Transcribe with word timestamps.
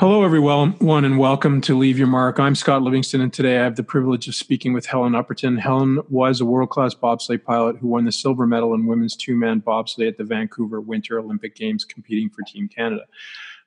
Hello, 0.00 0.24
everyone, 0.24 0.74
and 0.80 1.18
welcome 1.18 1.60
to 1.60 1.76
Leave 1.76 1.98
Your 1.98 2.06
Mark. 2.06 2.40
I'm 2.40 2.54
Scott 2.54 2.80
Livingston, 2.80 3.20
and 3.20 3.30
today 3.30 3.58
I 3.58 3.64
have 3.64 3.76
the 3.76 3.82
privilege 3.82 4.26
of 4.28 4.34
speaking 4.34 4.72
with 4.72 4.86
Helen 4.86 5.14
Upperton. 5.14 5.58
Helen 5.58 6.00
was 6.08 6.40
a 6.40 6.46
world 6.46 6.70
class 6.70 6.94
bobsleigh 6.94 7.44
pilot 7.44 7.76
who 7.76 7.88
won 7.88 8.06
the 8.06 8.10
silver 8.10 8.46
medal 8.46 8.72
in 8.72 8.86
women's 8.86 9.14
two 9.14 9.36
man 9.36 9.60
bobsleigh 9.60 10.08
at 10.08 10.16
the 10.16 10.24
Vancouver 10.24 10.80
Winter 10.80 11.18
Olympic 11.18 11.54
Games, 11.54 11.84
competing 11.84 12.30
for 12.30 12.40
Team 12.44 12.66
Canada. 12.66 13.02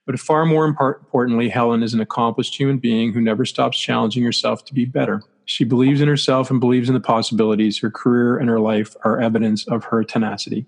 But 0.07 0.19
far 0.19 0.43
more 0.47 0.65
importantly, 0.65 1.49
Helen 1.49 1.83
is 1.83 1.93
an 1.93 2.01
accomplished 2.01 2.59
human 2.59 2.79
being 2.79 3.13
who 3.13 3.21
never 3.21 3.45
stops 3.45 3.79
challenging 3.79 4.23
herself 4.23 4.65
to 4.65 4.73
be 4.73 4.85
better. 4.85 5.21
She 5.45 5.65
believes 5.65 6.01
in 6.01 6.07
herself 6.07 6.49
and 6.49 6.59
believes 6.59 6.89
in 6.89 6.95
the 6.95 6.99
possibilities. 6.99 7.77
Her 7.77 7.91
career 7.91 8.37
and 8.37 8.49
her 8.49 8.59
life 8.59 8.95
are 9.03 9.21
evidence 9.21 9.67
of 9.67 9.83
her 9.83 10.03
tenacity. 10.03 10.65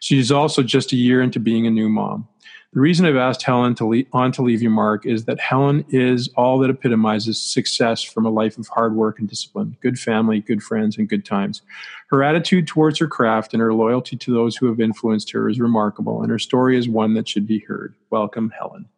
She 0.00 0.18
is 0.18 0.32
also 0.32 0.64
just 0.64 0.92
a 0.92 0.96
year 0.96 1.22
into 1.22 1.38
being 1.38 1.68
a 1.68 1.70
new 1.70 1.88
mom. 1.88 2.26
The 2.74 2.80
reason 2.80 3.06
I've 3.06 3.14
asked 3.14 3.44
Helen 3.44 3.76
to 3.76 3.86
leave, 3.86 4.08
on 4.12 4.32
to 4.32 4.42
leave 4.42 4.60
your 4.60 4.72
mark 4.72 5.06
is 5.06 5.26
that 5.26 5.38
Helen 5.38 5.84
is 5.90 6.28
all 6.36 6.58
that 6.58 6.70
epitomizes 6.70 7.40
success 7.40 8.02
from 8.02 8.26
a 8.26 8.30
life 8.30 8.58
of 8.58 8.66
hard 8.66 8.96
work 8.96 9.20
and 9.20 9.28
discipline, 9.28 9.76
good 9.80 9.96
family, 9.96 10.40
good 10.40 10.60
friends, 10.60 10.98
and 10.98 11.08
good 11.08 11.24
times. 11.24 11.62
Her 12.08 12.24
attitude 12.24 12.66
towards 12.66 12.98
her 12.98 13.06
craft 13.06 13.54
and 13.54 13.60
her 13.60 13.72
loyalty 13.72 14.16
to 14.16 14.34
those 14.34 14.56
who 14.56 14.66
have 14.66 14.80
influenced 14.80 15.30
her 15.30 15.48
is 15.48 15.60
remarkable, 15.60 16.20
and 16.20 16.32
her 16.32 16.38
story 16.40 16.76
is 16.76 16.88
one 16.88 17.14
that 17.14 17.28
should 17.28 17.46
be 17.46 17.60
heard. 17.60 17.94
Welcome, 18.10 18.52
Helen. 18.58 18.88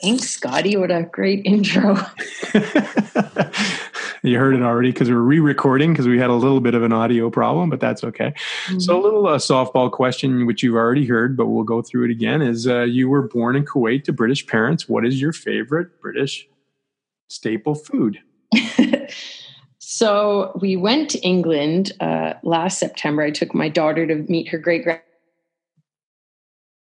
Thanks, 0.00 0.30
Scotty. 0.30 0.78
What 0.78 0.90
a 0.90 1.02
great 1.02 1.42
intro. 1.44 1.98
you 4.24 4.38
heard 4.38 4.54
it 4.54 4.62
already 4.62 4.90
because 4.90 5.10
we 5.10 5.14
are 5.14 5.20
re-recording 5.22 5.92
because 5.92 6.08
we 6.08 6.18
had 6.18 6.30
a 6.30 6.34
little 6.34 6.60
bit 6.60 6.74
of 6.74 6.82
an 6.82 6.92
audio 6.92 7.28
problem, 7.28 7.68
but 7.68 7.78
that's 7.78 8.02
okay. 8.02 8.32
Mm-hmm. 8.66 8.80
So 8.80 8.98
a 8.98 9.02
little 9.02 9.26
uh, 9.26 9.36
softball 9.36 9.90
question, 9.92 10.46
which 10.46 10.62
you've 10.62 10.76
already 10.76 11.06
heard, 11.06 11.36
but 11.36 11.46
we'll 11.46 11.64
go 11.64 11.82
through 11.82 12.06
it 12.06 12.10
again. 12.10 12.40
Is 12.40 12.66
uh, 12.66 12.82
you 12.82 13.10
were 13.10 13.28
born 13.28 13.54
in 13.54 13.66
Kuwait 13.66 14.04
to 14.04 14.12
British 14.12 14.46
parents. 14.46 14.88
What 14.88 15.04
is 15.04 15.20
your 15.20 15.32
favorite 15.32 16.00
British 16.00 16.48
staple 17.28 17.74
food? 17.74 18.18
so 19.78 20.58
we 20.60 20.76
went 20.76 21.10
to 21.10 21.18
England 21.20 21.92
uh, 22.00 22.34
last 22.42 22.78
September. 22.78 23.22
I 23.22 23.30
took 23.30 23.54
my 23.54 23.68
daughter 23.68 24.06
to 24.06 24.14
meet 24.30 24.48
her 24.48 24.58
great 24.58 24.86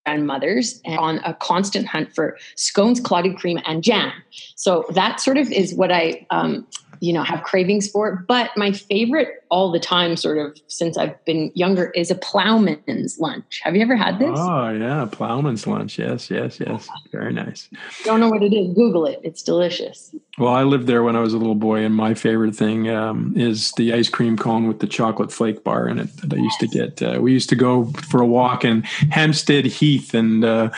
grandmothers 0.05 0.81
and 0.85 0.97
on 0.97 1.19
a 1.25 1.33
constant 1.33 1.87
hunt 1.87 2.15
for 2.15 2.37
scones, 2.55 3.01
clotted 3.01 3.35
cream, 3.35 3.59
and 3.65 3.83
jam. 3.83 4.13
So 4.55 4.85
that 4.91 5.19
sort 5.19 5.37
of 5.37 5.51
is 5.51 5.73
what 5.75 5.91
I 5.91 6.25
um, 6.29 6.67
you 7.03 7.11
know 7.11 7.21
have 7.21 7.43
cravings 7.43 7.89
for. 7.89 8.13
It. 8.13 8.27
but 8.27 8.51
my 8.55 8.71
favorite 8.71 9.43
all 9.51 9.71
the 9.71 9.79
time 9.79 10.15
sort 10.15 10.37
of 10.37 10.57
since 10.67 10.97
i've 10.97 11.23
been 11.25 11.51
younger 11.53 11.91
is 11.91 12.09
a 12.09 12.15
plowman's 12.15 13.19
lunch. 13.19 13.59
Have 13.63 13.75
you 13.75 13.81
ever 13.81 13.97
had 13.97 14.19
this? 14.19 14.31
Oh 14.33 14.69
yeah 14.69 15.05
plowman's 15.11 15.67
lunch. 15.67 15.99
Yes 15.99 16.31
yes 16.31 16.61
yes. 16.61 16.87
Very 17.11 17.33
nice. 17.33 17.69
Don't 18.05 18.21
know 18.21 18.29
what 18.29 18.41
it 18.41 18.53
is. 18.53 18.73
Google 18.73 19.05
it. 19.05 19.19
It's 19.21 19.43
delicious. 19.43 20.15
Well 20.37 20.53
i 20.53 20.63
lived 20.63 20.87
there 20.87 21.03
when 21.03 21.17
i 21.17 21.19
was 21.19 21.33
a 21.33 21.37
little 21.37 21.55
boy 21.55 21.83
and 21.83 21.93
my 21.93 22.13
favorite 22.13 22.55
thing 22.55 22.89
um, 22.89 23.33
is 23.35 23.73
the 23.73 23.93
ice 23.93 24.09
cream 24.09 24.37
cone 24.37 24.67
with 24.67 24.79
the 24.79 24.87
chocolate 24.87 25.31
flake 25.31 25.63
bar 25.63 25.89
in 25.89 25.99
it 25.99 26.15
that 26.17 26.33
i 26.33 26.37
used 26.37 26.59
to 26.61 26.67
get 26.67 27.01
uh, 27.01 27.19
we 27.21 27.33
used 27.33 27.49
to 27.49 27.55
go 27.55 27.85
for 28.09 28.21
a 28.21 28.25
walk 28.25 28.63
in 28.63 28.81
hampstead 29.11 29.65
heath 29.65 30.13
and 30.13 30.45
uh, 30.45 30.69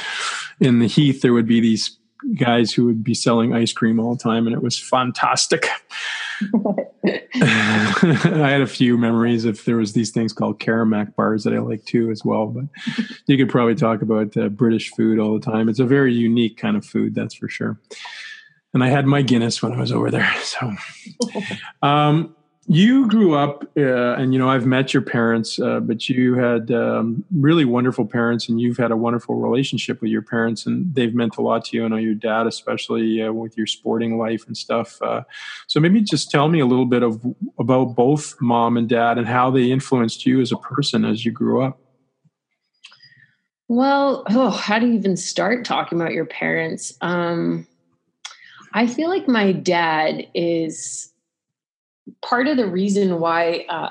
in 0.59 0.79
the 0.79 0.87
heath 0.87 1.21
there 1.21 1.33
would 1.33 1.47
be 1.47 1.61
these 1.61 1.97
guys 2.33 2.73
who 2.73 2.85
would 2.85 3.03
be 3.03 3.13
selling 3.13 3.53
ice 3.53 3.71
cream 3.71 3.99
all 3.99 4.15
the 4.15 4.23
time, 4.23 4.47
and 4.47 4.55
it 4.55 4.63
was 4.63 4.77
fantastic. 4.77 5.67
I 7.05 8.49
had 8.49 8.61
a 8.61 8.67
few 8.67 8.97
memories 8.97 9.45
if 9.45 9.65
there 9.65 9.77
was 9.77 9.93
these 9.93 10.11
things 10.11 10.33
called 10.33 10.59
Caramac 10.59 11.15
bars 11.15 11.43
that 11.43 11.53
I 11.53 11.59
like 11.59 11.85
too 11.85 12.09
as 12.11 12.25
well. 12.25 12.47
But 12.47 12.65
you 13.27 13.37
could 13.37 13.49
probably 13.49 13.75
talk 13.75 14.01
about 14.01 14.35
uh, 14.35 14.49
British 14.49 14.89
food 14.91 15.19
all 15.19 15.37
the 15.37 15.45
time. 15.45 15.69
It's 15.69 15.79
a 15.79 15.85
very 15.85 16.13
unique 16.13 16.57
kind 16.57 16.75
of 16.75 16.85
food, 16.85 17.15
that's 17.15 17.35
for 17.35 17.47
sure. 17.47 17.79
And 18.73 18.83
I 18.83 18.89
had 18.89 19.05
my 19.05 19.21
Guinness 19.21 19.61
when 19.61 19.71
I 19.73 19.79
was 19.79 19.91
over 19.91 20.11
there. 20.11 20.31
So, 20.43 20.73
um, 21.81 22.35
you 22.67 23.08
grew 23.08 23.35
up 23.35 23.63
uh, 23.77 24.16
and 24.16 24.33
you 24.33 24.39
know 24.39 24.49
i've 24.49 24.66
met 24.66 24.91
your 24.91 25.02
parents 25.02 25.59
uh, 25.59 25.80
but 25.80 26.09
you 26.09 26.33
had 26.33 26.71
um, 26.71 27.23
really 27.36 27.64
wonderful 27.64 28.05
parents 28.05 28.49
and 28.49 28.59
you've 28.59 28.77
had 28.77 28.92
a 28.92 28.98
wonderful 28.98 29.36
relationship 29.36 30.02
with 30.02 30.09
your 30.09 30.23
parents 30.23 30.65
and 30.65 30.93
they've 30.95 31.14
meant 31.14 31.37
a 31.37 31.42
lot 31.42 31.65
to 31.65 31.77
you. 31.77 31.86
I 31.86 31.87
know 31.89 31.98
your 31.98 32.15
dad 32.15 32.48
especially 32.48 33.21
uh, 33.21 33.31
with 33.31 33.55
your 33.55 33.67
sporting 33.67 34.17
life 34.17 34.48
and 34.48 34.58
stuff 34.58 34.99
uh, 35.02 35.21
so 35.67 35.80
maybe 35.80 36.02
just 36.02 36.31
tell 36.31 36.49
me 36.49 36.59
a 36.59 36.65
little 36.65 36.87
bit 36.87 37.03
of 37.03 37.23
about 37.59 37.95
both 37.95 38.36
mom 38.42 38.77
and 38.77 38.89
dad 38.89 39.20
and 39.20 39.27
how 39.27 39.52
they 39.52 39.71
influenced 39.71 40.26
you 40.26 40.42
as 40.42 40.52
a 40.52 40.58
person 40.58 41.05
as 41.05 41.23
you 41.23 41.32
grew 41.32 41.61
up. 41.61 41.80
Well 43.67 44.23
oh, 44.30 44.49
how 44.49 44.80
do 44.80 44.87
you 44.87 44.93
even 44.93 45.17
start 45.17 45.65
talking 45.65 46.02
about 46.02 46.14
your 46.14 46.26
parents? 46.26 46.93
Um, 47.02 47.67
i 48.73 48.87
feel 48.87 49.08
like 49.08 49.27
my 49.27 49.52
dad 49.52 50.27
is 50.33 51.14
part 52.21 52.48
of 52.48 52.58
the 52.58 52.67
reason 52.67 53.20
why 53.20 53.66
uh, 53.70 53.89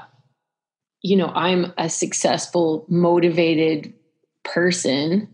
you 1.03 1.17
know 1.17 1.29
i'm 1.35 1.73
a 1.79 1.89
successful 1.89 2.87
motivated 2.89 3.93
person 4.45 5.29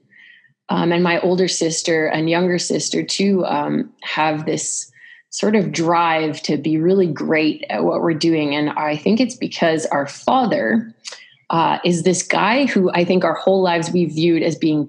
um, 0.69 0.93
and 0.93 1.03
my 1.03 1.21
older 1.21 1.49
sister 1.49 2.07
and 2.07 2.31
younger 2.31 2.59
sister 2.59 3.03
too 3.03 3.45
um, 3.47 3.93
have 4.03 4.47
this 4.47 4.91
sort 5.31 5.57
of 5.57 5.73
drive 5.73 6.41
to 6.43 6.57
be 6.57 6.77
really 6.77 7.07
great 7.07 7.65
at 7.71 7.85
what 7.85 8.01
we're 8.01 8.15
doing. 8.15 8.55
And 8.55 8.71
i 8.71 8.97
think 8.97 9.21
it's 9.21 9.37
because 9.37 9.87
our 9.87 10.07
father 10.07 10.95
uh, 11.51 11.79
is 11.85 12.03
this 12.03 12.23
guy 12.23 12.67
who 12.67 12.91
i 12.93 13.05
think 13.05 13.25
our 13.25 13.35
whole 13.35 13.63
lives 13.63 13.91
we 13.91 14.05
viewed 14.07 14.43
as 14.43 14.57
being 14.57 14.89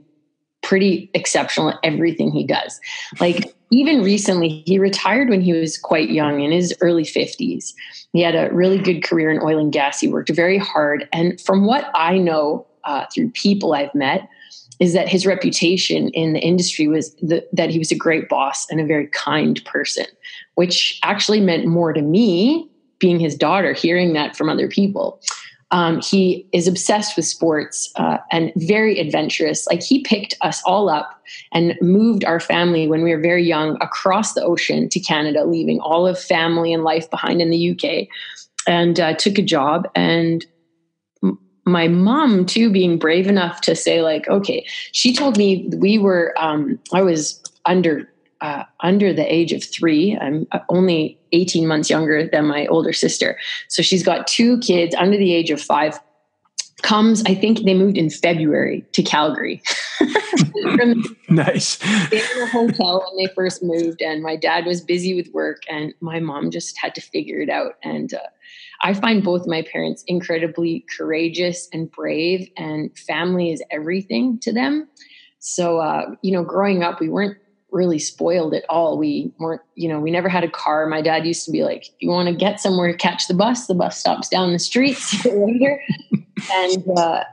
pretty 0.71 1.11
exceptional 1.13 1.67
at 1.67 1.77
everything 1.83 2.31
he 2.31 2.45
does 2.45 2.79
like 3.19 3.53
even 3.71 4.03
recently, 4.03 4.63
he 4.65 4.77
retired 4.77 5.29
when 5.29 5.41
he 5.41 5.53
was 5.53 5.77
quite 5.77 6.09
young 6.09 6.41
in 6.41 6.51
his 6.51 6.75
early 6.81 7.03
50s. 7.03 7.73
He 8.11 8.21
had 8.21 8.35
a 8.35 8.53
really 8.53 8.77
good 8.77 9.01
career 9.01 9.31
in 9.31 9.41
oil 9.41 9.57
and 9.57 9.71
gas. 9.71 10.01
He 10.01 10.09
worked 10.09 10.29
very 10.29 10.57
hard. 10.57 11.07
And 11.13 11.39
from 11.39 11.65
what 11.65 11.89
I 11.95 12.17
know 12.17 12.67
uh, 12.83 13.05
through 13.13 13.29
people 13.29 13.73
I've 13.73 13.95
met, 13.95 14.27
is 14.81 14.93
that 14.93 15.07
his 15.07 15.25
reputation 15.25 16.09
in 16.09 16.33
the 16.33 16.39
industry 16.39 16.87
was 16.87 17.13
the, 17.15 17.47
that 17.53 17.69
he 17.69 17.79
was 17.79 17.91
a 17.91 17.95
great 17.95 18.27
boss 18.27 18.69
and 18.69 18.81
a 18.81 18.85
very 18.85 19.07
kind 19.07 19.63
person, 19.63 20.05
which 20.55 20.99
actually 21.03 21.39
meant 21.39 21.65
more 21.65 21.93
to 21.93 22.01
me 22.01 22.67
being 22.99 23.19
his 23.19 23.35
daughter, 23.35 23.73
hearing 23.73 24.13
that 24.13 24.35
from 24.35 24.49
other 24.49 24.67
people. 24.67 25.21
Um, 25.71 26.01
he 26.01 26.45
is 26.51 26.67
obsessed 26.67 27.15
with 27.15 27.25
sports 27.25 27.91
uh, 27.95 28.17
and 28.29 28.51
very 28.57 28.99
adventurous. 28.99 29.65
Like 29.67 29.81
he 29.81 30.03
picked 30.03 30.35
us 30.41 30.61
all 30.65 30.89
up 30.89 31.21
and 31.53 31.77
moved 31.81 32.25
our 32.25 32.41
family 32.41 32.87
when 32.87 33.03
we 33.03 33.15
were 33.15 33.21
very 33.21 33.43
young 33.43 33.77
across 33.81 34.33
the 34.33 34.43
ocean 34.43 34.89
to 34.89 34.99
Canada, 34.99 35.45
leaving 35.45 35.79
all 35.79 36.05
of 36.05 36.19
family 36.19 36.73
and 36.73 36.83
life 36.83 37.09
behind 37.09 37.41
in 37.41 37.49
the 37.49 37.71
UK, 37.71 38.07
and 38.67 38.99
uh, 38.99 39.13
took 39.15 39.37
a 39.37 39.43
job. 39.43 39.87
And 39.95 40.45
m- 41.23 41.39
my 41.65 41.87
mom, 41.87 42.45
too, 42.45 42.69
being 42.69 42.99
brave 42.99 43.27
enough 43.27 43.61
to 43.61 43.75
say, 43.75 44.01
like, 44.01 44.27
okay, 44.27 44.65
she 44.91 45.13
told 45.13 45.37
me 45.37 45.69
we 45.77 45.97
were, 45.97 46.35
um, 46.37 46.79
I 46.93 47.01
was 47.01 47.41
under 47.65 48.09
uh, 48.41 48.63
under 48.81 49.13
the 49.13 49.33
age 49.33 49.53
of 49.53 49.63
three. 49.63 50.17
I'm 50.19 50.47
uh, 50.51 50.59
only 50.69 51.19
18 51.31 51.67
months 51.67 51.89
younger 51.89 52.27
than 52.27 52.47
my 52.47 52.65
older 52.67 52.93
sister. 52.93 53.37
So 53.67 53.81
she's 53.81 54.03
got 54.03 54.27
two 54.27 54.57
kids 54.59 54.95
under 54.95 55.17
the 55.17 55.33
age 55.33 55.51
of 55.51 55.61
five. 55.61 55.99
Comes, 56.81 57.23
I 57.27 57.35
think 57.35 57.63
they 57.63 57.75
moved 57.75 57.95
in 57.95 58.09
February 58.09 58.83
to 58.93 59.03
Calgary. 59.03 59.61
nice. 61.29 61.77
They 62.09 62.17
were 62.17 62.41
in 62.41 62.41
a 62.41 62.47
hotel 62.47 63.05
when 63.05 63.23
they 63.23 63.31
first 63.35 63.61
moved, 63.61 64.01
and 64.01 64.23
my 64.23 64.35
dad 64.35 64.65
was 64.65 64.81
busy 64.81 65.13
with 65.13 65.31
work, 65.31 65.61
and 65.69 65.93
my 66.01 66.19
mom 66.19 66.49
just 66.49 66.75
had 66.79 66.95
to 66.95 67.01
figure 67.01 67.39
it 67.39 67.49
out. 67.49 67.73
And 67.83 68.15
uh, 68.15 68.19
I 68.81 68.95
find 68.95 69.23
both 69.23 69.45
my 69.45 69.61
parents 69.61 70.03
incredibly 70.07 70.83
courageous 70.97 71.69
and 71.71 71.91
brave, 71.91 72.49
and 72.57 72.97
family 72.97 73.51
is 73.51 73.61
everything 73.69 74.39
to 74.39 74.51
them. 74.51 74.87
So, 75.37 75.77
uh, 75.77 76.15
you 76.23 76.31
know, 76.31 76.43
growing 76.43 76.81
up, 76.81 76.99
we 76.99 77.09
weren't 77.09 77.37
really 77.71 77.99
spoiled 77.99 78.53
at 78.53 78.65
all. 78.69 78.97
We 78.97 79.31
weren't, 79.39 79.61
you 79.75 79.87
know, 79.87 79.99
we 79.99 80.11
never 80.11 80.29
had 80.29 80.43
a 80.43 80.49
car. 80.49 80.85
My 80.87 81.01
dad 81.01 81.25
used 81.25 81.45
to 81.45 81.51
be 81.51 81.63
like, 81.63 81.87
if 81.87 81.93
you 81.99 82.09
want 82.09 82.27
to 82.27 82.35
get 82.35 82.59
somewhere, 82.59 82.93
catch 82.93 83.27
the 83.27 83.33
bus. 83.33 83.67
The 83.67 83.73
bus 83.73 83.97
stops 83.97 84.29
down 84.29 84.53
the 84.53 84.59
street. 84.59 84.97
And 86.51 86.83
uh, 86.97 87.23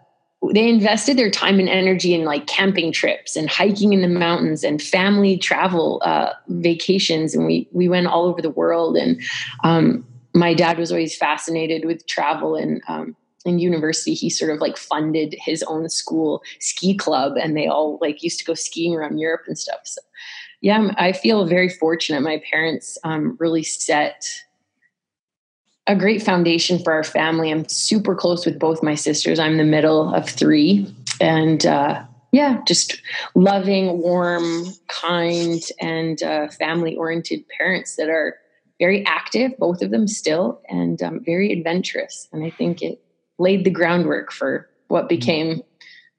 they 0.52 0.68
invested 0.68 1.16
their 1.16 1.30
time 1.30 1.58
and 1.58 1.68
energy 1.68 2.14
in 2.14 2.24
like 2.24 2.46
camping 2.46 2.92
trips 2.92 3.36
and 3.36 3.48
hiking 3.48 3.94
in 3.94 4.02
the 4.02 4.08
mountains 4.08 4.64
and 4.64 4.82
family 4.82 5.38
travel 5.38 6.02
uh, 6.04 6.34
vacations. 6.48 7.34
And 7.34 7.46
we 7.46 7.68
we 7.72 7.88
went 7.88 8.06
all 8.06 8.26
over 8.26 8.42
the 8.42 8.50
world. 8.50 8.98
And 8.98 9.20
um, 9.64 10.06
my 10.34 10.54
dad 10.54 10.78
was 10.78 10.92
always 10.92 11.16
fascinated 11.16 11.84
with 11.84 12.06
travel 12.06 12.54
and 12.54 12.82
um, 12.88 13.16
in 13.44 13.58
university 13.58 14.14
he 14.14 14.28
sort 14.28 14.50
of 14.50 14.60
like 14.60 14.76
funded 14.76 15.34
his 15.38 15.62
own 15.64 15.88
school 15.88 16.42
ski 16.60 16.94
club 16.94 17.36
and 17.36 17.56
they 17.56 17.66
all 17.66 17.98
like 18.00 18.22
used 18.22 18.38
to 18.38 18.44
go 18.44 18.54
skiing 18.54 18.94
around 18.94 19.18
europe 19.18 19.42
and 19.46 19.58
stuff 19.58 19.80
so 19.84 20.00
yeah 20.60 20.92
i 20.96 21.12
feel 21.12 21.46
very 21.46 21.68
fortunate 21.68 22.20
my 22.20 22.42
parents 22.50 22.98
um, 23.04 23.36
really 23.40 23.62
set 23.62 24.28
a 25.86 25.96
great 25.96 26.22
foundation 26.22 26.78
for 26.82 26.92
our 26.92 27.04
family 27.04 27.50
i'm 27.50 27.68
super 27.68 28.14
close 28.14 28.44
with 28.44 28.58
both 28.58 28.82
my 28.82 28.94
sisters 28.94 29.38
i'm 29.38 29.56
the 29.56 29.64
middle 29.64 30.14
of 30.14 30.28
three 30.28 30.86
and 31.20 31.66
uh, 31.66 32.04
yeah, 32.32 32.60
just 32.66 33.00
loving, 33.34 33.98
warm, 33.98 34.66
kind, 34.88 35.62
and 35.80 36.22
uh, 36.22 36.48
family 36.48 36.96
oriented 36.96 37.44
parents 37.48 37.96
that 37.96 38.10
are 38.10 38.36
very 38.78 39.04
active, 39.06 39.52
both 39.58 39.82
of 39.82 39.90
them 39.90 40.06
still, 40.06 40.60
and 40.68 41.02
um, 41.02 41.20
very 41.24 41.52
adventurous. 41.52 42.28
And 42.32 42.44
I 42.44 42.50
think 42.50 42.82
it 42.82 43.00
laid 43.38 43.64
the 43.64 43.70
groundwork 43.70 44.30
for 44.30 44.68
what 44.88 45.02
mm-hmm. 45.02 45.08
became 45.08 45.62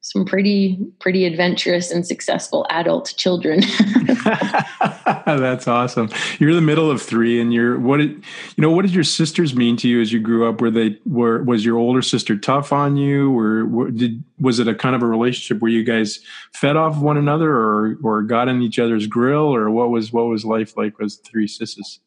some 0.02 0.24
pretty 0.24 0.80
pretty 1.00 1.26
adventurous 1.26 1.92
and 1.92 2.08
successful 2.08 2.66
adult 2.70 3.14
children. 3.18 3.62
That's 5.26 5.68
awesome. 5.68 6.10
You're 6.40 6.54
the 6.54 6.62
middle 6.62 6.90
of 6.92 7.02
three, 7.02 7.40
and 7.40 7.54
you're 7.54 7.80
what 7.80 7.98
did 7.98 8.10
you 8.10 8.62
know? 8.62 8.72
What 8.72 8.84
did 8.84 8.94
your 8.94 9.04
sisters 9.04 9.56
mean 9.56 9.78
to 9.78 9.88
you 9.88 10.02
as 10.02 10.12
you 10.12 10.20
grew 10.20 10.48
up? 10.48 10.62
Were 10.62 10.72
they 10.72 11.00
were 11.06 11.44
was 11.44 11.66
your 11.66 11.78
older 11.78 12.02
sister 12.02 12.38
tough 12.38 12.72
on 12.72 12.98
you, 12.98 13.38
or 13.38 13.92
did 13.92 14.24
was 14.40 14.60
it 14.60 14.68
a 14.68 14.76
kind 14.76 14.96
of 14.96 15.02
a 15.02 15.08
relationship 15.08 15.62
where 15.62 15.72
you 15.72 15.84
guys 15.84 16.20
fed 16.54 16.76
off 16.76 16.98
one 16.98 17.18
another, 17.18 17.52
or 17.52 17.98
or 18.04 18.22
got 18.22 18.48
in 18.48 18.62
each 18.62 18.80
other's 18.80 19.08
grill, 19.08 19.54
or 19.54 19.70
what 19.70 19.90
was 19.90 20.14
what 20.14 20.26
was 20.26 20.46
life 20.46 20.78
like 20.78 21.00
with 21.00 21.18
three 21.24 21.48
sisters? 21.48 22.00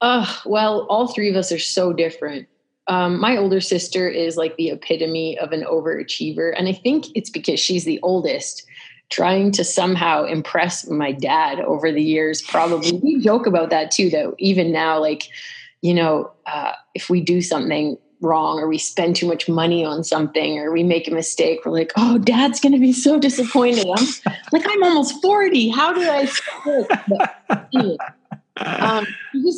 Uh, 0.00 0.32
well, 0.44 0.86
all 0.88 1.08
three 1.08 1.28
of 1.28 1.36
us 1.36 1.50
are 1.50 1.58
so 1.58 1.92
different 1.92 2.48
um, 2.88 3.20
my 3.20 3.36
older 3.36 3.60
sister 3.60 4.08
is 4.08 4.36
like 4.36 4.56
the 4.56 4.70
epitome 4.70 5.38
of 5.38 5.52
an 5.52 5.62
overachiever. 5.62 6.54
And 6.56 6.68
I 6.68 6.72
think 6.72 7.06
it's 7.14 7.30
because 7.30 7.60
she's 7.60 7.84
the 7.84 8.00
oldest, 8.02 8.64
trying 9.10 9.52
to 9.52 9.64
somehow 9.64 10.24
impress 10.24 10.86
my 10.88 11.12
dad 11.12 11.60
over 11.60 11.90
the 11.90 12.02
years. 12.02 12.42
Probably 12.42 12.92
we 12.92 13.20
joke 13.20 13.46
about 13.46 13.70
that 13.70 13.90
too, 13.90 14.10
though. 14.10 14.34
Even 14.38 14.70
now, 14.70 15.00
like, 15.00 15.28
you 15.80 15.94
know, 15.94 16.30
uh, 16.46 16.72
if 16.94 17.08
we 17.08 17.20
do 17.20 17.40
something 17.40 17.96
wrong 18.20 18.58
or 18.58 18.68
we 18.68 18.78
spend 18.78 19.16
too 19.16 19.26
much 19.26 19.48
money 19.48 19.84
on 19.84 20.02
something 20.02 20.58
or 20.58 20.72
we 20.72 20.82
make 20.82 21.08
a 21.08 21.10
mistake, 21.10 21.60
we're 21.64 21.72
like, 21.72 21.92
oh, 21.96 22.18
dad's 22.18 22.60
going 22.60 22.72
to 22.72 22.80
be 22.80 22.92
so 22.92 23.18
disappointed. 23.18 23.86
I'm 23.86 24.06
like, 24.52 24.66
I'm 24.68 24.82
almost 24.82 25.22
40. 25.22 25.68
How 25.70 25.92
do 25.92 26.02
I? 26.02 27.96
Um, 28.60 29.06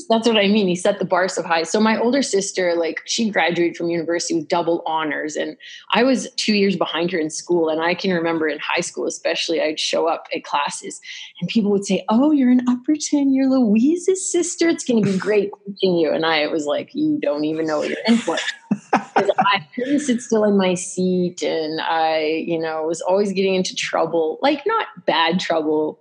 that's 0.08 0.26
what 0.26 0.36
I 0.36 0.48
mean. 0.48 0.68
He 0.68 0.76
set 0.76 0.98
the 0.98 1.04
bar 1.04 1.28
so 1.28 1.42
high. 1.42 1.62
So 1.62 1.80
my 1.80 1.98
older 1.98 2.22
sister, 2.22 2.74
like 2.74 3.02
she 3.04 3.30
graduated 3.30 3.76
from 3.76 3.90
university 3.90 4.34
with 4.34 4.48
double 4.48 4.82
honors, 4.86 5.36
and 5.36 5.56
I 5.92 6.02
was 6.02 6.30
two 6.36 6.54
years 6.54 6.76
behind 6.76 7.10
her 7.12 7.18
in 7.18 7.30
school. 7.30 7.68
And 7.68 7.80
I 7.80 7.94
can 7.94 8.12
remember 8.12 8.48
in 8.48 8.58
high 8.58 8.80
school, 8.80 9.06
especially, 9.06 9.60
I'd 9.60 9.80
show 9.80 10.06
up 10.06 10.26
at 10.34 10.44
classes, 10.44 11.00
and 11.40 11.48
people 11.48 11.70
would 11.70 11.84
say, 11.84 12.04
"Oh, 12.08 12.30
you're 12.32 12.50
in 12.50 12.68
Upperton. 12.68 13.32
You're 13.32 13.48
Louise's 13.48 14.30
sister. 14.30 14.68
It's 14.68 14.84
going 14.84 15.02
to 15.04 15.12
be 15.12 15.18
great 15.18 15.50
teaching 15.66 15.96
you." 15.96 16.12
And 16.12 16.26
I 16.26 16.46
was 16.46 16.66
like, 16.66 16.94
"You 16.94 17.18
don't 17.20 17.44
even 17.44 17.66
know 17.66 17.78
what 17.78 17.88
you're 17.88 17.98
in 18.06 18.16
for." 18.16 18.36
I 18.92 19.66
couldn't 19.74 20.00
sit 20.00 20.20
still 20.20 20.44
in 20.44 20.56
my 20.56 20.74
seat, 20.74 21.42
and 21.42 21.80
I, 21.80 22.44
you 22.46 22.58
know, 22.58 22.84
was 22.84 23.00
always 23.00 23.32
getting 23.32 23.54
into 23.54 23.74
trouble. 23.74 24.38
Like 24.42 24.66
not 24.66 24.86
bad 25.06 25.40
trouble, 25.40 26.00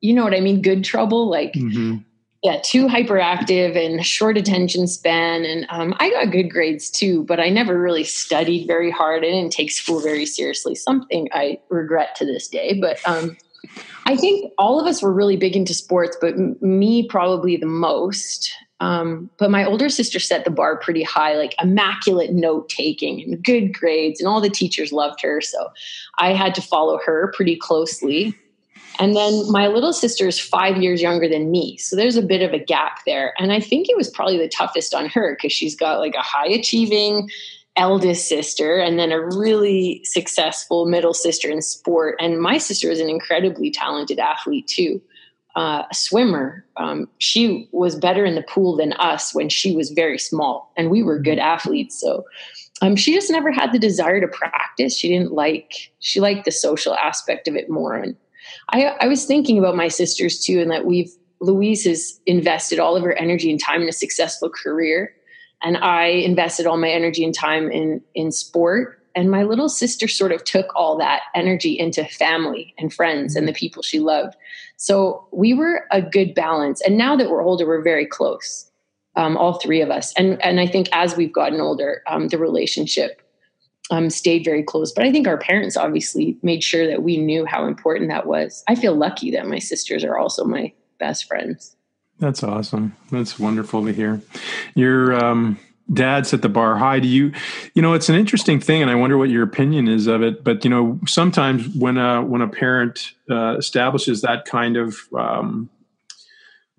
you 0.00 0.14
know 0.14 0.24
what 0.24 0.34
I 0.34 0.40
mean? 0.40 0.62
Good 0.62 0.84
trouble, 0.84 1.28
like. 1.28 1.52
Mm-hmm 1.52 1.98
yeah, 2.42 2.60
too 2.62 2.86
hyperactive 2.86 3.76
and 3.76 4.04
short 4.06 4.36
attention 4.36 4.86
span. 4.86 5.44
And 5.44 5.66
um, 5.70 5.94
I 5.98 6.10
got 6.10 6.30
good 6.30 6.48
grades 6.48 6.88
too, 6.88 7.24
but 7.24 7.40
I 7.40 7.48
never 7.48 7.80
really 7.80 8.04
studied 8.04 8.66
very 8.66 8.90
hard. 8.90 9.24
I 9.24 9.30
didn't 9.30 9.52
take 9.52 9.72
school 9.72 10.00
very 10.00 10.24
seriously, 10.24 10.76
something 10.76 11.28
I 11.32 11.58
regret 11.68 12.14
to 12.16 12.24
this 12.24 12.46
day. 12.46 12.78
But 12.80 13.00
um, 13.08 13.36
I 14.06 14.16
think 14.16 14.52
all 14.56 14.78
of 14.78 14.86
us 14.86 15.02
were 15.02 15.12
really 15.12 15.36
big 15.36 15.56
into 15.56 15.74
sports, 15.74 16.16
but 16.20 16.34
m- 16.34 16.56
me 16.60 17.08
probably 17.08 17.56
the 17.56 17.66
most. 17.66 18.52
Um, 18.80 19.28
but 19.38 19.50
my 19.50 19.64
older 19.64 19.88
sister 19.88 20.20
set 20.20 20.44
the 20.44 20.52
bar 20.52 20.78
pretty 20.78 21.02
high, 21.02 21.34
like 21.34 21.56
immaculate 21.60 22.32
note 22.32 22.68
taking 22.68 23.20
and 23.20 23.42
good 23.42 23.74
grades, 23.74 24.20
and 24.20 24.28
all 24.28 24.40
the 24.40 24.48
teachers 24.48 24.92
loved 24.92 25.20
her. 25.22 25.40
So 25.40 25.70
I 26.18 26.34
had 26.34 26.54
to 26.54 26.62
follow 26.62 27.00
her 27.04 27.32
pretty 27.34 27.56
closely. 27.56 28.36
And 28.98 29.14
then 29.14 29.50
my 29.50 29.68
little 29.68 29.92
sister 29.92 30.26
is 30.26 30.40
five 30.40 30.76
years 30.82 31.00
younger 31.00 31.28
than 31.28 31.50
me. 31.50 31.76
So 31.76 31.94
there's 31.94 32.16
a 32.16 32.22
bit 32.22 32.42
of 32.42 32.52
a 32.52 32.58
gap 32.58 33.00
there. 33.06 33.32
And 33.38 33.52
I 33.52 33.60
think 33.60 33.88
it 33.88 33.96
was 33.96 34.10
probably 34.10 34.38
the 34.38 34.48
toughest 34.48 34.94
on 34.94 35.06
her 35.10 35.36
because 35.36 35.52
she's 35.52 35.76
got 35.76 36.00
like 36.00 36.14
a 36.14 36.22
high 36.22 36.48
achieving 36.48 37.28
eldest 37.76 38.28
sister 38.28 38.78
and 38.78 38.98
then 38.98 39.12
a 39.12 39.24
really 39.24 40.02
successful 40.04 40.86
middle 40.86 41.14
sister 41.14 41.48
in 41.48 41.62
sport. 41.62 42.16
And 42.20 42.40
my 42.40 42.58
sister 42.58 42.90
is 42.90 42.98
an 43.00 43.08
incredibly 43.08 43.70
talented 43.70 44.18
athlete 44.18 44.66
too. 44.66 45.00
Uh, 45.54 45.84
a 45.90 45.94
swimmer. 45.94 46.64
Um, 46.76 47.08
she 47.18 47.68
was 47.72 47.96
better 47.96 48.24
in 48.24 48.34
the 48.34 48.42
pool 48.42 48.76
than 48.76 48.92
us 48.94 49.34
when 49.34 49.48
she 49.48 49.74
was 49.74 49.90
very 49.90 50.18
small, 50.18 50.72
and 50.76 50.88
we 50.88 51.02
were 51.02 51.18
good 51.18 51.38
athletes. 51.38 52.00
So 52.00 52.24
um, 52.80 52.94
she 52.94 53.12
just 53.12 53.28
never 53.28 53.50
had 53.50 53.72
the 53.72 53.78
desire 53.78 54.20
to 54.20 54.28
practice. 54.28 54.96
She 54.96 55.08
didn't 55.08 55.32
like. 55.32 55.90
She 55.98 56.20
liked 56.20 56.44
the 56.44 56.52
social 56.52 56.94
aspect 56.94 57.48
of 57.48 57.56
it 57.56 57.68
more, 57.68 57.94
and 57.94 58.14
I, 58.70 58.86
I 59.00 59.06
was 59.08 59.24
thinking 59.24 59.58
about 59.58 59.76
my 59.76 59.88
sisters 59.88 60.40
too, 60.40 60.60
and 60.60 60.70
that 60.70 60.84
we've 60.84 61.10
Louise 61.40 61.84
has 61.84 62.18
invested 62.26 62.80
all 62.80 62.96
of 62.96 63.04
her 63.04 63.12
energy 63.12 63.50
and 63.50 63.60
time 63.62 63.82
in 63.82 63.88
a 63.88 63.92
successful 63.92 64.50
career, 64.50 65.14
and 65.62 65.76
I 65.76 66.06
invested 66.06 66.66
all 66.66 66.76
my 66.76 66.90
energy 66.90 67.24
and 67.24 67.34
time 67.34 67.70
in 67.70 68.02
in 68.14 68.32
sport. 68.32 68.94
And 69.14 69.30
my 69.30 69.42
little 69.42 69.68
sister 69.68 70.06
sort 70.06 70.30
of 70.30 70.44
took 70.44 70.66
all 70.76 70.96
that 70.98 71.22
energy 71.34 71.76
into 71.76 72.04
family 72.04 72.72
and 72.78 72.92
friends 72.92 73.34
and 73.34 73.48
the 73.48 73.52
people 73.52 73.82
she 73.82 73.98
loved. 73.98 74.36
So 74.76 75.26
we 75.32 75.54
were 75.54 75.86
a 75.90 76.00
good 76.00 76.34
balance. 76.34 76.80
And 76.82 76.96
now 76.96 77.16
that 77.16 77.28
we're 77.28 77.42
older, 77.42 77.66
we're 77.66 77.82
very 77.82 78.06
close, 78.06 78.70
um, 79.16 79.36
all 79.36 79.58
three 79.58 79.80
of 79.80 79.90
us. 79.90 80.12
And 80.14 80.40
and 80.42 80.60
I 80.60 80.66
think 80.68 80.88
as 80.92 81.16
we've 81.16 81.32
gotten 81.32 81.60
older, 81.60 82.02
um, 82.06 82.28
the 82.28 82.38
relationship 82.38 83.20
um, 83.90 84.10
stayed 84.10 84.44
very 84.44 84.62
close. 84.62 84.92
But 84.92 85.04
I 85.04 85.12
think 85.12 85.26
our 85.26 85.38
parents 85.38 85.76
obviously 85.76 86.36
made 86.42 86.62
sure 86.62 86.86
that 86.86 87.02
we 87.02 87.16
knew 87.16 87.44
how 87.44 87.66
important 87.66 88.10
that 88.10 88.26
was. 88.26 88.62
I 88.68 88.74
feel 88.74 88.94
lucky 88.94 89.30
that 89.32 89.46
my 89.46 89.58
sisters 89.58 90.04
are 90.04 90.16
also 90.16 90.44
my 90.44 90.72
best 90.98 91.26
friends. 91.26 91.76
That's 92.18 92.42
awesome. 92.42 92.96
That's 93.10 93.38
wonderful 93.38 93.84
to 93.86 93.92
hear. 93.92 94.20
Your 94.74 95.14
um, 95.14 95.58
dad 95.92 96.26
set 96.26 96.42
the 96.42 96.48
bar 96.48 96.76
high. 96.76 97.00
Do 97.00 97.08
you, 97.08 97.32
you 97.74 97.82
know, 97.82 97.94
it's 97.94 98.08
an 98.08 98.16
interesting 98.16 98.60
thing, 98.60 98.82
and 98.82 98.90
I 98.90 98.96
wonder 98.96 99.16
what 99.16 99.30
your 99.30 99.44
opinion 99.44 99.88
is 99.88 100.06
of 100.06 100.22
it. 100.22 100.42
But 100.42 100.64
you 100.64 100.70
know, 100.70 100.98
sometimes 101.06 101.68
when 101.76 101.96
a 101.96 102.22
when 102.22 102.40
a 102.40 102.48
parent 102.48 103.12
uh, 103.30 103.56
establishes 103.58 104.22
that 104.22 104.44
kind 104.44 104.76
of 104.76 104.96
um, 105.16 105.70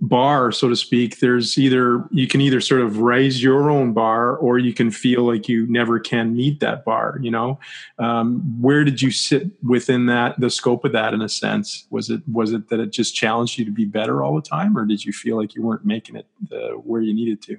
bar, 0.01 0.51
so 0.51 0.69
to 0.69 0.75
speak, 0.75 1.19
there's 1.19 1.57
either 1.57 2.03
you 2.11 2.27
can 2.27 2.41
either 2.41 2.61
sort 2.61 2.81
of 2.81 2.99
raise 2.99 3.41
your 3.43 3.69
own 3.69 3.93
bar 3.93 4.35
or 4.37 4.57
you 4.57 4.73
can 4.73 4.91
feel 4.91 5.23
like 5.23 5.47
you 5.49 5.67
never 5.67 5.99
can 5.99 6.35
meet 6.35 6.59
that 6.59 6.85
bar. 6.85 7.17
You 7.21 7.31
know, 7.31 7.59
um, 7.97 8.41
where 8.61 8.83
did 8.83 9.01
you 9.01 9.11
sit 9.11 9.51
within 9.63 10.05
that 10.07 10.39
the 10.39 10.49
scope 10.49 10.85
of 10.85 10.91
that 10.93 11.13
in 11.13 11.21
a 11.21 11.29
sense? 11.29 11.85
Was 11.89 12.09
it 12.09 12.21
was 12.31 12.53
it 12.53 12.69
that 12.69 12.79
it 12.79 12.91
just 12.91 13.15
challenged 13.15 13.57
you 13.57 13.65
to 13.65 13.71
be 13.71 13.85
better 13.85 14.23
all 14.23 14.35
the 14.35 14.41
time, 14.41 14.77
or 14.77 14.85
did 14.85 15.03
you 15.03 15.13
feel 15.13 15.37
like 15.37 15.55
you 15.55 15.61
weren't 15.61 15.85
making 15.85 16.15
it 16.15 16.27
the, 16.49 16.79
where 16.83 17.01
you 17.01 17.13
needed 17.13 17.41
to? 17.43 17.57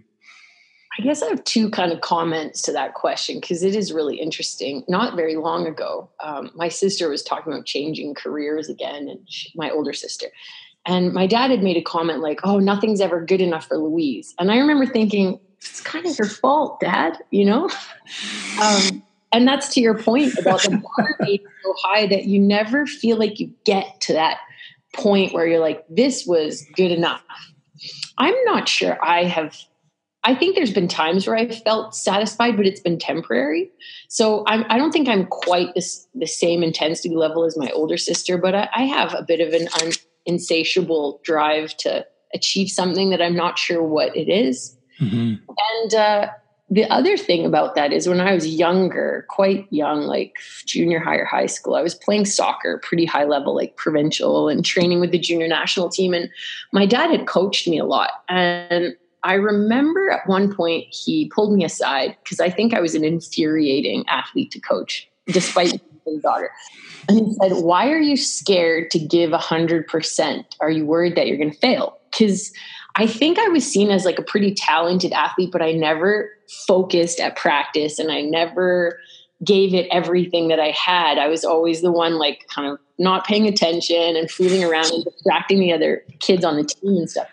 I 0.99 1.03
guess 1.03 1.23
I 1.23 1.29
have 1.29 1.45
two 1.45 1.71
kind 1.71 1.93
of 1.93 2.01
comments 2.01 2.63
to 2.63 2.73
that 2.73 2.95
question 2.95 3.39
because 3.41 3.63
it 3.63 3.77
is 3.77 3.93
really 3.93 4.17
interesting. 4.17 4.83
Not 4.89 5.15
very 5.15 5.37
long 5.37 5.67
ago, 5.67 6.11
um, 6.19 6.51
my 6.55 6.69
sister 6.69 7.09
was 7.09 7.23
talking 7.23 7.53
about 7.53 7.65
changing 7.65 8.15
careers 8.15 8.69
again, 8.69 9.09
and 9.09 9.21
she, 9.27 9.53
my 9.55 9.71
older 9.71 9.93
sister, 9.93 10.27
and 10.87 11.13
my 11.13 11.27
dad 11.27 11.51
had 11.51 11.63
made 11.63 11.77
a 11.77 11.83
comment 11.83 12.21
like, 12.21 12.41
oh, 12.45 12.59
nothing's 12.59 13.01
ever 13.01 13.25
good 13.25 13.41
enough 13.41 13.67
for 13.67 13.77
Louise. 13.77 14.35
And 14.39 14.51
I 14.51 14.59
remember 14.59 14.87
thinking, 14.87 15.39
it's 15.59 15.81
kind 15.81 16.07
of 16.07 16.19
your 16.19 16.29
fault, 16.29 16.81
dad, 16.81 17.19
you 17.31 17.45
know? 17.45 17.69
Um, 18.61 19.03
and 19.33 19.47
that's 19.47 19.73
to 19.75 19.81
your 19.81 19.97
point 19.97 20.37
about 20.39 20.63
the 20.63 20.71
bar 20.71 21.17
being 21.25 21.39
so 21.63 21.75
high 21.85 22.07
that 22.07 22.25
you 22.25 22.41
never 22.41 22.87
feel 22.87 23.17
like 23.17 23.39
you 23.39 23.53
get 23.65 24.01
to 24.03 24.13
that 24.13 24.39
point 24.95 25.33
where 25.33 25.47
you're 25.47 25.61
like, 25.61 25.85
this 25.89 26.27
was 26.27 26.67
good 26.75 26.91
enough. 26.91 27.23
I'm 28.19 28.35
not 28.45 28.69
sure 28.69 28.99
I 29.03 29.25
have. 29.25 29.57
I 30.25 30.35
think 30.35 30.57
there's 30.57 30.73
been 30.73 30.89
times 30.89 31.27
where 31.27 31.37
I've 31.37 31.63
felt 31.63 31.95
satisfied, 31.95 32.57
but 32.57 32.67
it's 32.67 32.81
been 32.81 32.99
temporary. 32.99 33.71
So 34.09 34.45
I'm, 34.47 34.65
I 34.69 34.77
do 34.77 34.83
not 34.83 34.93
think 34.93 35.09
I'm 35.09 35.27
quite 35.27 35.75
this, 35.75 36.07
the 36.15 36.27
same 36.27 36.63
intensity 36.63 37.15
level 37.15 37.45
as 37.45 37.57
my 37.57 37.71
older 37.71 37.97
sister, 37.97 38.37
but 38.37 38.55
I, 38.55 38.69
I 38.75 38.83
have 38.83 39.15
a 39.15 39.23
bit 39.23 39.41
of 39.41 39.55
an 39.55 39.69
un, 39.81 39.93
insatiable 40.27 41.21
drive 41.25 41.77
to 41.79 42.07
achieve 42.35 42.71
something 42.71 43.11
that 43.11 43.23
I'm 43.23 43.35
not 43.35 43.59
sure 43.59 43.83
what 43.83 44.17
it 44.17 44.29
is. 44.29 44.77
Mm-hmm. 45.01 45.35
And 45.83 45.95
uh, 45.95 46.29
the 46.69 46.85
other 46.85 47.17
thing 47.17 47.45
about 47.45 47.75
that 47.75 47.93
is 47.93 48.09
when 48.09 48.21
I 48.21 48.33
was 48.33 48.47
younger, 48.47 49.27
quite 49.29 49.67
young, 49.71 50.03
like 50.03 50.37
junior 50.67 51.01
high 51.01 51.17
or 51.17 51.25
high 51.25 51.47
school, 51.47 51.75
I 51.75 51.83
was 51.83 51.97
playing 51.97 52.27
soccer 52.27 52.79
pretty 52.83 53.05
high 53.05 53.25
level, 53.25 53.57
like 53.57 53.77
provincial 53.77 54.49
and 54.49 54.65
training 54.65 55.01
with 55.01 55.11
the 55.11 55.19
junior 55.19 55.49
national 55.49 55.89
team. 55.89 56.15
And 56.15 56.31
my 56.73 56.87
dad 56.87 57.11
had 57.11 57.27
coached 57.27 57.67
me 57.67 57.79
a 57.79 57.85
lot. 57.85 58.11
And 58.29 58.95
I 59.25 59.35
remember 59.35 60.11
at 60.11 60.27
one 60.29 60.55
point 60.55 60.87
he 60.91 61.29
pulled 61.35 61.53
me 61.53 61.65
aside 61.65 62.17
because 62.23 62.41
I 62.41 62.51
think 62.51 62.73
I 62.73 62.81
was 62.81 62.95
an 62.95 63.05
infuriating 63.05 64.05
athlete 64.09 64.53
to 64.53 64.61
coach, 64.61 65.11
despite 65.27 65.81
his 66.15 66.23
daughter. 66.23 66.51
And 67.09 67.19
he 67.19 67.35
said, 67.41 67.63
Why 67.63 67.91
are 67.91 68.01
you 68.01 68.17
scared 68.17 68.91
to 68.93 68.99
give 68.99 69.31
100%? 69.31 70.45
Are 70.61 70.71
you 70.71 70.87
worried 70.87 71.17
that 71.17 71.27
you're 71.27 71.37
going 71.37 71.53
to 71.53 71.59
fail? 71.59 71.99
Because 72.11 72.53
I 72.97 73.07
think 73.07 73.39
I 73.39 73.49
was 73.49 73.71
seen 73.71 73.91
as 73.91 74.05
like 74.05 74.19
a 74.19 74.23
pretty 74.23 74.55
talented 74.55 75.13
athlete, 75.13 75.51
but 75.53 75.63
I 75.63 75.73
never 75.73 76.31
focused 76.67 77.21
at 77.21 77.37
practice 77.37 77.99
and 77.99 78.11
I 78.11 78.23
never 78.23 78.99
gave 79.45 79.73
it 79.73 79.89
everything 79.91 80.49
that 80.49 80.61
I 80.61 80.71
had. 80.71 81.19
I 81.19 81.29
was 81.29 81.45
always 81.45 81.81
the 81.83 81.93
one 81.93 82.19
like 82.19 82.47
kind 82.49 82.71
of 82.71 82.79
not 82.99 83.27
paying 83.27 83.47
attention 83.47 84.17
and 84.17 84.31
fooling 84.31 84.63
around 84.63 84.93
and 84.93 85.05
distracting 85.05 85.61
the 85.61 85.73
other 85.73 86.05
kids 86.19 86.45
on 86.45 86.57
the 86.57 86.65
team 86.65 86.97
and 86.97 87.09
stuff. 87.11 87.29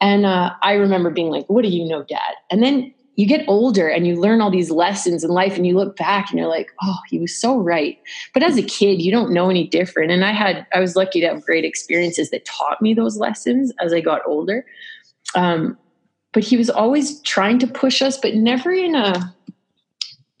And 0.00 0.24
uh, 0.24 0.54
I 0.62 0.72
remember 0.74 1.10
being 1.10 1.28
like, 1.28 1.44
"What 1.48 1.62
do 1.62 1.68
you 1.68 1.86
know, 1.86 2.02
Dad?" 2.02 2.34
And 2.50 2.62
then 2.62 2.94
you 3.16 3.26
get 3.26 3.44
older 3.48 3.88
and 3.88 4.06
you 4.06 4.18
learn 4.18 4.40
all 4.40 4.50
these 4.50 4.70
lessons 4.70 5.24
in 5.24 5.30
life, 5.30 5.56
and 5.56 5.66
you 5.66 5.76
look 5.76 5.96
back 5.96 6.30
and 6.30 6.38
you're 6.38 6.48
like, 6.48 6.70
"Oh, 6.82 6.98
he 7.08 7.18
was 7.18 7.38
so 7.38 7.58
right." 7.58 7.98
But 8.32 8.42
as 8.42 8.56
a 8.56 8.62
kid, 8.62 9.02
you 9.02 9.10
don't 9.10 9.32
know 9.32 9.50
any 9.50 9.66
different. 9.66 10.10
And 10.10 10.24
I 10.24 10.32
had, 10.32 10.66
I 10.72 10.80
was 10.80 10.96
lucky 10.96 11.20
to 11.20 11.28
have 11.28 11.44
great 11.44 11.64
experiences 11.64 12.30
that 12.30 12.44
taught 12.44 12.80
me 12.80 12.94
those 12.94 13.16
lessons 13.18 13.72
as 13.80 13.92
I 13.92 14.00
got 14.00 14.22
older. 14.26 14.64
Um, 15.34 15.76
but 16.32 16.44
he 16.44 16.56
was 16.56 16.70
always 16.70 17.20
trying 17.22 17.58
to 17.58 17.66
push 17.66 18.02
us, 18.02 18.16
but 18.16 18.34
never 18.34 18.72
in 18.72 18.94
a 18.94 19.34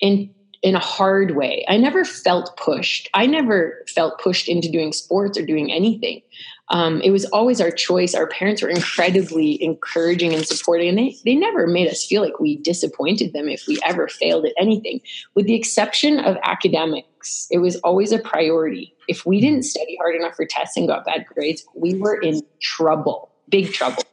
in 0.00 0.30
in 0.62 0.74
a 0.74 0.80
hard 0.80 1.36
way. 1.36 1.64
I 1.68 1.76
never 1.78 2.04
felt 2.04 2.56
pushed. 2.56 3.08
I 3.14 3.26
never 3.26 3.84
felt 3.88 4.20
pushed 4.20 4.48
into 4.48 4.70
doing 4.70 4.92
sports 4.92 5.38
or 5.38 5.44
doing 5.44 5.72
anything. 5.72 6.20
Um, 6.68 7.00
it 7.00 7.10
was 7.10 7.24
always 7.26 7.60
our 7.60 7.70
choice. 7.70 8.14
Our 8.14 8.28
parents 8.28 8.62
were 8.62 8.68
incredibly 8.68 9.62
encouraging 9.62 10.34
and 10.34 10.46
supporting, 10.46 10.88
and 10.88 10.98
they, 10.98 11.16
they 11.24 11.34
never 11.34 11.66
made 11.66 11.88
us 11.88 12.04
feel 12.04 12.22
like 12.22 12.38
we 12.38 12.58
disappointed 12.58 13.32
them 13.32 13.48
if 13.48 13.66
we 13.66 13.78
ever 13.84 14.06
failed 14.06 14.44
at 14.44 14.52
anything, 14.56 15.00
with 15.34 15.46
the 15.46 15.54
exception 15.54 16.20
of 16.20 16.36
academics. 16.44 17.48
It 17.50 17.58
was 17.58 17.76
always 17.76 18.12
a 18.12 18.18
priority. 18.18 18.94
If 19.08 19.26
we 19.26 19.40
didn't 19.40 19.64
study 19.64 19.96
hard 20.00 20.14
enough 20.14 20.36
for 20.36 20.46
tests 20.46 20.76
and 20.76 20.86
got 20.86 21.04
bad 21.04 21.26
grades, 21.26 21.64
we 21.74 21.94
were 21.94 22.20
in 22.20 22.42
trouble, 22.60 23.32
big 23.48 23.72
trouble. 23.72 24.04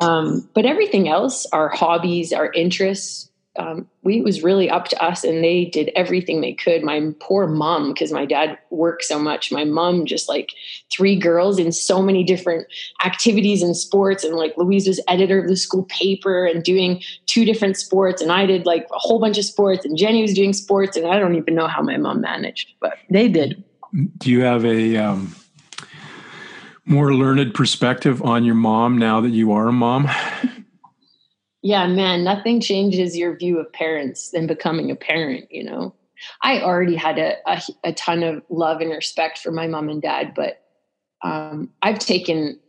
Um, 0.00 0.48
but 0.54 0.66
everything 0.66 1.08
else, 1.08 1.46
our 1.52 1.68
hobbies, 1.68 2.32
our 2.32 2.52
interests, 2.52 3.30
um, 3.56 3.88
we 4.02 4.18
it 4.18 4.24
was 4.24 4.42
really 4.42 4.68
up 4.68 4.86
to 4.86 5.02
us 5.02 5.22
and 5.22 5.42
they 5.42 5.66
did 5.66 5.90
everything 5.94 6.40
they 6.40 6.52
could. 6.52 6.82
My 6.82 7.12
poor 7.20 7.46
mom 7.46 7.92
because 7.92 8.12
my 8.12 8.24
dad 8.24 8.58
worked 8.70 9.04
so 9.04 9.18
much. 9.18 9.52
My 9.52 9.64
mom 9.64 10.06
just 10.06 10.28
like 10.28 10.52
three 10.90 11.16
girls 11.16 11.58
in 11.58 11.70
so 11.70 12.02
many 12.02 12.24
different 12.24 12.66
activities 13.04 13.62
and 13.62 13.76
sports. 13.76 14.24
And 14.24 14.34
like 14.34 14.54
louise 14.56 14.88
was 14.88 15.00
editor 15.06 15.38
of 15.38 15.48
the 15.48 15.56
school 15.56 15.84
paper 15.84 16.44
and 16.44 16.64
doing 16.64 17.02
two 17.26 17.44
different 17.44 17.76
sports. 17.76 18.20
And 18.20 18.32
i 18.32 18.44
did 18.44 18.66
like 18.66 18.86
a 18.92 18.98
whole 18.98 19.20
bunch 19.20 19.38
of 19.38 19.44
sports. 19.44 19.84
And 19.84 19.96
jenny 19.96 20.22
was 20.22 20.34
doing 20.34 20.52
sports. 20.52 20.96
And 20.96 21.06
i 21.06 21.18
don't 21.18 21.36
even 21.36 21.54
know 21.54 21.68
how 21.68 21.82
my 21.82 21.96
mom 21.96 22.20
managed 22.20 22.72
but 22.80 22.98
they 23.08 23.28
did. 23.28 23.62
Do 24.18 24.30
you 24.30 24.42
have 24.42 24.64
a 24.64 24.96
um, 24.96 25.36
more 26.84 27.14
learned 27.14 27.54
perspective 27.54 28.20
on 28.22 28.44
your 28.44 28.56
mom 28.56 28.98
now 28.98 29.20
that 29.20 29.30
you 29.30 29.52
are 29.52 29.68
a 29.68 29.72
mom 29.72 30.08
yeah, 31.64 31.86
man, 31.86 32.24
nothing 32.24 32.60
changes 32.60 33.16
your 33.16 33.34
view 33.34 33.58
of 33.58 33.72
parents 33.72 34.30
than 34.32 34.46
becoming 34.46 34.90
a 34.90 34.94
parent, 34.94 35.50
you 35.50 35.64
know. 35.64 35.94
I 36.42 36.60
already 36.60 36.94
had 36.94 37.18
a, 37.18 37.36
a, 37.46 37.62
a 37.84 37.92
ton 37.94 38.22
of 38.22 38.42
love 38.50 38.82
and 38.82 38.90
respect 38.90 39.38
for 39.38 39.50
my 39.50 39.66
mom 39.66 39.88
and 39.88 40.02
dad, 40.02 40.34
but 40.36 40.62
um, 41.22 41.70
I've 41.80 41.98
taken 41.98 42.60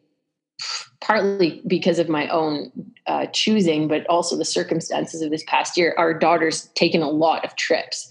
partly 1.01 1.61
because 1.67 1.99
of 1.99 2.07
my 2.07 2.29
own 2.29 2.71
uh, 3.05 3.25
choosing, 3.27 3.89
but 3.89 4.07
also 4.07 4.37
the 4.37 4.45
circumstances 4.45 5.21
of 5.21 5.29
this 5.29 5.43
past 5.45 5.75
year. 5.75 5.93
Our 5.97 6.13
daughter's 6.13 6.67
taken 6.75 7.01
a 7.01 7.09
lot 7.09 7.43
of 7.43 7.57
trips. 7.57 8.07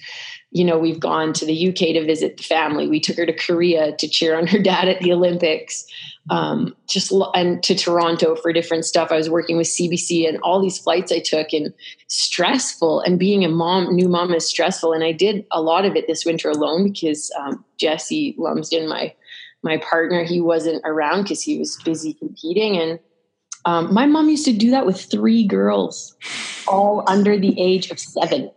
You 0.54 0.64
know, 0.64 0.78
we've 0.78 1.00
gone 1.00 1.34
to 1.34 1.44
the 1.44 1.68
UK 1.68 1.94
to 1.94 2.04
visit 2.06 2.38
the 2.38 2.42
family. 2.42 2.88
We 2.88 3.00
took 3.00 3.16
her 3.16 3.26
to 3.26 3.32
Korea 3.32 3.94
to 3.96 4.08
cheer 4.08 4.38
on 4.38 4.46
her 4.46 4.58
dad 4.58 4.88
at 4.88 5.00
the 5.00 5.12
Olympics 5.12 5.84
um, 6.30 6.74
just 6.88 7.12
and 7.34 7.62
to 7.62 7.74
Toronto 7.74 8.34
for 8.36 8.52
different 8.52 8.84
stuff. 8.84 9.12
I 9.12 9.16
was 9.16 9.28
working 9.28 9.56
with 9.56 9.66
CBC 9.66 10.26
and 10.26 10.38
all 10.42 10.62
these 10.62 10.78
flights 10.78 11.12
I 11.12 11.18
took 11.18 11.52
and 11.52 11.72
stressful. 12.08 13.00
And 13.00 13.18
being 13.18 13.44
a 13.44 13.48
mom, 13.48 13.94
new 13.94 14.08
mom 14.08 14.32
is 14.32 14.48
stressful. 14.48 14.92
And 14.92 15.04
I 15.04 15.12
did 15.12 15.44
a 15.50 15.60
lot 15.60 15.84
of 15.84 15.96
it 15.96 16.06
this 16.06 16.24
winter 16.24 16.48
alone 16.48 16.84
because 16.84 17.30
um, 17.38 17.64
Jesse 17.78 18.34
Lumsden, 18.38 18.88
my 18.88 19.14
my 19.62 19.78
partner, 19.78 20.24
he 20.24 20.40
wasn't 20.40 20.82
around 20.84 21.22
because 21.22 21.42
he 21.42 21.58
was 21.58 21.78
busy 21.84 22.14
competing. 22.14 22.76
And 22.76 23.00
um, 23.64 23.92
my 23.92 24.06
mom 24.06 24.28
used 24.28 24.44
to 24.44 24.52
do 24.52 24.70
that 24.70 24.84
with 24.84 25.00
three 25.00 25.46
girls, 25.46 26.14
all 26.68 27.02
under 27.06 27.38
the 27.38 27.58
age 27.58 27.90
of 27.90 27.98
seven, 27.98 28.50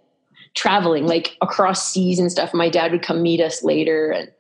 traveling 0.58 1.06
like 1.06 1.38
across 1.42 1.94
seas 1.94 2.18
and 2.18 2.32
stuff. 2.32 2.52
My 2.52 2.68
dad 2.68 2.92
would 2.92 3.04
come 3.04 3.22
meet 3.22 3.40
us 3.40 3.64
later 3.64 4.10
and 4.10 4.32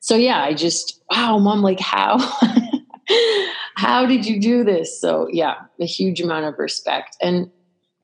so 0.00 0.16
yeah, 0.16 0.42
I 0.42 0.54
just 0.54 1.02
wow, 1.10 1.38
mom, 1.38 1.62
like 1.62 1.80
how 1.80 2.18
how 3.74 4.06
did 4.06 4.24
you 4.24 4.40
do 4.40 4.64
this? 4.64 5.00
So 5.00 5.28
yeah, 5.30 5.56
a 5.80 5.84
huge 5.84 6.20
amount 6.20 6.46
of 6.46 6.58
respect. 6.58 7.16
And 7.20 7.50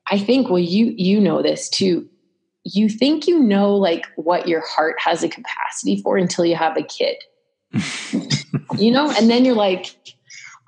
I 0.07 0.19
think, 0.19 0.49
well, 0.49 0.59
you 0.59 0.93
you 0.97 1.19
know 1.19 1.41
this 1.41 1.69
too. 1.69 2.07
You 2.63 2.89
think 2.89 3.27
you 3.27 3.39
know 3.39 3.75
like 3.75 4.05
what 4.17 4.47
your 4.47 4.61
heart 4.65 4.95
has 4.99 5.23
a 5.23 5.29
capacity 5.29 6.01
for 6.01 6.17
until 6.17 6.45
you 6.45 6.55
have 6.55 6.77
a 6.77 6.83
kid. 6.83 7.17
you 8.77 8.91
know, 8.91 9.09
and 9.17 9.29
then 9.29 9.45
you're 9.45 9.55
like, 9.55 9.95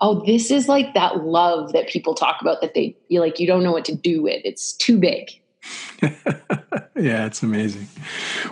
oh, 0.01 0.25
this 0.25 0.50
is 0.50 0.67
like 0.67 0.93
that 0.93 1.25
love 1.25 1.74
that 1.74 1.88
people 1.88 2.15
talk 2.15 2.38
about 2.41 2.62
that 2.62 2.74
they 2.74 2.97
you 3.09 3.19
like 3.19 3.39
you 3.39 3.47
don't 3.47 3.63
know 3.63 3.74
what 3.74 3.85
to 3.85 3.95
do 3.95 4.24
with. 4.24 4.41
It's 4.43 4.74
too 4.74 4.97
big. 4.97 5.29
yeah, 6.01 7.25
it's 7.25 7.43
amazing. 7.43 7.88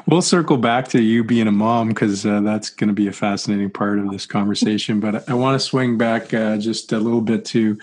We'll 0.07 0.21
circle 0.21 0.57
back 0.57 0.87
to 0.89 1.01
you 1.01 1.23
being 1.23 1.47
a 1.47 1.51
mom 1.51 1.89
because 1.89 2.25
uh, 2.25 2.41
that's 2.41 2.69
going 2.69 2.87
to 2.87 2.93
be 2.93 3.07
a 3.07 3.11
fascinating 3.11 3.69
part 3.69 3.99
of 3.99 4.11
this 4.11 4.25
conversation. 4.25 4.99
But 4.99 5.29
I, 5.29 5.33
want 5.33 5.59
to 5.59 5.65
swing 5.65 5.97
back 5.97 6.33
uh, 6.33 6.57
just 6.57 6.91
a 6.91 6.99
little 6.99 7.21
bit 7.21 7.45
to 7.45 7.77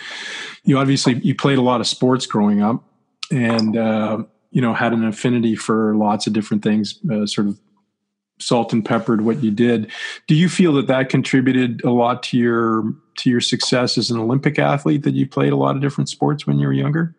you. 0.65 0.79
Obviously, 0.79 1.15
you 1.21 1.35
played 1.35 1.59
a 1.59 1.63
lot 1.63 1.81
of 1.81 1.87
sports 1.87 2.27
growing 2.27 2.63
up, 2.63 2.83
and 3.31 3.77
uh, 3.77 4.23
you 4.51 4.63
know 4.63 4.75
had 4.75 4.93
an 4.93 5.05
affinity 5.05 5.57
for 5.57 5.95
lots 5.97 6.27
of 6.27 6.33
different 6.33 6.63
things. 6.63 6.99
Uh, 7.11 7.27
sort 7.27 7.47
of 7.49 7.59
salt 8.39 8.73
and 8.73 8.85
peppered 8.85 9.21
what 9.21 9.43
you 9.43 9.51
did. 9.51 9.91
Do 10.27 10.35
you 10.35 10.49
feel 10.49 10.73
that 10.75 10.87
that 10.87 11.11
contributed 11.11 11.85
a 11.85 11.91
lot 11.91 12.23
to 12.25 12.39
your 12.39 12.95
to 13.19 13.31
your 13.31 13.41
success 13.41 13.99
as 13.99 14.11
an 14.11 14.19
Olympic 14.19 14.59
athlete? 14.59 15.03
That 15.03 15.15
you 15.15 15.27
played 15.27 15.53
a 15.53 15.57
lot 15.57 15.77
of 15.77 15.83
different 15.83 16.09
sports 16.09 16.47
when 16.47 16.59
you 16.59 16.67
were 16.67 16.73
younger? 16.73 17.15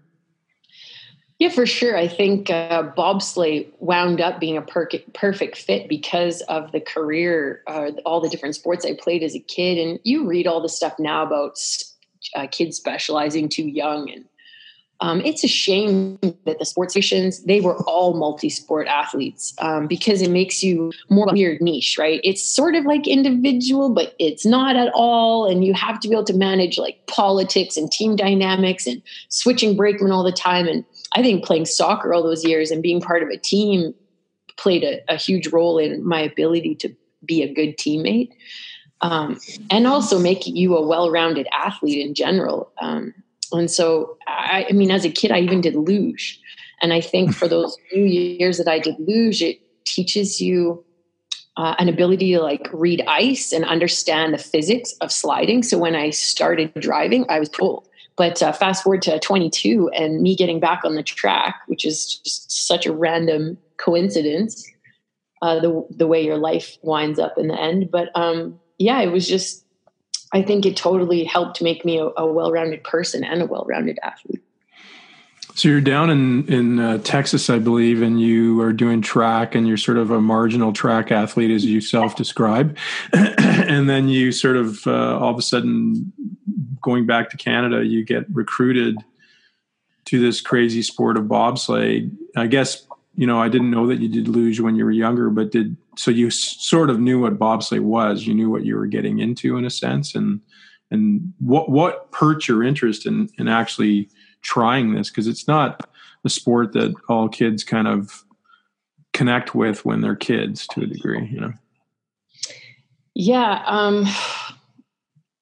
Yeah, 1.41 1.49
for 1.49 1.65
sure. 1.65 1.97
I 1.97 2.07
think 2.07 2.51
uh, 2.51 2.91
bobsleigh 2.95 3.67
wound 3.79 4.21
up 4.21 4.39
being 4.39 4.57
a 4.57 4.61
per- 4.61 4.87
perfect 5.15 5.57
fit 5.57 5.89
because 5.89 6.41
of 6.41 6.71
the 6.71 6.79
career, 6.79 7.63
uh, 7.65 7.93
all 8.05 8.21
the 8.21 8.29
different 8.29 8.53
sports 8.53 8.85
I 8.85 8.93
played 8.93 9.23
as 9.23 9.33
a 9.33 9.39
kid. 9.39 9.79
And 9.79 9.99
you 10.03 10.27
read 10.27 10.45
all 10.45 10.61
the 10.61 10.69
stuff 10.69 10.93
now 10.99 11.23
about 11.23 11.57
uh, 12.35 12.45
kids 12.51 12.77
specializing 12.77 13.49
too 13.49 13.67
young, 13.67 14.11
and 14.11 14.25
um, 14.99 15.19
it's 15.21 15.43
a 15.43 15.47
shame 15.47 16.19
that 16.45 16.59
the 16.59 16.65
sports 16.65 16.93
stations 16.93 17.43
they 17.45 17.59
were 17.59 17.75
all 17.85 18.13
multi-sport 18.13 18.87
athletes 18.87 19.55
um, 19.57 19.87
because 19.87 20.21
it 20.21 20.29
makes 20.29 20.61
you 20.61 20.91
more 21.09 21.27
weird 21.31 21.59
niche, 21.59 21.97
right? 21.97 22.21
It's 22.23 22.45
sort 22.45 22.75
of 22.75 22.85
like 22.85 23.07
individual, 23.07 23.89
but 23.89 24.13
it's 24.19 24.45
not 24.45 24.75
at 24.75 24.91
all, 24.93 25.49
and 25.49 25.65
you 25.65 25.73
have 25.73 25.99
to 26.01 26.07
be 26.07 26.13
able 26.13 26.25
to 26.25 26.37
manage 26.37 26.77
like 26.77 27.07
politics 27.07 27.77
and 27.77 27.91
team 27.91 28.15
dynamics 28.15 28.85
and 28.85 29.01
switching 29.29 29.75
brakemen 29.75 30.11
all 30.11 30.23
the 30.23 30.31
time 30.31 30.67
and 30.67 30.85
I 31.13 31.21
think 31.21 31.43
playing 31.43 31.65
soccer 31.65 32.13
all 32.13 32.23
those 32.23 32.45
years 32.45 32.71
and 32.71 32.81
being 32.81 33.01
part 33.01 33.23
of 33.23 33.29
a 33.29 33.37
team 33.37 33.93
played 34.57 34.83
a, 34.83 35.01
a 35.09 35.17
huge 35.17 35.47
role 35.47 35.77
in 35.77 36.05
my 36.05 36.21
ability 36.21 36.75
to 36.75 36.95
be 37.25 37.43
a 37.43 37.53
good 37.53 37.77
teammate. 37.77 38.31
Um, 39.01 39.39
and 39.71 39.87
also 39.87 40.19
making 40.19 40.55
you 40.55 40.75
a 40.77 40.87
well-rounded 40.87 41.47
athlete 41.51 42.05
in 42.05 42.13
general. 42.13 42.71
Um, 42.79 43.15
and 43.51 43.69
so, 43.69 44.17
I, 44.27 44.67
I, 44.69 44.73
mean, 44.73 44.91
as 44.91 45.05
a 45.05 45.09
kid, 45.09 45.31
I 45.31 45.39
even 45.39 45.59
did 45.59 45.75
luge, 45.75 46.39
and 46.81 46.93
I 46.93 47.01
think 47.01 47.33
for 47.33 47.47
those 47.47 47.75
few 47.89 48.03
years 48.03 48.59
that 48.59 48.67
I 48.67 48.77
did 48.77 48.95
luge, 48.99 49.41
it 49.41 49.59
teaches 49.85 50.39
you 50.39 50.85
uh, 51.57 51.75
an 51.79 51.89
ability 51.89 52.33
to 52.33 52.41
like 52.41 52.69
read 52.71 53.03
ice 53.07 53.51
and 53.51 53.65
understand 53.65 54.33
the 54.33 54.37
physics 54.37 54.93
of 55.01 55.11
sliding. 55.11 55.63
So 55.63 55.77
when 55.77 55.95
I 55.95 56.11
started 56.11 56.73
driving, 56.75 57.25
I 57.27 57.39
was 57.39 57.49
pulled. 57.49 57.87
But 58.17 58.43
uh, 58.43 58.51
fast 58.51 58.83
forward 58.83 59.01
to 59.03 59.19
22 59.19 59.89
and 59.89 60.21
me 60.21 60.35
getting 60.35 60.59
back 60.59 60.81
on 60.83 60.95
the 60.95 61.03
track, 61.03 61.61
which 61.67 61.85
is 61.85 62.19
just 62.19 62.51
such 62.67 62.85
a 62.85 62.93
random 62.93 63.57
coincidence, 63.77 64.69
uh, 65.41 65.59
the 65.59 65.85
the 65.89 66.07
way 66.07 66.23
your 66.23 66.37
life 66.37 66.77
winds 66.81 67.19
up 67.19 67.37
in 67.37 67.47
the 67.47 67.59
end. 67.59 67.89
But 67.89 68.09
um, 68.15 68.59
yeah, 68.77 69.01
it 69.01 69.11
was 69.11 69.27
just. 69.27 69.65
I 70.33 70.41
think 70.41 70.65
it 70.65 70.77
totally 70.77 71.25
helped 71.25 71.61
make 71.61 71.83
me 71.83 71.99
a, 71.99 72.05
a 72.15 72.25
well-rounded 72.25 72.85
person 72.85 73.21
and 73.25 73.41
a 73.41 73.45
well-rounded 73.45 73.99
athlete. 74.01 74.41
So 75.61 75.69
you're 75.69 75.79
down 75.79 76.09
in 76.09 76.51
in 76.51 76.79
uh, 76.79 76.97
Texas, 77.03 77.47
I 77.47 77.59
believe, 77.59 78.01
and 78.01 78.19
you 78.19 78.59
are 78.61 78.73
doing 78.73 78.99
track, 78.99 79.53
and 79.53 79.67
you're 79.67 79.77
sort 79.77 79.99
of 79.99 80.09
a 80.09 80.19
marginal 80.19 80.73
track 80.73 81.11
athlete, 81.11 81.51
as 81.51 81.63
you 81.63 81.81
self-describe, 81.81 82.75
and 83.13 83.87
then 83.87 84.09
you 84.09 84.31
sort 84.31 84.57
of 84.57 84.87
uh, 84.87 85.19
all 85.19 85.29
of 85.29 85.37
a 85.37 85.43
sudden 85.43 86.11
going 86.81 87.05
back 87.05 87.29
to 87.29 87.37
Canada, 87.37 87.85
you 87.85 88.03
get 88.03 88.25
recruited 88.33 88.97
to 90.05 90.19
this 90.19 90.41
crazy 90.41 90.81
sport 90.81 91.15
of 91.15 91.25
bobsleigh. 91.25 92.09
I 92.35 92.47
guess 92.47 92.87
you 93.13 93.27
know 93.27 93.39
I 93.39 93.47
didn't 93.47 93.69
know 93.69 93.85
that 93.85 93.99
you 93.99 94.09
did 94.09 94.27
luge 94.27 94.59
when 94.59 94.75
you 94.75 94.83
were 94.83 94.89
younger, 94.89 95.29
but 95.29 95.51
did 95.51 95.77
so 95.95 96.09
you 96.09 96.31
sort 96.31 96.89
of 96.89 96.99
knew 96.99 97.21
what 97.21 97.37
bobsleigh 97.37 97.81
was. 97.81 98.25
You 98.25 98.33
knew 98.33 98.49
what 98.49 98.65
you 98.65 98.75
were 98.77 98.87
getting 98.87 99.19
into 99.19 99.57
in 99.57 99.65
a 99.65 99.69
sense, 99.69 100.15
and 100.15 100.41
and 100.89 101.33
what 101.37 101.69
what 101.69 102.11
perked 102.11 102.47
your 102.47 102.63
interest 102.63 103.05
in 103.05 103.29
in 103.37 103.47
actually 103.47 104.09
trying 104.41 104.93
this 104.93 105.09
because 105.09 105.27
it's 105.27 105.47
not 105.47 105.87
a 106.23 106.29
sport 106.29 106.73
that 106.73 106.93
all 107.07 107.29
kids 107.29 107.63
kind 107.63 107.87
of 107.87 108.23
connect 109.13 109.53
with 109.53 109.85
when 109.85 110.01
they're 110.01 110.15
kids 110.15 110.67
to 110.67 110.81
a 110.81 110.85
degree, 110.85 111.27
you 111.27 111.39
know? 111.39 111.53
Yeah. 113.13 113.63
Um, 113.65 114.05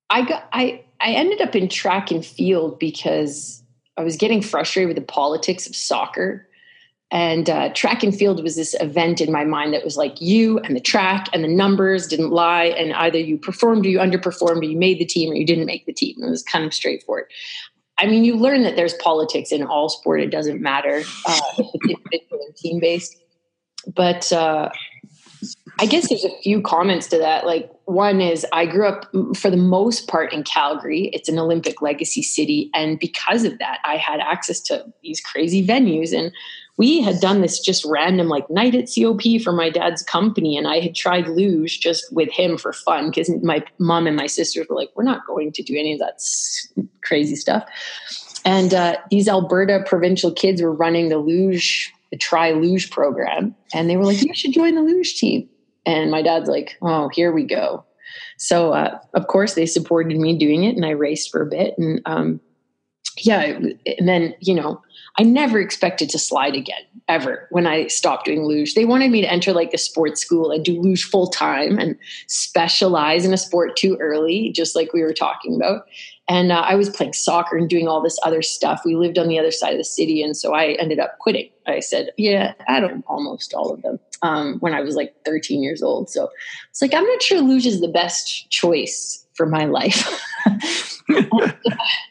I 0.10 0.24
got, 0.24 0.48
I, 0.51 0.84
I 1.00 1.12
ended 1.12 1.41
up 1.41 1.56
in 1.56 1.70
track 1.70 2.12
and 2.12 2.25
field 2.25 2.79
because 2.79 3.63
I 3.98 4.03
was 4.03 4.15
getting 4.15 4.41
frustrated 4.41 4.88
with 4.88 4.98
the 4.98 5.13
politics 5.13 5.68
of 5.68 5.75
soccer. 5.75 6.48
And 7.12 7.50
uh, 7.50 7.70
track 7.74 8.03
and 8.03 8.15
field 8.15 8.41
was 8.44 8.56
this 8.56 8.75
event 8.79 9.20
in 9.20 9.32
my 9.32 9.44
mind 9.44 9.74
that 9.74 9.84
was 9.84 9.98
like 9.98 10.22
you 10.22 10.60
and 10.60 10.75
the 10.75 10.82
track 10.82 11.27
and 11.34 11.44
the 11.44 11.48
numbers 11.48 12.08
didn't 12.08 12.29
lie. 12.29 12.65
And 12.65 12.94
either 12.94 13.18
you 13.18 13.38
performed 13.38 13.86
or 13.86 13.89
you 13.89 13.98
underperformed 13.98 14.62
or 14.62 14.65
you 14.65 14.77
made 14.77 15.00
the 15.00 15.06
team 15.06 15.32
or 15.32 15.36
you 15.36 15.46
didn't 15.46 15.65
make 15.65 15.86
the 15.86 15.94
team. 15.94 16.18
It 16.22 16.29
was 16.29 16.44
kind 16.44 16.65
of 16.65 16.74
straightforward. 16.74 17.25
I 18.00 18.06
mean, 18.06 18.24
you 18.24 18.36
learn 18.36 18.63
that 18.63 18.75
there's 18.77 18.94
politics 18.96 19.51
in 19.51 19.63
all 19.63 19.89
sport. 19.89 20.22
It 20.22 20.32
doesn't 20.32 20.62
matter 20.62 21.03
uh, 21.27 21.39
if 21.58 21.68
it's 21.74 21.86
individual 21.86 22.53
team 22.56 22.79
based. 22.79 23.18
But 23.94 24.32
uh, 24.32 24.70
I 25.79 25.86
guess 25.86 26.10
there's 26.10 26.24
a 26.24 26.38
few 26.41 26.62
comments 26.62 27.08
to 27.08 27.18
that. 27.18 27.46
Like 27.46 27.70
one 27.86 28.22
is 28.22 28.46
I 28.53 28.65
grew 28.65 28.88
up 28.88 29.06
for 29.36 29.50
the 29.50 29.58
most 29.58 30.08
part 30.08 30.32
in 30.32 30.44
Calgary. 30.44 31.10
It's 31.13 31.27
an 31.27 31.39
Olympic 31.39 31.82
legacy 31.82 32.22
city. 32.22 32.70
And 32.74 33.00
because 33.00 33.44
of 33.44 33.60
that, 33.60 33.79
I 33.86 33.98
had 33.98 34.20
access 34.20 34.62
to 34.62 34.86
these 35.03 35.20
crazy 35.20 35.65
venues. 35.65 36.18
And 36.18 36.32
we 36.80 37.02
had 37.02 37.20
done 37.20 37.42
this 37.42 37.60
just 37.60 37.84
random 37.84 38.30
like 38.30 38.50
night 38.50 38.74
at 38.74 38.90
COP 38.90 39.42
for 39.44 39.52
my 39.52 39.70
dad's 39.70 40.02
company. 40.02 40.56
And 40.56 40.66
I 40.66 40.80
had 40.80 40.96
tried 40.96 41.28
luge 41.28 41.82
just 41.82 42.12
with 42.14 42.32
him 42.32 42.58
for 42.58 42.72
fun 42.72 43.10
because 43.10 43.30
my 43.44 43.62
mom 43.80 44.08
and 44.08 44.16
my 44.16 44.28
sisters 44.28 44.66
were 44.70 44.78
like, 44.78 44.90
we're 44.96 45.04
not 45.04 45.28
going 45.28 45.52
to 45.52 45.62
do 45.62 45.76
any 45.78 45.92
of 45.92 46.00
that 46.00 46.22
crazy 47.04 47.36
stuff. 47.36 47.66
And 48.46 48.74
uh, 48.74 48.96
these 49.12 49.28
Alberta 49.28 49.84
provincial 49.86 50.32
kids 50.32 50.62
were 50.62 50.72
running 50.72 51.10
the 51.10 51.18
luge, 51.18 51.92
the 52.12 52.18
tri 52.18 52.54
luge 52.54 52.90
program. 52.92 53.54
And 53.74 53.90
they 53.90 53.98
were 53.98 54.06
like, 54.06 54.24
you 54.24 54.34
should 54.34 54.54
join 54.54 54.76
the 54.76 54.82
luge 54.82 55.16
team. 55.16 55.50
And 55.86 56.10
my 56.10 56.22
dad's 56.22 56.48
like, 56.48 56.78
oh, 56.82 57.10
here 57.10 57.34
we 57.34 57.44
go. 57.44 57.84
So, 58.38 58.72
uh, 58.72 58.98
of 59.16 59.28
course, 59.28 59.56
they 59.56 59.66
supported 59.66 60.18
me 60.18 60.38
doing 60.38 60.64
it, 60.64 60.78
and 60.78 60.86
I 60.86 60.92
raced 60.92 61.30
for 61.30 61.42
a 61.42 61.46
bit. 61.46 61.78
And 61.78 62.02
um, 62.06 62.40
yeah, 63.18 63.60
and 64.00 64.08
then, 64.08 64.34
you 64.40 64.56
know, 64.56 64.82
I 65.18 65.24
never 65.24 65.60
expected 65.60 66.10
to 66.10 66.20
slide 66.20 66.56
again, 66.56 66.82
ever, 67.08 67.48
when 67.51 67.68
I 67.68 67.88
stopped 67.88 68.25
doing 68.25 68.44
luge. 68.44 68.74
They 68.74 68.86
wanted 68.86 69.12
me 69.12 69.22
to 69.22 69.32
enter 69.32 69.54
like 69.54 69.74
a 69.74 69.78
sports 69.78 70.22
school 70.22 70.51
and 70.51 70.63
do 70.63 70.80
luge 70.80 71.04
full 71.04 71.28
time 71.28 71.78
and 71.80 71.98
specialize 72.28 73.25
in 73.25 73.34
a 73.34 73.38
sport 73.38 73.75
too 73.75 73.98
early, 74.00 74.51
just 74.51 74.75
like 74.75 74.94
we 74.94 75.01
were 75.01 75.13
talking 75.13 75.56
about. 75.56 75.88
And 76.28 76.51
uh, 76.51 76.62
I 76.62 76.75
was 76.75 76.89
playing 76.89 77.13
soccer 77.13 77.58
and 77.58 77.68
doing 77.68 77.88
all 77.88 78.01
this 78.01 78.20
other 78.24 78.44
stuff. 78.44 78.82
We 78.86 78.96
lived 78.96 79.18
on 79.18 79.28
the 79.28 79.39
other 79.39 79.51
side 79.51 79.74
of 79.74 79.80
the 79.80 79.84
city. 79.84 80.22
And 80.22 80.38
so 80.38 80.54
I 80.54 80.74
ended 80.74 81.00
up 81.00 81.18
quitting. 81.18 81.50
I 81.66 81.80
said, 81.80 82.12
yeah, 82.18 82.54
I 82.68 82.80
don't 82.80 83.04
almost 83.08 83.54
all 83.56 83.74
of 83.74 83.82
them 83.82 84.00
um, 84.22 84.60
when 84.60 84.74
I 84.74 84.82
was 84.82 84.96
like 84.96 85.16
13 85.25 85.63
years 85.63 85.82
old. 85.82 86.10
So 86.10 86.30
it's 86.70 86.82
like, 86.82 86.94
I'm 86.94 87.06
not 87.06 87.24
sure 87.24 87.42
luge 87.42 87.66
is 87.66 87.82
the 87.82 87.88
best 87.88 88.50
choice 88.51 89.25
for 89.34 89.48
my 89.48 89.66
life. 89.66 90.22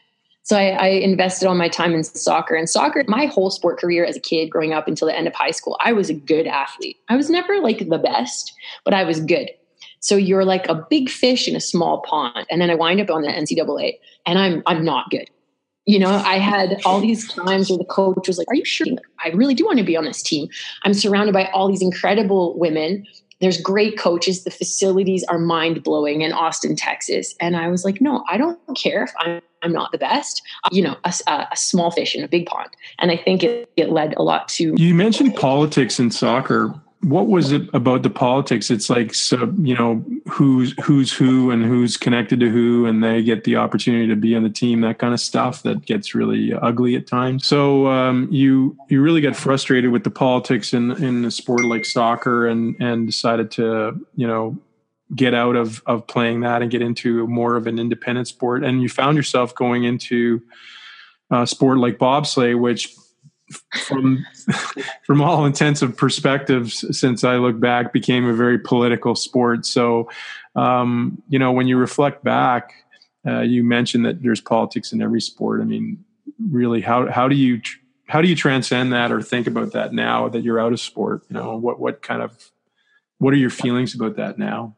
so 0.49 0.57
I, 0.57 0.69
I, 0.69 0.87
invested 0.87 1.47
all 1.47 1.53
my 1.53 1.69
time 1.69 1.93
in 1.93 2.03
soccer 2.03 2.55
and 2.55 2.67
soccer. 2.67 3.03
My 3.07 3.27
whole 3.27 3.51
sport 3.51 3.79
career 3.79 4.03
as 4.03 4.17
a 4.17 4.19
kid, 4.19 4.47
growing 4.47 4.73
up 4.73 4.87
until 4.87 5.07
the 5.07 5.15
end 5.15 5.27
of 5.27 5.35
high 5.35 5.51
school, 5.51 5.77
I 5.79 5.93
was 5.93 6.09
a 6.09 6.13
good 6.15 6.47
athlete. 6.47 6.97
I 7.07 7.15
was 7.15 7.29
never 7.29 7.59
like 7.59 7.87
the 7.87 7.99
best, 7.99 8.51
but 8.83 8.95
I 8.95 9.03
was 9.03 9.19
good. 9.19 9.51
So 9.99 10.15
you're 10.15 10.45
like 10.45 10.67
a 10.67 10.83
big 10.89 11.07
fish 11.07 11.47
in 11.47 11.55
a 11.55 11.59
small 11.59 12.01
pond. 12.01 12.47
And 12.49 12.59
then 12.59 12.71
I 12.71 12.73
wind 12.73 12.99
up 12.99 13.11
on 13.11 13.21
the 13.21 13.27
NCAA 13.27 13.99
and 14.25 14.39
I'm 14.39 14.63
I'm 14.65 14.83
not 14.83 15.11
good. 15.11 15.29
You 15.85 15.99
know, 15.99 16.09
I 16.09 16.39
had 16.39 16.81
all 16.83 16.99
these 16.99 17.31
times 17.31 17.69
where 17.69 17.77
the 17.77 17.85
coach 17.85 18.27
was 18.27 18.39
like, 18.39 18.47
Are 18.47 18.55
you 18.55 18.65
sure? 18.65 18.87
I 19.23 19.29
really 19.29 19.53
do 19.53 19.67
want 19.67 19.77
to 19.77 19.85
be 19.85 19.97
on 19.97 20.05
this 20.05 20.23
team. 20.23 20.47
I'm 20.81 20.95
surrounded 20.95 21.33
by 21.33 21.45
all 21.51 21.67
these 21.67 21.83
incredible 21.83 22.57
women. 22.57 23.05
There's 23.39 23.59
great 23.59 23.97
coaches. 23.97 24.43
The 24.43 24.51
facilities 24.51 25.23
are 25.25 25.39
mind 25.39 25.83
blowing 25.83 26.21
in 26.21 26.33
Austin, 26.33 26.75
Texas. 26.75 27.35
And 27.39 27.55
I 27.55 27.69
was 27.69 27.85
like, 27.85 28.01
No, 28.01 28.23
I 28.29 28.37
don't 28.37 28.59
care 28.75 29.03
if 29.03 29.11
I'm, 29.19 29.41
I'm 29.61 29.71
not 29.71 29.91
the 29.91 29.97
best. 29.97 30.41
You 30.71 30.83
know, 30.83 30.97
a, 31.03 31.13
a, 31.27 31.55
small 31.55 31.91
fish 31.91 32.15
in 32.15 32.23
a 32.23 32.27
big 32.27 32.45
pond. 32.45 32.69
And 32.99 33.11
I 33.11 33.17
think 33.17 33.43
it, 33.43 33.71
it 33.77 33.89
led 33.89 34.15
a 34.17 34.21
lot 34.21 34.47
to. 34.49 34.75
You 34.77 34.95
mentioned 34.95 35.35
politics 35.35 35.99
in 35.99 36.11
soccer 36.11 36.73
what 37.01 37.27
was 37.27 37.53
it 37.53 37.73
about 37.73 38.03
the 38.03 38.09
politics? 38.09 38.69
It's 38.69 38.89
like 38.89 39.13
so 39.13 39.53
you 39.59 39.73
know 39.73 40.03
who's 40.27 40.73
who's 40.83 41.13
who 41.13 41.49
and 41.49 41.63
who's 41.63 41.95
connected 41.95 42.41
to 42.41 42.49
who 42.49 42.85
and 42.85 43.01
they 43.03 43.23
get 43.23 43.45
the 43.45 43.55
opportunity 43.55 44.07
to 44.07 44.17
be 44.17 44.35
on 44.35 44.43
the 44.43 44.49
team 44.49 44.81
that 44.81 44.99
kind 44.99 45.13
of 45.13 45.19
stuff 45.19 45.63
that 45.63 45.85
gets 45.85 46.13
really 46.13 46.53
ugly 46.53 46.95
at 46.95 47.07
times. 47.07 47.45
So 47.45 47.87
um, 47.87 48.27
you 48.31 48.77
you 48.89 49.01
really 49.01 49.21
got 49.21 49.35
frustrated 49.35 49.91
with 49.91 50.03
the 50.03 50.11
politics 50.11 50.73
in 50.73 50.91
in 51.03 51.23
a 51.23 51.31
sport 51.31 51.63
like 51.63 51.85
soccer 51.85 52.47
and 52.47 52.75
and 52.81 53.07
decided 53.07 53.49
to 53.51 54.05
you 54.15 54.27
know 54.27 54.57
get 55.15 55.33
out 55.33 55.55
of 55.55 55.81
of 55.85 56.05
playing 56.05 56.41
that 56.41 56.61
and 56.61 56.69
get 56.69 56.81
into 56.81 57.25
more 57.27 57.55
of 57.55 57.65
an 57.65 57.79
independent 57.79 58.27
sport. 58.27 58.65
And 58.65 58.81
you 58.81 58.89
found 58.89 59.15
yourself 59.15 59.55
going 59.55 59.85
into 59.85 60.41
a 61.31 61.47
sport 61.47 61.77
like 61.77 61.97
bobsleigh 61.97 62.59
which 62.59 62.93
from 63.87 64.25
from 65.03 65.21
all 65.21 65.45
intensive 65.45 65.97
perspectives 65.97 66.85
since 66.97 67.23
I 67.23 67.37
look 67.37 67.59
back 67.59 67.93
became 67.93 68.25
a 68.25 68.33
very 68.33 68.59
political 68.59 69.15
sport. 69.15 69.65
So, 69.65 70.09
um, 70.55 71.21
you 71.29 71.39
know, 71.39 71.51
when 71.51 71.67
you 71.67 71.77
reflect 71.77 72.23
back, 72.23 72.71
uh, 73.27 73.41
you 73.41 73.63
mentioned 73.63 74.05
that 74.05 74.21
there's 74.21 74.41
politics 74.41 74.91
in 74.91 75.01
every 75.01 75.21
sport. 75.21 75.61
I 75.61 75.65
mean, 75.65 76.03
really, 76.49 76.81
how 76.81 77.09
how 77.11 77.27
do 77.27 77.35
you 77.35 77.61
how 78.07 78.21
do 78.21 78.27
you 78.27 78.35
transcend 78.35 78.93
that 78.93 79.11
or 79.11 79.21
think 79.21 79.47
about 79.47 79.73
that 79.73 79.93
now 79.93 80.29
that 80.29 80.43
you're 80.43 80.59
out 80.59 80.73
of 80.73 80.79
sport? 80.79 81.23
You 81.29 81.35
know, 81.35 81.57
what 81.57 81.79
what 81.79 82.01
kind 82.01 82.21
of 82.21 82.51
what 83.17 83.33
are 83.33 83.37
your 83.37 83.49
feelings 83.49 83.93
about 83.93 84.15
that 84.15 84.37
now? 84.37 84.75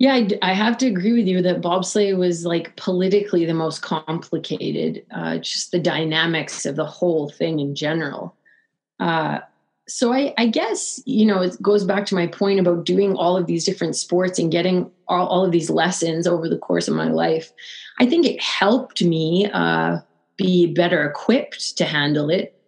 Yeah, 0.00 0.14
I, 0.14 0.28
I, 0.40 0.54
have 0.54 0.78
to 0.78 0.86
agree 0.86 1.12
with 1.12 1.26
you 1.26 1.42
that 1.42 1.60
bobsleigh 1.60 2.16
was 2.16 2.46
like 2.46 2.74
politically 2.76 3.44
the 3.44 3.52
most 3.52 3.82
complicated, 3.82 5.04
uh, 5.10 5.36
just 5.36 5.72
the 5.72 5.78
dynamics 5.78 6.64
of 6.64 6.76
the 6.76 6.86
whole 6.86 7.28
thing 7.28 7.60
in 7.60 7.74
general. 7.74 8.34
Uh, 8.98 9.40
so 9.86 10.14
I, 10.14 10.32
I, 10.38 10.46
guess, 10.46 11.02
you 11.04 11.26
know, 11.26 11.42
it 11.42 11.60
goes 11.60 11.84
back 11.84 12.06
to 12.06 12.14
my 12.14 12.26
point 12.26 12.60
about 12.60 12.86
doing 12.86 13.14
all 13.14 13.36
of 13.36 13.46
these 13.46 13.66
different 13.66 13.94
sports 13.94 14.38
and 14.38 14.50
getting 14.50 14.90
all, 15.06 15.26
all 15.26 15.44
of 15.44 15.52
these 15.52 15.68
lessons 15.68 16.26
over 16.26 16.48
the 16.48 16.56
course 16.56 16.88
of 16.88 16.94
my 16.94 17.08
life. 17.10 17.52
I 17.98 18.06
think 18.06 18.24
it 18.24 18.40
helped 18.40 19.02
me 19.02 19.50
uh, 19.52 19.98
be 20.38 20.72
better 20.72 21.04
equipped 21.04 21.76
to 21.76 21.84
handle 21.84 22.30
it. 22.30 22.58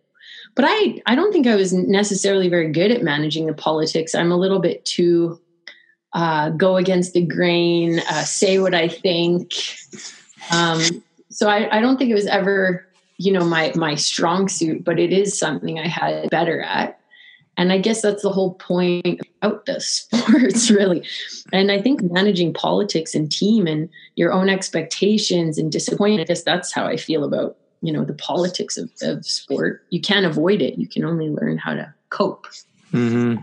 But 0.54 0.66
I, 0.68 1.00
I 1.06 1.14
don't 1.14 1.32
think 1.32 1.46
I 1.46 1.56
was 1.56 1.72
necessarily 1.72 2.50
very 2.50 2.70
good 2.70 2.90
at 2.90 3.02
managing 3.02 3.46
the 3.46 3.54
politics. 3.54 4.14
I'm 4.14 4.32
a 4.32 4.36
little 4.36 4.58
bit 4.58 4.84
too 4.84 5.40
uh, 6.14 6.50
go 6.50 6.76
against 6.76 7.14
the 7.14 7.24
grain, 7.24 8.00
uh, 8.10 8.24
say 8.24 8.58
what 8.58 8.74
I 8.74 8.88
think. 8.88 9.54
Um, 10.50 11.02
so 11.30 11.48
I, 11.48 11.78
I, 11.78 11.80
don't 11.80 11.96
think 11.96 12.10
it 12.10 12.14
was 12.14 12.26
ever, 12.26 12.86
you 13.16 13.32
know, 13.32 13.44
my 13.44 13.72
my 13.74 13.94
strong 13.94 14.48
suit, 14.48 14.84
but 14.84 14.98
it 14.98 15.12
is 15.12 15.38
something 15.38 15.78
I 15.78 15.88
had 15.88 16.28
better 16.30 16.60
at. 16.60 16.98
And 17.56 17.72
I 17.72 17.78
guess 17.78 18.02
that's 18.02 18.22
the 18.22 18.32
whole 18.32 18.54
point 18.54 19.20
about 19.40 19.66
the 19.66 19.80
sports, 19.80 20.70
really. 20.70 21.06
And 21.52 21.70
I 21.70 21.80
think 21.80 22.02
managing 22.02 22.54
politics 22.54 23.14
and 23.14 23.30
team 23.30 23.66
and 23.66 23.88
your 24.16 24.32
own 24.32 24.48
expectations 24.48 25.58
and 25.58 25.70
disappointment, 25.70 26.22
I 26.22 26.24
guess 26.24 26.42
that's 26.42 26.72
how 26.72 26.86
I 26.86 26.96
feel 26.96 27.24
about, 27.24 27.56
you 27.82 27.92
know, 27.92 28.04
the 28.04 28.14
politics 28.14 28.76
of, 28.76 28.90
of 29.02 29.24
sport. 29.26 29.84
You 29.90 30.00
can't 30.00 30.26
avoid 30.26 30.62
it. 30.62 30.78
You 30.78 30.86
can 30.86 31.04
only 31.04 31.28
learn 31.28 31.58
how 31.58 31.74
to 31.74 31.92
cope. 32.10 32.46
Mm-hmm. 32.92 33.42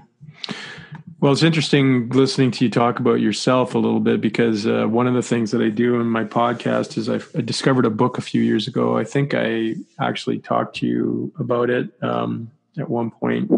Well, 1.22 1.34
it's 1.34 1.44
interesting 1.44 2.08
listening 2.10 2.52
to 2.52 2.64
you 2.64 2.72
talk 2.72 3.00
about 3.00 3.20
yourself 3.20 3.76
a 3.76 3.78
little 3.78 4.00
bit 4.00 4.22
because 4.22 4.66
uh, 4.66 4.86
one 4.86 5.06
of 5.06 5.16
the 5.16 5.22
things 5.22 5.52
that 5.52 5.62
I 5.62 5.68
do 5.68 6.00
in 6.00 6.08
my 6.08 6.24
podcast 6.24 6.98
is 6.98 7.10
I've, 7.10 7.30
i 7.36 7.42
discovered 7.42 7.86
a 7.86 7.90
book 7.90 8.18
a 8.18 8.22
few 8.22 8.42
years 8.42 8.70
ago. 8.70 8.98
I 8.98 9.04
think 9.04 9.34
I 9.34 9.76
actually 10.00 10.40
talked 10.40 10.78
to 10.78 10.88
you 10.88 11.34
about 11.38 11.70
it 11.70 11.92
um, 12.02 12.50
at 12.78 12.90
one 12.90 13.12
point 13.12 13.52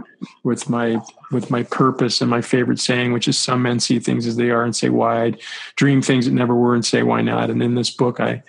with 0.43 0.71
my 0.71 1.00
with 1.32 1.52
my 1.52 1.62
purpose 1.62 2.19
and 2.19 2.32
my 2.32 2.41
favorite 2.41 2.80
saying, 2.80 3.13
which 3.13 3.28
is 3.28 3.38
"Some 3.38 3.62
men 3.62 3.80
see 3.80 4.00
things 4.00 4.26
as 4.26 4.38
they 4.38 4.50
are 4.50 4.63
and 4.63 4.76
say 4.76 4.89
why." 4.89 5.26
I 5.26 5.34
dream 5.76 6.02
things 6.02 6.26
that 6.26 6.34
never 6.34 6.56
were 6.56 6.74
and 6.74 6.84
say 6.84 7.04
why 7.04 7.21
not. 7.21 7.52
And 7.52 7.62
in 7.62 7.76
this 7.76 7.91
book, 7.91 8.19
I 8.19 8.41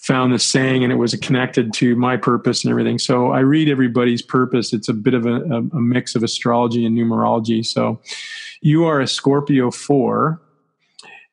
found 0.00 0.32
this 0.32 0.44
saying 0.44 0.82
and 0.82 0.92
it 0.92 0.96
was 0.96 1.14
connected 1.16 1.72
to 1.74 1.94
my 1.94 2.16
purpose 2.16 2.64
and 2.64 2.70
everything. 2.72 2.98
So 2.98 3.30
I 3.30 3.40
read 3.40 3.68
everybody's 3.68 4.22
purpose. 4.22 4.72
It's 4.72 4.88
a 4.88 4.94
bit 4.94 5.14
of 5.14 5.26
a, 5.26 5.42
a 5.42 5.80
mix 5.80 6.16
of 6.16 6.24
astrology 6.24 6.86
and 6.86 6.96
numerology. 6.96 7.64
So 7.64 8.00
you 8.60 8.84
are 8.84 9.00
a 9.00 9.06
Scorpio 9.06 9.70
4. 9.70 10.40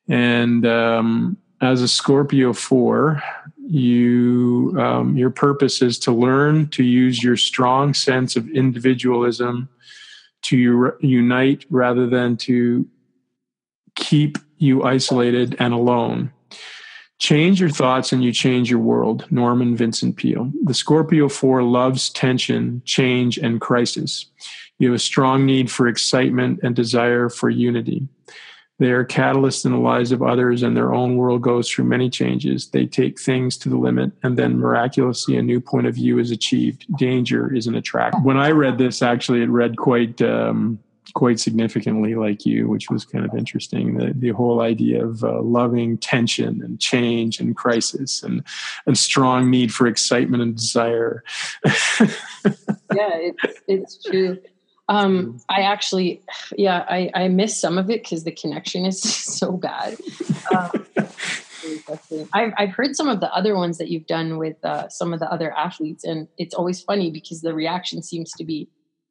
And 0.08 0.66
um, 0.66 1.36
as 1.60 1.82
a 1.82 1.88
Scorpio 1.88 2.52
4, 2.52 3.22
you 3.68 4.76
um, 4.78 5.16
your 5.16 5.30
purpose 5.30 5.82
is 5.82 5.98
to 6.00 6.12
learn 6.12 6.68
to 6.68 6.84
use 6.84 7.22
your 7.22 7.36
strong 7.36 7.94
sense 7.94 8.36
of 8.36 8.48
individualism 8.50 9.68
to 10.42 10.92
unite 11.00 11.64
rather 11.68 12.06
than 12.06 12.36
to 12.36 12.88
keep 13.96 14.38
you 14.58 14.84
isolated 14.84 15.56
and 15.58 15.74
alone 15.74 16.30
Change 17.18 17.60
your 17.60 17.70
thoughts 17.70 18.12
and 18.12 18.22
you 18.22 18.30
change 18.30 18.70
your 18.70 18.80
world. 18.80 19.26
Norman 19.30 19.74
Vincent 19.74 20.16
Peale. 20.16 20.52
The 20.64 20.74
Scorpio 20.74 21.28
4 21.28 21.62
loves 21.62 22.10
tension, 22.10 22.82
change, 22.84 23.38
and 23.38 23.60
crisis. 23.60 24.26
You 24.78 24.88
have 24.88 24.96
a 24.96 25.00
strong 25.00 25.46
need 25.46 25.70
for 25.70 25.88
excitement 25.88 26.60
and 26.62 26.74
desire 26.74 27.28
for 27.28 27.48
unity. 27.48 28.08
They 28.78 28.90
are 28.90 29.06
catalysts 29.06 29.64
in 29.64 29.72
the 29.72 29.78
lives 29.78 30.12
of 30.12 30.22
others, 30.22 30.62
and 30.62 30.76
their 30.76 30.92
own 30.92 31.16
world 31.16 31.40
goes 31.40 31.70
through 31.70 31.86
many 31.86 32.10
changes. 32.10 32.68
They 32.68 32.84
take 32.84 33.18
things 33.18 33.56
to 33.58 33.70
the 33.70 33.78
limit, 33.78 34.12
and 34.22 34.36
then 34.36 34.58
miraculously, 34.58 35.38
a 35.38 35.42
new 35.42 35.60
point 35.60 35.86
of 35.86 35.94
view 35.94 36.18
is 36.18 36.30
achieved. 36.30 36.84
Danger 36.98 37.54
is 37.54 37.66
an 37.66 37.74
attract. 37.74 38.16
When 38.22 38.36
I 38.36 38.50
read 38.50 38.76
this, 38.76 39.00
actually, 39.00 39.40
it 39.42 39.48
read 39.48 39.78
quite 39.78 40.20
um, 40.20 40.78
quite 41.14 41.40
significantly 41.40 42.16
like 42.16 42.44
you, 42.44 42.68
which 42.68 42.90
was 42.90 43.06
kind 43.06 43.24
of 43.24 43.34
interesting. 43.34 43.96
The, 43.96 44.12
the 44.14 44.30
whole 44.30 44.60
idea 44.60 45.06
of 45.06 45.24
uh, 45.24 45.40
loving 45.40 45.96
tension 45.96 46.60
and 46.62 46.78
change 46.78 47.40
and 47.40 47.56
crisis 47.56 48.22
and 48.22 48.42
and 48.86 48.98
strong 48.98 49.48
need 49.48 49.72
for 49.72 49.86
excitement 49.86 50.42
and 50.42 50.54
desire. 50.54 51.24
yeah, 51.64 52.10
it's 52.90 53.60
it's 53.66 54.04
true. 54.04 54.38
Um, 54.88 55.40
I 55.48 55.62
actually, 55.62 56.22
yeah, 56.56 56.84
I, 56.88 57.10
I 57.14 57.28
miss 57.28 57.58
some 57.58 57.78
of 57.78 57.90
it 57.90 58.02
because 58.02 58.24
the 58.24 58.32
connection 58.32 58.84
is 58.84 59.00
so 59.38 59.52
bad. 59.52 59.96
Um, 60.54 60.86
I've, 62.32 62.52
I've 62.56 62.70
heard 62.70 62.94
some 62.94 63.08
of 63.08 63.20
the 63.20 63.32
other 63.34 63.56
ones 63.56 63.78
that 63.78 63.88
you've 63.88 64.06
done 64.06 64.38
with 64.38 64.64
uh, 64.64 64.88
some 64.88 65.12
of 65.12 65.20
the 65.20 65.30
other 65.30 65.52
athletes, 65.52 66.04
and 66.04 66.28
it's 66.38 66.54
always 66.54 66.80
funny 66.80 67.10
because 67.10 67.40
the 67.40 67.54
reaction 67.54 68.02
seems 68.02 68.30
to 68.32 68.44
be, 68.44 68.68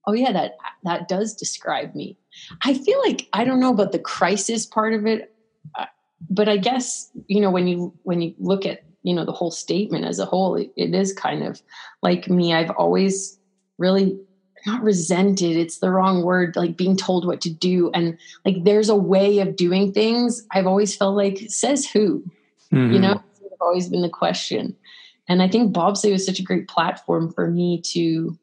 "Oh 0.08 0.14
yeah, 0.14 0.32
that 0.32 0.58
that 0.84 1.08
does 1.08 1.34
describe 1.34 1.94
me." 1.96 2.18
I 2.64 2.74
feel 2.74 3.00
like 3.00 3.28
I 3.34 3.44
don't 3.44 3.60
know 3.60 3.74
about 3.74 3.92
the 3.92 4.00
crisis 4.00 4.66
part 4.66 4.94
of 4.94 5.06
it, 5.06 5.34
uh, 5.78 5.86
but 6.30 6.48
I 6.48 6.56
guess 6.56 7.12
you 7.28 7.42
know 7.42 7.52
when 7.52 7.68
you 7.68 7.94
when 8.04 8.22
you 8.22 8.34
look 8.40 8.66
at 8.66 8.84
you 9.04 9.14
know 9.14 9.26
the 9.26 9.34
whole 9.34 9.52
statement 9.52 10.06
as 10.06 10.20
a 10.20 10.26
whole, 10.26 10.56
it, 10.56 10.72
it 10.78 10.94
is 10.94 11.12
kind 11.14 11.44
of 11.44 11.62
like 12.02 12.30
me. 12.30 12.54
I've 12.54 12.72
always 12.72 13.38
really 13.78 14.18
not 14.66 14.84
resented 14.84 15.56
it's 15.56 15.80
the 15.80 15.90
wrong 15.90 16.24
word 16.24 16.56
like 16.56 16.78
being 16.78 16.98
told 16.98 17.26
what 17.26 17.42
to 17.42 17.50
do. 17.50 17.92
And 17.94 18.18
like 18.44 18.64
there's 18.64 18.90
a 18.90 18.96
way 18.96 19.40
of 19.40 19.56
doing 19.56 19.92
things. 19.92 20.46
I've 20.52 20.68
always 20.68 20.96
felt 20.96 21.16
like 21.16 21.40
says 21.50 21.86
who? 21.88 22.24
Mm-hmm. 22.74 22.94
you 22.94 23.00
know 23.00 23.22
it's 23.42 23.62
always 23.62 23.88
been 23.88 24.02
the 24.02 24.10
question. 24.10 24.76
And 25.28 25.42
i 25.42 25.48
think 25.48 25.74
bobsleigh 25.74 26.12
was 26.12 26.26
such 26.26 26.40
a 26.40 26.44
great 26.44 26.68
platform 26.68 27.32
for 27.32 27.50
me 27.50 27.82
to 27.82 28.38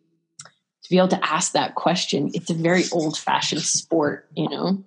to 0.82 0.90
be 0.90 0.98
able 0.98 1.08
to 1.08 1.24
ask 1.24 1.52
that 1.52 1.76
question. 1.76 2.30
It's 2.34 2.50
a 2.50 2.54
very 2.54 2.84
old 2.92 3.18
fashioned 3.18 3.62
sport 3.62 4.28
you 4.34 4.48
know 4.48 4.84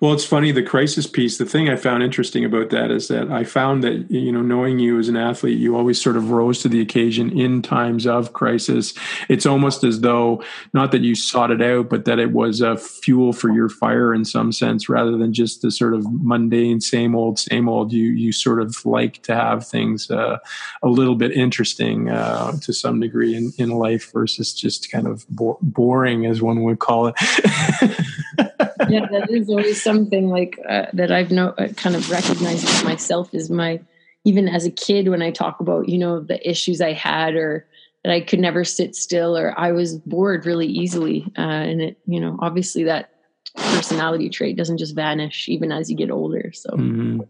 well, 0.00 0.12
it's 0.12 0.24
funny 0.24 0.52
the 0.52 0.62
crisis 0.62 1.06
piece. 1.06 1.38
The 1.38 1.46
thing 1.46 1.68
I 1.68 1.76
found 1.76 2.02
interesting 2.02 2.44
about 2.44 2.70
that 2.70 2.90
is 2.90 3.08
that 3.08 3.30
I 3.30 3.44
found 3.44 3.82
that 3.84 4.10
you 4.10 4.32
know, 4.32 4.42
knowing 4.42 4.78
you 4.78 4.98
as 4.98 5.08
an 5.08 5.16
athlete, 5.16 5.58
you 5.58 5.76
always 5.76 6.00
sort 6.00 6.16
of 6.16 6.30
rose 6.30 6.60
to 6.62 6.68
the 6.68 6.80
occasion 6.80 7.38
in 7.38 7.62
times 7.62 8.06
of 8.06 8.32
crisis. 8.32 8.94
It's 9.28 9.46
almost 9.46 9.84
as 9.84 10.00
though 10.00 10.42
not 10.74 10.92
that 10.92 11.02
you 11.02 11.14
sought 11.14 11.50
it 11.50 11.62
out, 11.62 11.88
but 11.88 12.04
that 12.04 12.18
it 12.18 12.32
was 12.32 12.60
a 12.60 12.76
fuel 12.76 13.32
for 13.32 13.50
your 13.50 13.68
fire 13.68 14.12
in 14.12 14.24
some 14.24 14.52
sense, 14.52 14.88
rather 14.88 15.16
than 15.16 15.32
just 15.32 15.62
the 15.62 15.70
sort 15.70 15.94
of 15.94 16.06
mundane, 16.22 16.80
same 16.80 17.14
old, 17.14 17.38
same 17.38 17.68
old. 17.68 17.92
You 17.92 18.10
you 18.10 18.32
sort 18.32 18.60
of 18.60 18.84
like 18.84 19.22
to 19.22 19.34
have 19.34 19.66
things 19.66 20.10
uh, 20.10 20.38
a 20.82 20.88
little 20.88 21.14
bit 21.14 21.32
interesting 21.32 22.10
uh, 22.10 22.52
to 22.58 22.72
some 22.72 23.00
degree 23.00 23.34
in, 23.34 23.52
in 23.58 23.70
life 23.70 24.12
versus 24.12 24.52
just 24.52 24.90
kind 24.90 25.06
of 25.06 25.26
bo- 25.28 25.58
boring, 25.62 26.26
as 26.26 26.42
one 26.42 26.62
would 26.62 26.78
call 26.78 27.06
it. 27.06 27.14
yeah, 28.38 29.06
that 29.10 29.28
is 29.30 29.48
always 29.48 29.82
something 29.82 30.28
like 30.28 30.58
uh, 30.68 30.86
that 30.92 31.12
I've 31.12 31.30
no 31.30 31.48
uh, 31.50 31.68
kind 31.68 31.96
of 31.96 32.10
recognized 32.10 32.84
myself 32.84 33.34
as 33.34 33.50
my 33.50 33.80
even 34.24 34.48
as 34.48 34.64
a 34.64 34.70
kid 34.70 35.08
when 35.08 35.22
I 35.22 35.30
talk 35.30 35.60
about 35.60 35.88
you 35.88 35.98
know 35.98 36.20
the 36.20 36.48
issues 36.48 36.80
I 36.80 36.92
had 36.92 37.34
or 37.34 37.66
that 38.04 38.12
I 38.12 38.20
could 38.20 38.40
never 38.40 38.64
sit 38.64 38.96
still 38.96 39.36
or 39.36 39.58
I 39.58 39.72
was 39.72 39.96
bored 39.98 40.46
really 40.46 40.66
easily, 40.66 41.30
uh, 41.36 41.40
and 41.40 41.82
it 41.82 41.98
you 42.06 42.20
know 42.20 42.38
obviously 42.40 42.84
that 42.84 43.10
personality 43.54 44.30
trait 44.30 44.56
doesn't 44.56 44.78
just 44.78 44.94
vanish 44.94 45.48
even 45.48 45.72
as 45.72 45.90
you 45.90 45.96
get 45.96 46.10
older. 46.10 46.52
So, 46.54 46.70
mm-hmm. 46.70 47.20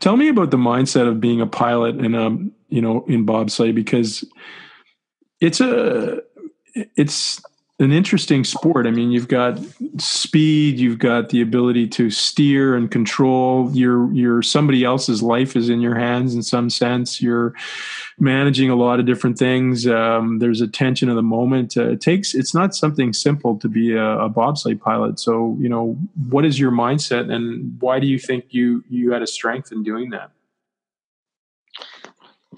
tell 0.00 0.16
me 0.16 0.28
about 0.28 0.50
the 0.50 0.56
mindset 0.56 1.06
of 1.06 1.20
being 1.20 1.40
a 1.40 1.46
pilot 1.46 1.96
in 1.96 2.14
um 2.14 2.52
you 2.68 2.80
know 2.80 3.04
in 3.06 3.26
bobsleigh 3.26 3.74
because 3.74 4.24
it's 5.40 5.60
a 5.60 6.20
it's 6.96 7.42
an 7.78 7.92
interesting 7.92 8.42
sport. 8.42 8.86
I 8.86 8.90
mean, 8.90 9.10
you've 9.10 9.28
got 9.28 9.60
speed, 9.98 10.78
you've 10.78 10.98
got 10.98 11.28
the 11.28 11.42
ability 11.42 11.88
to 11.88 12.08
steer 12.08 12.74
and 12.74 12.90
control. 12.90 13.70
Your 13.72 14.10
your 14.14 14.40
somebody 14.40 14.82
else's 14.82 15.22
life 15.22 15.56
is 15.56 15.68
in 15.68 15.82
your 15.82 15.94
hands 15.94 16.34
in 16.34 16.42
some 16.42 16.70
sense. 16.70 17.20
You're 17.20 17.52
managing 18.18 18.70
a 18.70 18.76
lot 18.76 18.98
of 18.98 19.04
different 19.04 19.38
things. 19.38 19.86
Um, 19.86 20.38
there's 20.38 20.62
a 20.62 20.68
tension 20.68 21.10
of 21.10 21.16
the 21.16 21.22
moment. 21.22 21.76
Uh, 21.76 21.90
it 21.90 22.00
takes. 22.00 22.34
It's 22.34 22.54
not 22.54 22.74
something 22.74 23.12
simple 23.12 23.58
to 23.58 23.68
be 23.68 23.92
a, 23.92 24.20
a 24.20 24.30
bobsleigh 24.30 24.80
pilot. 24.80 25.20
So, 25.20 25.54
you 25.60 25.68
know, 25.68 25.98
what 26.30 26.46
is 26.46 26.58
your 26.58 26.70
mindset, 26.70 27.30
and 27.30 27.76
why 27.80 28.00
do 28.00 28.06
you 28.06 28.18
think 28.18 28.46
you 28.50 28.84
you 28.88 29.12
had 29.12 29.20
a 29.20 29.26
strength 29.26 29.70
in 29.70 29.82
doing 29.82 30.10
that? 30.10 30.30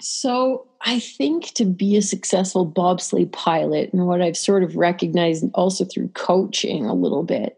So 0.01 0.67
I 0.81 0.99
think 0.99 1.53
to 1.53 1.65
be 1.65 1.97
a 1.97 2.01
successful 2.01 2.69
bobsleigh 2.69 3.31
pilot, 3.31 3.91
and 3.93 4.07
what 4.07 4.21
I've 4.21 4.37
sort 4.37 4.63
of 4.63 4.75
recognized 4.75 5.45
also 5.53 5.85
through 5.85 6.09
coaching 6.09 6.85
a 6.85 6.93
little 6.93 7.23
bit, 7.23 7.57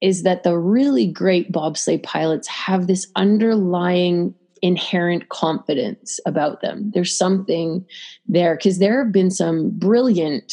is 0.00 0.22
that 0.22 0.42
the 0.42 0.58
really 0.58 1.06
great 1.06 1.52
bobsleigh 1.52 2.02
pilots 2.02 2.48
have 2.48 2.86
this 2.86 3.06
underlying 3.16 4.34
inherent 4.62 5.28
confidence 5.28 6.20
about 6.24 6.60
them. 6.60 6.90
There's 6.94 7.16
something 7.16 7.84
there 8.26 8.56
because 8.56 8.78
there 8.78 9.02
have 9.02 9.12
been 9.12 9.30
some 9.30 9.70
brilliant, 9.70 10.52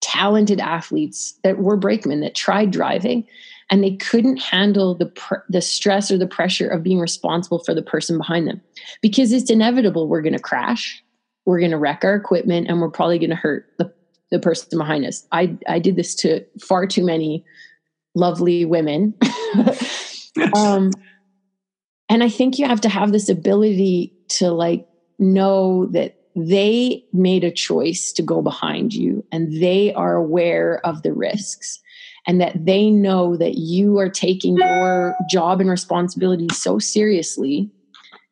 talented 0.00 0.60
athletes 0.60 1.38
that 1.44 1.58
were 1.58 1.76
brakemen 1.76 2.20
that 2.20 2.34
tried 2.34 2.70
driving 2.70 3.26
and 3.70 3.82
they 3.82 3.96
couldn't 3.96 4.36
handle 4.38 4.94
the 4.94 5.06
pr- 5.06 5.44
the 5.48 5.60
stress 5.60 6.10
or 6.10 6.18
the 6.18 6.26
pressure 6.26 6.68
of 6.68 6.82
being 6.82 6.98
responsible 6.98 7.62
for 7.64 7.74
the 7.74 7.82
person 7.82 8.18
behind 8.18 8.46
them. 8.46 8.60
Because 9.00 9.32
it's 9.32 9.50
inevitable 9.50 10.08
we're 10.08 10.22
going 10.22 10.34
to 10.34 10.38
crash 10.38 11.02
we're 11.44 11.58
going 11.58 11.70
to 11.70 11.78
wreck 11.78 12.04
our 12.04 12.14
equipment 12.14 12.68
and 12.68 12.80
we're 12.80 12.90
probably 12.90 13.18
going 13.18 13.30
to 13.30 13.36
hurt 13.36 13.66
the, 13.78 13.92
the 14.30 14.38
person 14.38 14.78
behind 14.78 15.04
us. 15.04 15.26
I 15.32 15.56
i 15.68 15.78
did 15.78 15.96
this 15.96 16.14
to 16.16 16.44
far 16.60 16.86
too 16.86 17.04
many 17.04 17.44
lovely 18.14 18.64
women. 18.64 19.14
Um 20.56 20.90
and 22.08 22.24
i 22.24 22.28
think 22.28 22.58
you 22.58 22.66
have 22.66 22.80
to 22.80 22.88
have 22.88 23.12
this 23.12 23.28
ability 23.28 24.12
to 24.30 24.50
like 24.50 24.84
know 25.20 25.86
that 25.92 26.16
they 26.34 27.04
made 27.12 27.44
a 27.44 27.52
choice 27.52 28.12
to 28.14 28.20
go 28.20 28.42
behind 28.42 28.92
you 28.92 29.24
and 29.30 29.62
they 29.62 29.94
are 29.94 30.16
aware 30.16 30.84
of 30.84 31.02
the 31.02 31.12
risks 31.12 31.78
and 32.26 32.40
that 32.40 32.64
they 32.64 32.90
know 32.90 33.36
that 33.36 33.54
you 33.54 33.98
are 33.98 34.08
taking 34.08 34.56
your 34.56 35.14
job 35.28 35.60
and 35.60 35.68
responsibility 35.68 36.48
so 36.52 36.78
seriously 36.78 37.70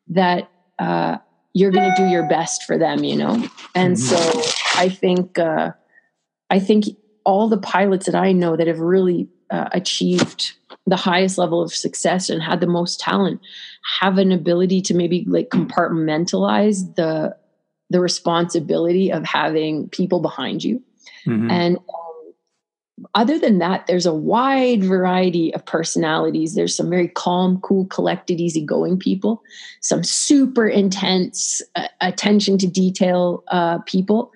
that 0.07 0.49
uh, 0.79 1.17
you're 1.53 1.71
going 1.71 1.89
to 1.89 1.95
do 1.95 2.09
your 2.09 2.27
best 2.27 2.63
for 2.63 2.77
them 2.77 3.03
you 3.03 3.15
know? 3.15 3.47
And 3.75 3.99
so 3.99 4.17
i 4.75 4.89
think 4.89 5.39
uh, 5.39 5.71
i 6.49 6.59
think 6.59 6.85
all 7.25 7.47
the 7.47 7.57
pilots 7.57 8.05
that 8.05 8.15
i 8.15 8.31
know 8.31 8.55
that 8.55 8.67
have 8.67 8.79
really 8.79 9.27
uh, 9.49 9.69
achieved 9.71 10.53
the 10.85 10.95
highest 10.95 11.37
level 11.37 11.61
of 11.61 11.73
success 11.73 12.29
and 12.29 12.41
had 12.41 12.59
the 12.59 12.67
most 12.67 12.99
talent 12.99 13.39
have 13.99 14.17
an 14.17 14.31
ability 14.31 14.81
to 14.81 14.93
maybe 14.93 15.23
like 15.27 15.49
compartmentalize 15.49 16.95
the 16.95 17.35
the 17.89 17.99
responsibility 17.99 19.11
of 19.11 19.23
having 19.23 19.87
people 19.89 20.19
behind 20.19 20.63
you. 20.63 20.81
Mm-hmm. 21.27 21.51
and 21.51 21.77
other 23.15 23.39
than 23.39 23.57
that, 23.57 23.87
there's 23.87 24.05
a 24.05 24.13
wide 24.13 24.83
variety 24.83 25.53
of 25.53 25.65
personalities. 25.65 26.53
There's 26.53 26.75
some 26.75 26.89
very 26.89 27.07
calm, 27.07 27.59
cool, 27.61 27.85
collected, 27.87 28.39
easygoing 28.39 28.99
people, 28.99 29.41
some 29.81 30.03
super 30.03 30.67
intense, 30.67 31.61
uh, 31.75 31.87
attention 32.01 32.57
to 32.59 32.67
detail 32.67 33.43
uh, 33.47 33.79
people, 33.79 34.31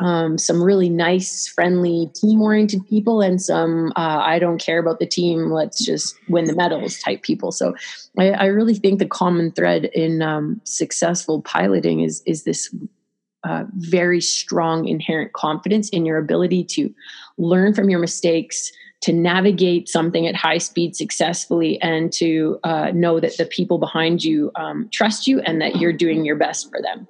um, 0.00 0.38
some 0.38 0.62
really 0.62 0.88
nice, 0.88 1.48
friendly, 1.48 2.10
team 2.14 2.40
oriented 2.40 2.86
people, 2.88 3.20
and 3.20 3.42
some 3.42 3.92
uh, 3.96 4.22
I 4.24 4.38
don't 4.38 4.60
care 4.60 4.78
about 4.78 5.00
the 5.00 5.06
team, 5.06 5.50
let's 5.50 5.84
just 5.84 6.14
win 6.28 6.46
the 6.46 6.54
medals 6.54 6.98
type 7.00 7.22
people. 7.22 7.52
So 7.52 7.74
I, 8.16 8.30
I 8.30 8.46
really 8.46 8.74
think 8.74 9.00
the 9.00 9.06
common 9.06 9.50
thread 9.52 9.86
in 9.86 10.22
um, 10.22 10.60
successful 10.64 11.42
piloting 11.42 12.00
is, 12.00 12.22
is 12.26 12.44
this 12.44 12.74
uh, 13.44 13.64
very 13.74 14.20
strong 14.20 14.86
inherent 14.86 15.32
confidence 15.32 15.88
in 15.90 16.06
your 16.06 16.18
ability 16.18 16.64
to 16.64 16.94
learn 17.38 17.74
from 17.74 17.88
your 17.88 18.00
mistakes, 18.00 18.72
to 19.00 19.12
navigate 19.12 19.88
something 19.88 20.26
at 20.26 20.34
high 20.34 20.58
speed 20.58 20.96
successfully, 20.96 21.80
and 21.80 22.12
to 22.14 22.58
uh, 22.64 22.90
know 22.92 23.20
that 23.20 23.36
the 23.36 23.46
people 23.46 23.78
behind 23.78 24.24
you 24.24 24.50
um, 24.56 24.88
trust 24.92 25.26
you 25.26 25.40
and 25.40 25.60
that 25.60 25.76
you're 25.76 25.92
doing 25.92 26.24
your 26.24 26.36
best 26.36 26.68
for 26.70 26.82
them. 26.82 27.06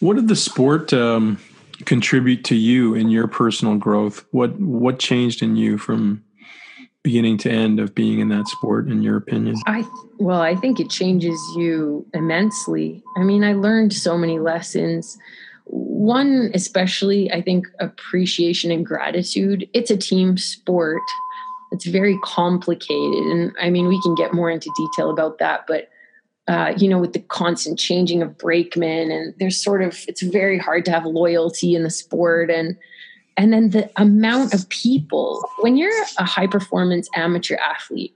What 0.00 0.16
did 0.16 0.28
the 0.28 0.36
sport 0.36 0.92
um, 0.92 1.38
contribute 1.84 2.44
to 2.46 2.56
you 2.56 2.94
in 2.94 3.08
your 3.08 3.28
personal 3.28 3.76
growth? 3.76 4.24
What 4.32 4.58
what 4.58 4.98
changed 4.98 5.42
in 5.42 5.56
you 5.56 5.78
from 5.78 6.24
beginning 7.02 7.36
to 7.36 7.50
end 7.50 7.80
of 7.80 7.94
being 7.94 8.20
in 8.20 8.28
that 8.28 8.46
sport 8.46 8.88
in 8.88 9.02
your 9.02 9.16
opinion 9.16 9.56
i 9.66 9.84
well 10.18 10.40
i 10.40 10.54
think 10.54 10.78
it 10.78 10.88
changes 10.88 11.40
you 11.56 12.06
immensely 12.14 13.02
i 13.16 13.22
mean 13.22 13.42
i 13.42 13.52
learned 13.52 13.92
so 13.92 14.16
many 14.16 14.38
lessons 14.38 15.18
one 15.64 16.50
especially 16.54 17.30
i 17.32 17.40
think 17.40 17.66
appreciation 17.80 18.70
and 18.70 18.84
gratitude. 18.84 19.68
It's 19.72 19.90
a 19.90 19.96
team 19.96 20.36
sport. 20.36 21.02
It's 21.70 21.86
very 21.86 22.18
complicated 22.22 23.24
and 23.26 23.52
i 23.60 23.70
mean 23.70 23.88
we 23.88 24.00
can 24.02 24.14
get 24.14 24.34
more 24.34 24.50
into 24.50 24.70
detail 24.76 25.10
about 25.10 25.38
that 25.38 25.64
but 25.66 25.88
uh, 26.48 26.74
you 26.76 26.88
know 26.88 26.98
with 26.98 27.12
the 27.12 27.20
constant 27.20 27.78
changing 27.78 28.20
of 28.20 28.36
brakemen 28.36 29.12
and 29.12 29.32
there's 29.38 29.62
sort 29.62 29.80
of 29.80 30.04
it's 30.08 30.22
very 30.22 30.58
hard 30.58 30.84
to 30.84 30.90
have 30.90 31.06
loyalty 31.06 31.74
in 31.74 31.84
the 31.84 31.90
sport 31.90 32.50
and 32.50 32.76
and 33.38 33.52
then 33.52 33.70
the 33.70 33.90
amount 33.96 34.52
of 34.52 34.68
people. 34.68 35.48
When 35.60 35.78
you're 35.78 36.02
a 36.18 36.24
high 36.24 36.46
performance 36.46 37.08
amateur 37.14 37.56
athlete 37.56 38.14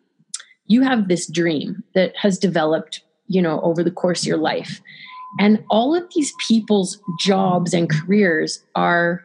you 0.66 0.82
have 0.82 1.08
this 1.08 1.26
dream 1.26 1.82
that 1.94 2.16
has 2.16 2.38
developed 2.38 3.02
you 3.28 3.42
know 3.42 3.60
over 3.62 3.82
the 3.82 3.90
course 3.90 4.22
of 4.22 4.26
your 4.26 4.36
life 4.36 4.80
and 5.38 5.64
all 5.70 5.94
of 5.94 6.04
these 6.14 6.32
people's 6.46 7.00
jobs 7.18 7.74
and 7.74 7.90
careers 7.90 8.62
are 8.74 9.24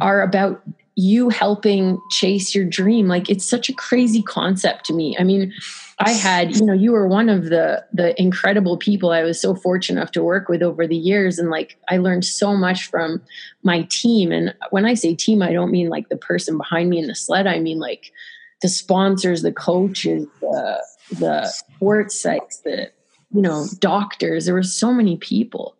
are 0.00 0.22
about 0.22 0.62
you 0.96 1.28
helping 1.28 2.00
chase 2.10 2.56
your 2.56 2.64
dream. 2.64 3.06
Like 3.06 3.30
it's 3.30 3.44
such 3.44 3.68
a 3.68 3.72
crazy 3.72 4.20
concept 4.20 4.84
to 4.86 4.92
me. 4.92 5.16
I 5.18 5.24
mean 5.24 5.52
i 6.00 6.12
had 6.12 6.54
you 6.54 6.64
know 6.64 6.72
you 6.72 6.92
were 6.92 7.08
one 7.08 7.28
of 7.28 7.46
the 7.46 7.84
the 7.92 8.20
incredible 8.22 8.76
people 8.76 9.10
i 9.10 9.24
was 9.24 9.40
so 9.40 9.52
fortunate 9.52 9.98
enough 9.98 10.12
to 10.12 10.22
work 10.22 10.48
with 10.48 10.62
over 10.62 10.86
the 10.86 10.96
years. 10.96 11.38
And 11.38 11.50
like 11.50 11.76
i 11.88 11.96
learned 11.96 12.24
so 12.24 12.56
much 12.56 12.86
from 12.86 13.22
my 13.62 13.82
team. 13.82 14.32
And 14.32 14.54
when 14.70 14.84
i 14.84 14.94
say 14.94 15.14
team 15.14 15.42
i 15.42 15.52
don't 15.52 15.72
mean 15.72 15.88
like 15.88 16.08
the 16.08 16.16
person 16.16 16.56
behind 16.56 16.90
me 16.90 16.98
in 16.98 17.06
the 17.06 17.14
sled. 17.14 17.46
I 17.46 17.58
mean 17.60 17.78
like 17.78 18.12
the 18.60 18.68
sponsors 18.68 19.42
the 19.42 19.52
coaches 19.52 20.26
the 20.40 20.84
the 21.12 21.46
sports 21.46 22.20
sites 22.20 22.60
the 22.60 22.90
you 23.32 23.42
know 23.42 23.66
doctors 23.78 24.46
there 24.46 24.54
were 24.54 24.62
so 24.62 24.92
many 24.92 25.16
people. 25.16 25.76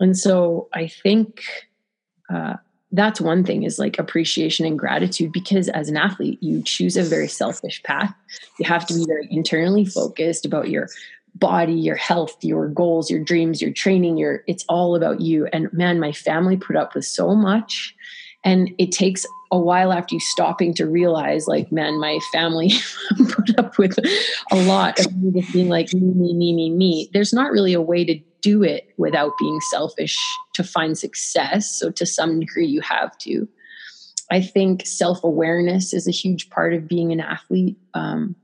And 0.00 0.16
so 0.16 0.68
i 0.72 0.88
think 0.88 1.44
uh, 2.32 2.56
that's 2.92 3.20
one 3.20 3.42
thing 3.44 3.62
is 3.62 3.78
like 3.78 3.98
appreciation 3.98 4.66
and 4.66 4.78
gratitude 4.78 5.32
because 5.32 5.68
as 5.70 5.88
an 5.88 5.96
athlete 5.96 6.42
you 6.42 6.62
choose 6.62 6.96
a 6.96 7.02
very 7.02 7.28
selfish 7.28 7.82
path. 7.82 8.14
You 8.58 8.66
have 8.66 8.86
to 8.86 8.94
be 8.94 9.04
very 9.06 9.28
internally 9.30 9.84
focused 9.84 10.44
about 10.44 10.68
your 10.68 10.88
body 11.36 11.72
your 11.72 11.96
health 11.96 12.36
your 12.44 12.68
goals 12.68 13.10
your 13.10 13.24
dreams 13.24 13.62
your 13.62 13.72
training 13.72 14.18
your 14.18 14.44
it's 14.46 14.64
all 14.68 14.94
about 14.94 15.20
you. 15.20 15.46
And 15.46 15.72
man 15.72 15.98
my 15.98 16.12
family 16.12 16.56
put 16.56 16.76
up 16.76 16.94
with 16.94 17.06
so 17.06 17.34
much 17.34 17.96
and 18.44 18.70
it 18.78 18.92
takes 18.92 19.26
a 19.50 19.58
while 19.58 19.92
after 19.92 20.14
you 20.14 20.20
stopping 20.20 20.72
to 20.74 20.86
realize 20.86 21.46
like 21.46 21.70
man 21.70 22.00
my 22.00 22.18
family 22.32 22.70
put 23.28 23.58
up 23.58 23.76
with 23.78 23.98
a 24.50 24.56
lot 24.64 24.98
of 24.98 25.14
me 25.16 25.40
just 25.40 25.52
being 25.52 25.68
like 25.68 25.92
me 25.92 26.00
me 26.00 26.32
me 26.32 26.52
me 26.52 26.70
me 26.70 27.10
there's 27.12 27.32
not 27.32 27.52
really 27.52 27.74
a 27.74 27.80
way 27.80 28.04
to 28.04 28.18
do 28.42 28.62
it 28.62 28.92
without 28.98 29.32
being 29.38 29.60
selfish 29.60 30.18
to 30.54 30.62
find 30.62 30.98
success. 30.98 31.70
So, 31.78 31.90
to 31.92 32.04
some 32.04 32.40
degree, 32.40 32.66
you 32.66 32.82
have 32.82 33.16
to. 33.18 33.48
I 34.30 34.40
think 34.40 34.86
self 34.86 35.24
awareness 35.24 35.94
is 35.94 36.06
a 36.06 36.12
huge 36.12 36.50
part 36.50 36.74
of 36.74 36.88
being 36.88 37.12
an 37.12 37.20
athlete. 37.20 37.78
Um, 37.94 38.36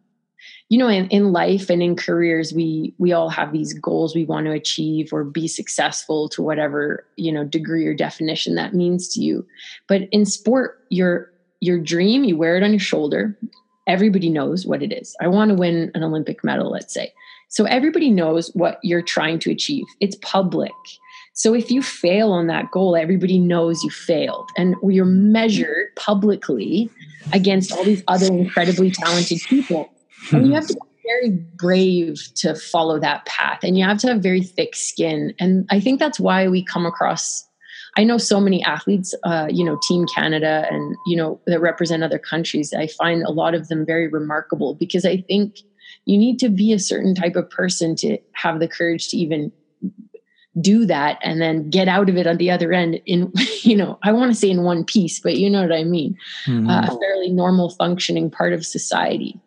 you 0.68 0.76
know, 0.76 0.88
in, 0.88 1.08
in 1.08 1.32
life 1.32 1.70
and 1.70 1.82
in 1.82 1.96
careers, 1.96 2.52
we 2.52 2.94
we 2.98 3.12
all 3.12 3.30
have 3.30 3.52
these 3.52 3.72
goals 3.72 4.14
we 4.14 4.24
want 4.24 4.46
to 4.46 4.52
achieve 4.52 5.12
or 5.12 5.24
be 5.24 5.48
successful 5.48 6.28
to 6.30 6.42
whatever 6.42 7.06
you 7.16 7.32
know 7.32 7.44
degree 7.44 7.86
or 7.86 7.94
definition 7.94 8.54
that 8.54 8.74
means 8.74 9.08
to 9.14 9.20
you. 9.20 9.46
But 9.86 10.02
in 10.12 10.26
sport, 10.26 10.84
your 10.90 11.32
your 11.60 11.78
dream, 11.78 12.24
you 12.24 12.36
wear 12.36 12.56
it 12.56 12.62
on 12.62 12.70
your 12.70 12.80
shoulder. 12.80 13.36
Everybody 13.86 14.28
knows 14.28 14.66
what 14.66 14.82
it 14.82 14.92
is. 14.92 15.16
I 15.20 15.28
want 15.28 15.48
to 15.48 15.54
win 15.54 15.90
an 15.94 16.02
Olympic 16.02 16.44
medal, 16.44 16.70
let's 16.70 16.92
say. 16.92 17.12
So 17.48 17.64
everybody 17.64 18.10
knows 18.10 18.50
what 18.54 18.78
you're 18.82 19.02
trying 19.02 19.38
to 19.40 19.50
achieve. 19.50 19.86
It's 20.00 20.16
public. 20.16 20.72
So 21.32 21.54
if 21.54 21.70
you 21.70 21.82
fail 21.82 22.32
on 22.32 22.48
that 22.48 22.70
goal, 22.70 22.94
everybody 22.96 23.38
knows 23.38 23.82
you 23.82 23.90
failed. 23.90 24.50
And 24.58 24.74
you're 24.82 25.06
measured 25.06 25.94
publicly 25.96 26.90
against 27.32 27.72
all 27.72 27.84
these 27.84 28.02
other 28.08 28.26
incredibly 28.26 28.90
talented 28.90 29.38
people. 29.48 29.90
And 30.32 30.46
you 30.46 30.54
have 30.54 30.66
to 30.66 30.74
be 30.74 30.80
very 31.04 31.30
brave 31.30 32.20
to 32.36 32.54
follow 32.54 32.98
that 33.00 33.24
path. 33.26 33.60
And 33.62 33.78
you 33.78 33.84
have 33.84 33.98
to 33.98 34.08
have 34.08 34.22
very 34.22 34.42
thick 34.42 34.76
skin. 34.76 35.34
And 35.38 35.66
I 35.70 35.80
think 35.80 35.98
that's 35.98 36.20
why 36.20 36.48
we 36.48 36.64
come 36.64 36.86
across 36.86 37.48
I 37.96 38.04
know 38.04 38.16
so 38.16 38.38
many 38.38 38.62
athletes, 38.62 39.12
uh, 39.24 39.48
you 39.50 39.64
know, 39.64 39.76
Team 39.82 40.06
Canada 40.14 40.66
and, 40.70 40.94
you 41.06 41.16
know, 41.16 41.40
that 41.46 41.60
represent 41.60 42.04
other 42.04 42.18
countries. 42.18 42.72
I 42.72 42.86
find 42.86 43.24
a 43.24 43.30
lot 43.32 43.54
of 43.54 43.66
them 43.66 43.84
very 43.84 44.06
remarkable 44.06 44.74
because 44.74 45.04
I 45.04 45.16
think 45.22 45.58
you 46.04 46.16
need 46.16 46.38
to 46.38 46.48
be 46.48 46.72
a 46.72 46.78
certain 46.78 47.14
type 47.14 47.34
of 47.34 47.50
person 47.50 47.96
to 47.96 48.18
have 48.32 48.60
the 48.60 48.68
courage 48.68 49.08
to 49.08 49.16
even 49.16 49.50
do 50.60 50.86
that 50.86 51.18
and 51.22 51.40
then 51.40 51.70
get 51.70 51.88
out 51.88 52.08
of 52.08 52.16
it 52.16 52.26
on 52.26 52.36
the 52.36 52.50
other 52.50 52.72
end 52.72 53.00
in 53.06 53.32
you 53.62 53.76
know 53.76 53.96
i 54.02 54.10
want 54.10 54.28
to 54.28 54.36
say 54.36 54.50
in 54.50 54.64
one 54.64 54.82
piece 54.82 55.20
but 55.20 55.36
you 55.36 55.48
know 55.48 55.62
what 55.62 55.72
i 55.72 55.84
mean 55.84 56.16
mm-hmm. 56.46 56.68
uh, 56.68 56.82
a 56.82 56.98
fairly 56.98 57.30
normal 57.30 57.70
functioning 57.70 58.28
part 58.28 58.52
of 58.52 58.66
society 58.66 59.38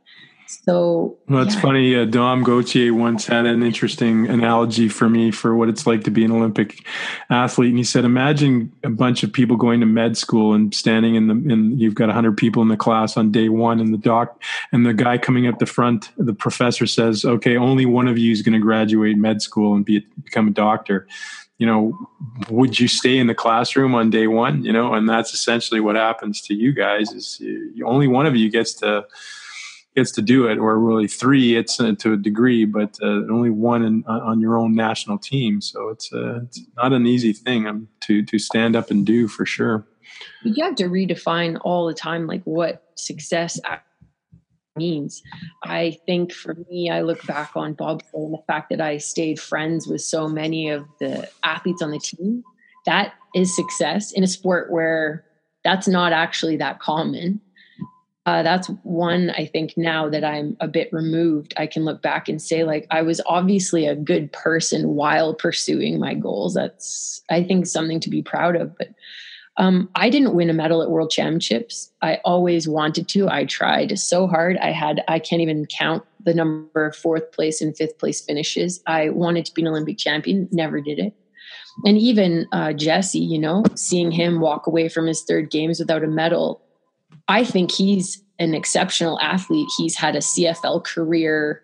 so 0.65 1.17
well, 1.29 1.43
it's 1.43 1.55
yeah. 1.55 1.61
funny. 1.61 1.95
Uh, 1.95 2.05
Dom 2.05 2.43
Gauthier 2.43 2.93
once 2.93 3.25
had 3.25 3.45
an 3.45 3.63
interesting 3.63 4.27
analogy 4.27 4.89
for 4.89 5.09
me 5.09 5.31
for 5.31 5.55
what 5.55 5.69
it's 5.69 5.87
like 5.87 6.03
to 6.03 6.11
be 6.11 6.25
an 6.25 6.31
Olympic 6.31 6.85
athlete, 7.29 7.69
and 7.69 7.77
he 7.77 7.83
said, 7.83 8.05
"Imagine 8.05 8.71
a 8.83 8.89
bunch 8.89 9.23
of 9.23 9.31
people 9.31 9.55
going 9.55 9.79
to 9.79 9.85
med 9.85 10.17
school 10.17 10.53
and 10.53 10.73
standing 10.73 11.15
in 11.15 11.27
the 11.27 11.33
and 11.53 11.79
you've 11.79 11.95
got 11.95 12.09
hundred 12.09 12.37
people 12.37 12.61
in 12.61 12.67
the 12.67 12.77
class 12.77 13.17
on 13.17 13.31
day 13.31 13.49
one, 13.49 13.79
and 13.79 13.93
the 13.93 13.97
doc 13.97 14.41
and 14.71 14.85
the 14.85 14.93
guy 14.93 15.17
coming 15.17 15.47
up 15.47 15.59
the 15.59 15.65
front, 15.65 16.11
the 16.17 16.33
professor 16.33 16.85
says, 16.85 17.23
"Okay, 17.23 17.57
only 17.57 17.85
one 17.85 18.07
of 18.07 18.17
you 18.17 18.31
is 18.31 18.41
going 18.41 18.53
to 18.53 18.59
graduate 18.59 19.17
med 19.17 19.41
school 19.41 19.75
and 19.75 19.85
be 19.85 20.05
become 20.23 20.47
a 20.47 20.51
doctor." 20.51 21.07
you 21.61 21.67
know, 21.67 21.95
would 22.49 22.79
you 22.79 22.87
stay 22.87 23.19
in 23.19 23.27
the 23.27 23.35
classroom 23.35 23.93
on 23.93 24.09
day 24.09 24.25
one? 24.25 24.65
You 24.65 24.73
know, 24.73 24.95
and 24.95 25.07
that's 25.07 25.31
essentially 25.31 25.79
what 25.79 25.95
happens 25.95 26.41
to 26.41 26.55
you 26.55 26.73
guys. 26.73 27.11
Is 27.11 27.39
you, 27.39 27.85
only 27.85 28.07
one 28.07 28.25
of 28.25 28.35
you 28.35 28.49
gets 28.49 28.73
to 28.75 29.05
gets 29.95 30.11
to 30.11 30.21
do 30.21 30.47
it, 30.47 30.57
or 30.57 30.79
really 30.79 31.07
three. 31.07 31.55
It's 31.55 31.79
uh, 31.79 31.93
to 31.99 32.13
a 32.13 32.17
degree, 32.17 32.65
but 32.65 32.97
uh, 33.01 33.27
only 33.29 33.49
one 33.49 33.83
in, 33.83 34.03
uh, 34.07 34.19
on 34.23 34.39
your 34.39 34.57
own 34.57 34.75
national 34.75 35.17
team. 35.17 35.61
So 35.61 35.89
it's 35.89 36.11
uh, 36.13 36.41
it's 36.43 36.61
not 36.77 36.93
an 36.93 37.05
easy 37.05 37.33
thing 37.33 37.67
um, 37.67 37.87
to 38.01 38.23
to 38.23 38.39
stand 38.39 38.75
up 38.75 38.91
and 38.91 39.05
do 39.05 39.27
for 39.27 39.45
sure. 39.45 39.85
You 40.43 40.63
have 40.63 40.75
to 40.75 40.85
redefine 40.85 41.59
all 41.63 41.87
the 41.87 41.93
time, 41.93 42.27
like 42.27 42.43
what 42.43 42.83
success 42.95 43.59
means. 44.75 45.21
I 45.63 45.97
think 46.05 46.31
for 46.31 46.55
me, 46.69 46.89
I 46.89 47.01
look 47.01 47.25
back 47.25 47.51
on 47.55 47.75
bobsleigh 47.75 48.25
and 48.25 48.33
the 48.33 48.43
fact 48.47 48.69
that 48.69 48.81
I 48.81 48.97
stayed 48.97 49.39
friends 49.39 49.87
with 49.87 50.01
so 50.01 50.27
many 50.27 50.69
of 50.69 50.85
the 50.99 51.29
athletes 51.43 51.81
on 51.81 51.91
the 51.91 51.99
team. 51.99 52.43
That 52.85 53.13
is 53.35 53.55
success 53.55 54.11
in 54.11 54.23
a 54.23 54.27
sport 54.27 54.71
where 54.71 55.25
that's 55.63 55.87
not 55.87 56.13
actually 56.13 56.57
that 56.57 56.79
common 56.79 57.39
uh, 58.25 58.43
that's 58.43 58.67
one 58.83 59.31
I 59.31 59.47
think 59.47 59.75
now 59.75 60.07
that 60.09 60.23
I'm 60.23 60.55
a 60.59 60.67
bit 60.67 60.93
removed, 60.93 61.55
I 61.57 61.65
can 61.65 61.85
look 61.85 62.03
back 62.03 62.29
and 62.29 62.39
say, 62.39 62.63
like, 62.63 62.85
I 62.91 63.01
was 63.01 63.19
obviously 63.25 63.87
a 63.87 63.95
good 63.95 64.31
person 64.31 64.89
while 64.89 65.33
pursuing 65.33 65.99
my 65.99 66.13
goals. 66.13 66.53
That's, 66.53 67.23
I 67.31 67.43
think, 67.43 67.65
something 67.65 67.99
to 67.99 68.09
be 68.09 68.21
proud 68.21 68.55
of. 68.55 68.77
But 68.77 68.89
um, 69.57 69.89
I 69.95 70.11
didn't 70.11 70.35
win 70.35 70.51
a 70.51 70.53
medal 70.53 70.83
at 70.83 70.91
World 70.91 71.09
Championships. 71.09 71.91
I 72.03 72.19
always 72.23 72.67
wanted 72.67 73.07
to. 73.09 73.27
I 73.27 73.45
tried 73.45 73.97
so 73.97 74.27
hard. 74.27 74.55
I 74.57 74.71
had, 74.71 75.03
I 75.07 75.17
can't 75.17 75.41
even 75.41 75.65
count 75.65 76.03
the 76.23 76.35
number 76.35 76.85
of 76.85 76.95
fourth 76.95 77.31
place 77.31 77.59
and 77.59 77.75
fifth 77.75 77.97
place 77.97 78.21
finishes. 78.21 78.83
I 78.85 79.09
wanted 79.09 79.45
to 79.45 79.53
be 79.53 79.63
an 79.63 79.67
Olympic 79.67 79.97
champion, 79.97 80.47
never 80.51 80.79
did 80.79 80.99
it. 80.99 81.13
And 81.85 81.97
even 81.97 82.47
uh, 82.51 82.73
Jesse, 82.73 83.19
you 83.19 83.39
know, 83.39 83.63
seeing 83.73 84.11
him 84.11 84.41
walk 84.41 84.67
away 84.67 84.89
from 84.89 85.07
his 85.07 85.23
third 85.23 85.49
games 85.49 85.79
without 85.79 86.03
a 86.03 86.07
medal 86.07 86.61
I 87.31 87.45
think 87.45 87.71
he's 87.71 88.21
an 88.39 88.53
exceptional 88.53 89.17
athlete. 89.21 89.69
He's 89.77 89.95
had 89.95 90.17
a 90.17 90.19
CFL 90.19 90.83
career. 90.83 91.63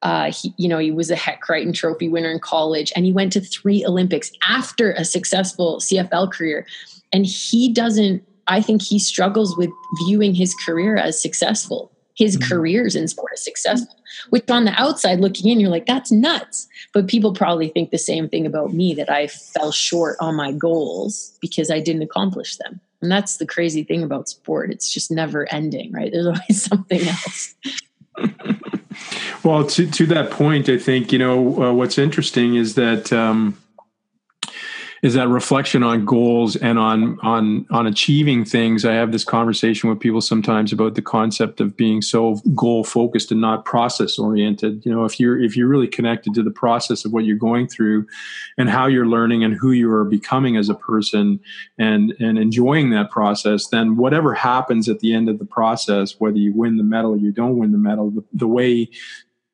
Uh, 0.00 0.30
he, 0.30 0.54
you 0.56 0.68
know, 0.68 0.78
he 0.78 0.92
was 0.92 1.10
a 1.10 1.16
Hec 1.16 1.40
Crighton 1.40 1.72
Trophy 1.72 2.08
winner 2.08 2.30
in 2.30 2.38
college, 2.38 2.92
and 2.94 3.04
he 3.04 3.10
went 3.10 3.32
to 3.32 3.40
three 3.40 3.84
Olympics 3.84 4.30
after 4.46 4.92
a 4.92 5.04
successful 5.04 5.80
CFL 5.80 6.32
career. 6.32 6.64
And 7.12 7.26
he 7.26 7.72
doesn't. 7.72 8.22
I 8.46 8.62
think 8.62 8.80
he 8.80 9.00
struggles 9.00 9.56
with 9.56 9.70
viewing 10.04 10.36
his 10.36 10.54
career 10.54 10.96
as 10.96 11.20
successful. 11.20 11.90
His 12.14 12.36
mm-hmm. 12.36 12.48
careers 12.48 12.94
in 12.94 13.08
sport 13.08 13.32
as 13.34 13.42
successful, 13.42 13.96
which 14.30 14.48
on 14.48 14.66
the 14.66 14.80
outside 14.80 15.18
looking 15.18 15.50
in, 15.50 15.58
you're 15.58 15.68
like, 15.68 15.86
that's 15.86 16.12
nuts. 16.12 16.68
But 16.94 17.08
people 17.08 17.32
probably 17.32 17.70
think 17.70 17.90
the 17.90 17.98
same 17.98 18.28
thing 18.28 18.46
about 18.46 18.72
me 18.72 18.94
that 18.94 19.10
I 19.10 19.26
fell 19.26 19.72
short 19.72 20.16
on 20.20 20.36
my 20.36 20.52
goals 20.52 21.36
because 21.40 21.72
I 21.72 21.80
didn't 21.80 22.02
accomplish 22.02 22.56
them. 22.56 22.80
And 23.00 23.10
that's 23.10 23.36
the 23.36 23.46
crazy 23.46 23.84
thing 23.84 24.02
about 24.02 24.28
sport. 24.28 24.70
It's 24.70 24.92
just 24.92 25.10
never 25.10 25.50
ending, 25.52 25.92
right? 25.92 26.10
There's 26.10 26.26
always 26.26 26.62
something 26.68 27.00
else. 27.00 27.54
well, 29.44 29.64
to, 29.66 29.90
to 29.90 30.06
that 30.06 30.30
point, 30.30 30.68
I 30.68 30.78
think, 30.78 31.12
you 31.12 31.18
know, 31.18 31.62
uh, 31.62 31.72
what's 31.72 31.98
interesting 31.98 32.56
is 32.56 32.74
that, 32.74 33.12
um, 33.12 33.56
is 35.02 35.14
that 35.14 35.28
reflection 35.28 35.82
on 35.82 36.04
goals 36.04 36.56
and 36.56 36.78
on 36.78 37.18
on 37.20 37.66
on 37.70 37.86
achieving 37.86 38.44
things. 38.44 38.84
I 38.84 38.94
have 38.94 39.12
this 39.12 39.24
conversation 39.24 39.88
with 39.88 40.00
people 40.00 40.20
sometimes 40.20 40.72
about 40.72 40.94
the 40.94 41.02
concept 41.02 41.60
of 41.60 41.76
being 41.76 42.02
so 42.02 42.36
goal 42.54 42.84
focused 42.84 43.30
and 43.30 43.40
not 43.40 43.64
process 43.64 44.18
oriented. 44.18 44.84
You 44.84 44.92
know 44.92 45.04
if 45.04 45.20
you're 45.20 45.40
if 45.40 45.56
you're 45.56 45.68
really 45.68 45.88
connected 45.88 46.34
to 46.34 46.42
the 46.42 46.50
process 46.50 47.04
of 47.04 47.12
what 47.12 47.24
you're 47.24 47.36
going 47.36 47.68
through 47.68 48.06
and 48.56 48.68
how 48.68 48.86
you're 48.86 49.06
learning 49.06 49.44
and 49.44 49.54
who 49.54 49.72
you 49.72 49.90
are 49.90 50.04
becoming 50.04 50.56
as 50.56 50.68
a 50.68 50.74
person 50.74 51.40
and 51.78 52.14
and 52.18 52.38
enjoying 52.38 52.90
that 52.90 53.10
process 53.10 53.68
then 53.68 53.96
whatever 53.96 54.34
happens 54.34 54.88
at 54.88 55.00
the 55.00 55.14
end 55.14 55.28
of 55.28 55.38
the 55.38 55.44
process 55.44 56.18
whether 56.18 56.36
you 56.36 56.52
win 56.52 56.76
the 56.76 56.82
medal 56.82 57.12
or 57.12 57.16
you 57.16 57.32
don't 57.32 57.58
win 57.58 57.72
the 57.72 57.78
medal 57.78 58.10
the, 58.10 58.24
the 58.32 58.48
way 58.48 58.88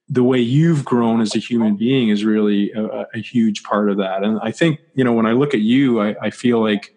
the 0.09 0.23
way 0.23 0.39
you've 0.39 0.85
grown 0.85 1.21
as 1.21 1.35
a 1.35 1.39
human 1.39 1.77
being 1.77 2.11
is 2.11 2.25
really 2.25 2.71
a, 2.73 3.07
a, 3.15 3.19
huge 3.19 3.63
part 3.63 3.89
of 3.89 3.97
that. 3.97 4.23
And 4.23 4.39
I 4.43 4.51
think, 4.51 4.81
you 4.95 5.03
know, 5.03 5.15
when 5.15 5.25
I 5.25 5.33
look 5.33 5.55
at 5.55 5.61
you, 5.61 6.01
I, 6.01 6.15
I, 6.21 6.31
feel 6.31 6.63
like 6.63 6.95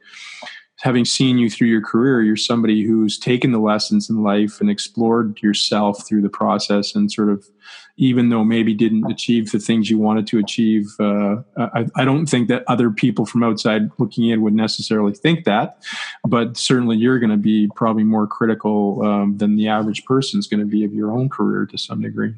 having 0.80 1.06
seen 1.06 1.38
you 1.38 1.50
through 1.50 1.70
your 1.70 1.82
career, 1.82 2.22
you're 2.22 2.36
somebody 2.36 2.84
who's 2.84 3.18
taken 3.18 3.52
the 3.52 3.60
lessons 3.60 4.10
in 4.10 4.24
life 4.24 4.60
and 4.60 4.70
explored 4.70 5.42
yourself 5.42 6.06
through 6.06 6.22
the 6.22 6.30
process 6.30 6.96
and 6.96 7.12
sort 7.12 7.30
of, 7.30 7.48
even 7.96 8.30
though 8.30 8.44
maybe 8.44 8.76
didn't 8.76 9.10
achieve 9.10 9.52
the 9.52 9.60
things 9.60 9.90
you 9.90 9.98
wanted 9.98 10.28
to 10.28 10.38
achieve, 10.38 10.88
uh, 11.00 11.38
I, 11.58 11.88
I, 11.96 12.06
don't 12.06 12.28
think 12.28 12.48
that 12.50 12.64
other 12.68 12.92
people 12.92 13.26
from 13.26 13.42
outside 13.42 13.90
looking 13.98 14.26
in 14.30 14.44
would 14.44 14.54
necessarily 14.54 15.14
think 15.14 15.46
that, 15.46 15.84
but 16.28 16.58
certainly 16.58 16.96
you're 16.98 17.18
going 17.18 17.32
to 17.32 17.38
be 17.38 17.70
probably 17.76 18.04
more 18.04 18.28
critical 18.28 19.04
um, 19.04 19.38
than 19.38 19.56
the 19.56 19.68
average 19.68 20.06
person 20.06 20.40
is 20.40 20.46
going 20.46 20.60
to 20.60 20.66
be 20.66 20.84
of 20.84 20.94
your 20.94 21.12
own 21.12 21.28
career 21.28 21.66
to 21.66 21.78
some 21.78 22.02
degree. 22.02 22.36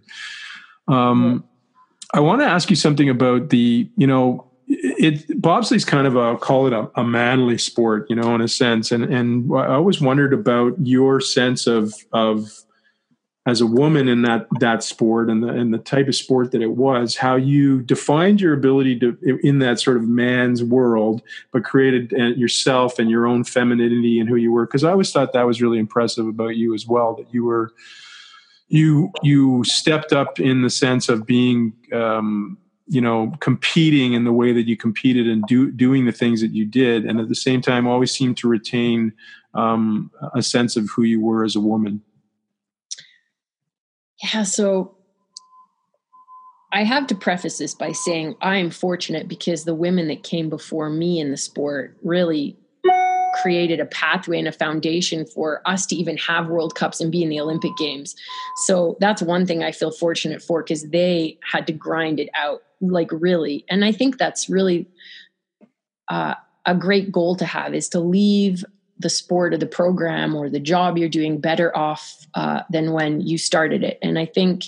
Um, 0.89 1.43
I 2.13 2.19
want 2.19 2.41
to 2.41 2.45
ask 2.45 2.69
you 2.69 2.75
something 2.75 3.09
about 3.09 3.49
the, 3.49 3.89
you 3.95 4.07
know, 4.07 4.45
it 4.67 5.27
bobsleigh's 5.41 5.85
kind 5.85 6.05
of 6.05 6.15
a 6.15 6.37
call 6.37 6.67
it 6.67 6.73
a, 6.73 6.89
a, 6.95 7.03
manly 7.03 7.57
sport, 7.57 8.05
you 8.09 8.15
know, 8.15 8.35
in 8.35 8.41
a 8.41 8.47
sense, 8.47 8.91
and 8.91 9.03
and 9.03 9.51
I 9.55 9.67
always 9.67 9.99
wondered 9.99 10.31
about 10.33 10.73
your 10.83 11.21
sense 11.21 11.65
of 11.65 11.93
of 12.13 12.51
as 13.47 13.61
a 13.61 13.65
woman 13.65 14.07
in 14.07 14.21
that 14.23 14.47
that 14.59 14.83
sport 14.83 15.29
and 15.29 15.41
the 15.41 15.47
and 15.47 15.73
the 15.73 15.79
type 15.79 16.07
of 16.07 16.15
sport 16.15 16.51
that 16.51 16.61
it 16.61 16.71
was, 16.71 17.15
how 17.17 17.35
you 17.35 17.81
defined 17.81 18.41
your 18.41 18.53
ability 18.53 18.99
to 18.99 19.17
in 19.41 19.57
that 19.59 19.79
sort 19.79 19.97
of 19.97 20.07
man's 20.07 20.63
world, 20.63 21.23
but 21.51 21.63
created 21.63 22.13
uh, 22.13 22.25
yourself 22.35 22.99
and 22.99 23.09
your 23.09 23.25
own 23.25 23.43
femininity 23.43 24.19
and 24.19 24.29
who 24.29 24.35
you 24.35 24.51
were. 24.51 24.67
Because 24.67 24.83
I 24.83 24.91
always 24.91 25.11
thought 25.11 25.33
that 25.33 25.47
was 25.47 25.63
really 25.63 25.79
impressive 25.79 26.27
about 26.27 26.57
you 26.57 26.75
as 26.75 26.85
well, 26.85 27.15
that 27.15 27.33
you 27.33 27.45
were 27.45 27.73
you 28.69 29.11
you 29.23 29.63
stepped 29.63 30.13
up 30.13 30.39
in 30.39 30.61
the 30.61 30.69
sense 30.69 31.09
of 31.09 31.25
being 31.25 31.73
um, 31.91 32.57
you 32.87 33.01
know 33.01 33.33
competing 33.39 34.13
in 34.13 34.23
the 34.23 34.31
way 34.31 34.53
that 34.53 34.67
you 34.67 34.77
competed 34.77 35.27
and 35.27 35.43
do, 35.47 35.71
doing 35.71 36.05
the 36.05 36.11
things 36.11 36.39
that 36.41 36.51
you 36.51 36.65
did 36.65 37.05
and 37.05 37.19
at 37.19 37.27
the 37.27 37.35
same 37.35 37.61
time 37.61 37.87
always 37.87 38.11
seemed 38.11 38.37
to 38.37 38.47
retain 38.47 39.11
um, 39.55 40.11
a 40.35 40.41
sense 40.41 40.77
of 40.77 40.87
who 40.89 41.03
you 41.03 41.19
were 41.19 41.43
as 41.43 41.55
a 41.55 41.59
woman. 41.59 42.01
Yeah 44.23 44.43
so 44.43 44.95
i 46.71 46.83
have 46.83 47.07
to 47.07 47.15
preface 47.15 47.57
this 47.57 47.73
by 47.73 47.91
saying 47.91 48.35
i 48.41 48.57
am 48.57 48.69
fortunate 48.69 49.27
because 49.27 49.63
the 49.63 49.73
women 49.73 50.07
that 50.07 50.23
came 50.23 50.49
before 50.49 50.89
me 50.89 51.19
in 51.19 51.31
the 51.31 51.37
sport 51.37 51.97
really 52.03 52.57
created 53.41 53.79
a 53.79 53.85
pathway 53.85 54.39
and 54.39 54.47
a 54.47 54.51
foundation 54.51 55.25
for 55.25 55.61
us 55.65 55.85
to 55.87 55.95
even 55.95 56.17
have 56.17 56.47
World 56.47 56.75
Cups 56.75 56.99
and 56.99 57.11
be 57.11 57.23
in 57.23 57.29
the 57.29 57.39
Olympic 57.39 57.75
Games. 57.77 58.15
So 58.65 58.97
that's 58.99 59.21
one 59.21 59.45
thing 59.45 59.63
I 59.63 59.71
feel 59.71 59.91
fortunate 59.91 60.41
for 60.41 60.63
because 60.63 60.89
they 60.89 61.37
had 61.49 61.67
to 61.67 61.73
grind 61.73 62.19
it 62.19 62.29
out, 62.35 62.61
like 62.81 63.09
really. 63.11 63.65
And 63.69 63.85
I 63.85 63.91
think 63.91 64.17
that's 64.17 64.49
really 64.49 64.87
uh, 66.09 66.35
a 66.65 66.75
great 66.75 67.11
goal 67.11 67.35
to 67.35 67.45
have 67.45 67.73
is 67.73 67.89
to 67.89 67.99
leave 67.99 68.65
the 68.97 69.09
sport 69.09 69.53
or 69.53 69.57
the 69.57 69.65
program 69.65 70.35
or 70.35 70.49
the 70.49 70.59
job 70.59 70.97
you're 70.97 71.07
doing 71.07 71.39
better 71.39 71.75
off 71.75 72.27
uh, 72.35 72.61
than 72.69 72.91
when 72.91 73.21
you 73.21 73.37
started 73.37 73.83
it. 73.83 73.97
And 74.01 74.19
I 74.19 74.25
think 74.25 74.65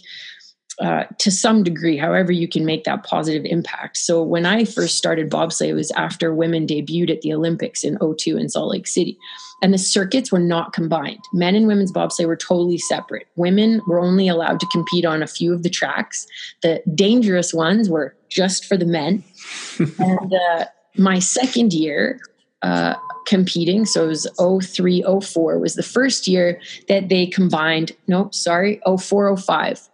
uh, 0.80 1.04
to 1.20 1.30
some 1.32 1.64
degree, 1.64 1.98
however 1.98 2.32
you 2.32 2.48
can 2.48 2.66
make 2.66 2.84
that 2.86 3.04
positive 3.04 3.46
impact. 3.46 3.98
So 3.98 4.24
when 4.24 4.46
I 4.46 4.66
first 4.66 4.98
started 4.98 5.30
bobsleigh, 5.30 5.70
it 5.70 5.74
was 5.74 5.92
after 5.92 6.34
women 6.34 6.66
debuted 6.66 7.12
at 7.12 7.22
the 7.22 7.34
Olympics 7.34 7.84
in 7.84 7.98
02 7.98 8.38
in 8.38 8.50
Salt 8.50 8.72
Lake 8.72 8.88
City. 8.88 9.18
And 9.62 9.74
the 9.74 9.78
circuits 9.78 10.32
were 10.32 10.40
not 10.40 10.74
combined. 10.74 11.20
Men 11.34 11.56
and 11.56 11.68
women's 11.68 11.92
bobsleigh 11.92 12.26
were 12.26 12.36
totally 12.36 12.80
separate. 12.80 13.28
Women 13.36 13.82
were 13.86 14.00
only 14.00 14.28
allowed 14.28 14.60
to 14.60 14.66
compete 14.68 15.06
on 15.06 15.22
a 15.22 15.28
few 15.28 15.54
of 15.54 15.62
the 15.62 15.70
tracks. 15.70 16.26
The 16.64 16.82
dangerous 16.96 17.54
ones 17.54 17.90
were 17.90 18.16
just 18.30 18.66
for 18.66 18.76
the 18.76 18.86
men. 18.86 19.24
and 20.00 20.34
uh, 20.34 20.66
my 20.98 21.20
second 21.20 21.74
year, 21.74 22.20
uh, 22.64 22.96
competing. 23.28 23.86
So 23.86 24.06
it 24.06 24.08
was 24.08 24.76
03, 24.76 25.04
04 25.04 25.60
was 25.60 25.76
the 25.76 25.84
first 25.84 26.28
year 26.28 26.60
that 26.88 27.10
they 27.10 27.26
combined, 27.28 27.92
nope, 28.08 28.34
sorry, 28.34 28.82
04, 28.86 29.38
05 29.38 29.90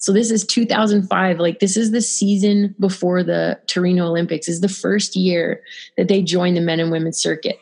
so 0.00 0.12
this 0.12 0.30
is 0.30 0.44
2005. 0.44 1.38
Like 1.38 1.60
this 1.60 1.76
is 1.76 1.92
the 1.92 2.00
season 2.00 2.74
before 2.80 3.22
the 3.22 3.60
Torino 3.66 4.06
Olympics. 4.06 4.46
This 4.46 4.56
is 4.56 4.60
the 4.60 4.68
first 4.68 5.14
year 5.14 5.62
that 5.96 6.08
they 6.08 6.22
joined 6.22 6.56
the 6.56 6.62
men 6.62 6.80
and 6.80 6.90
women's 6.90 7.18
circuit. 7.18 7.58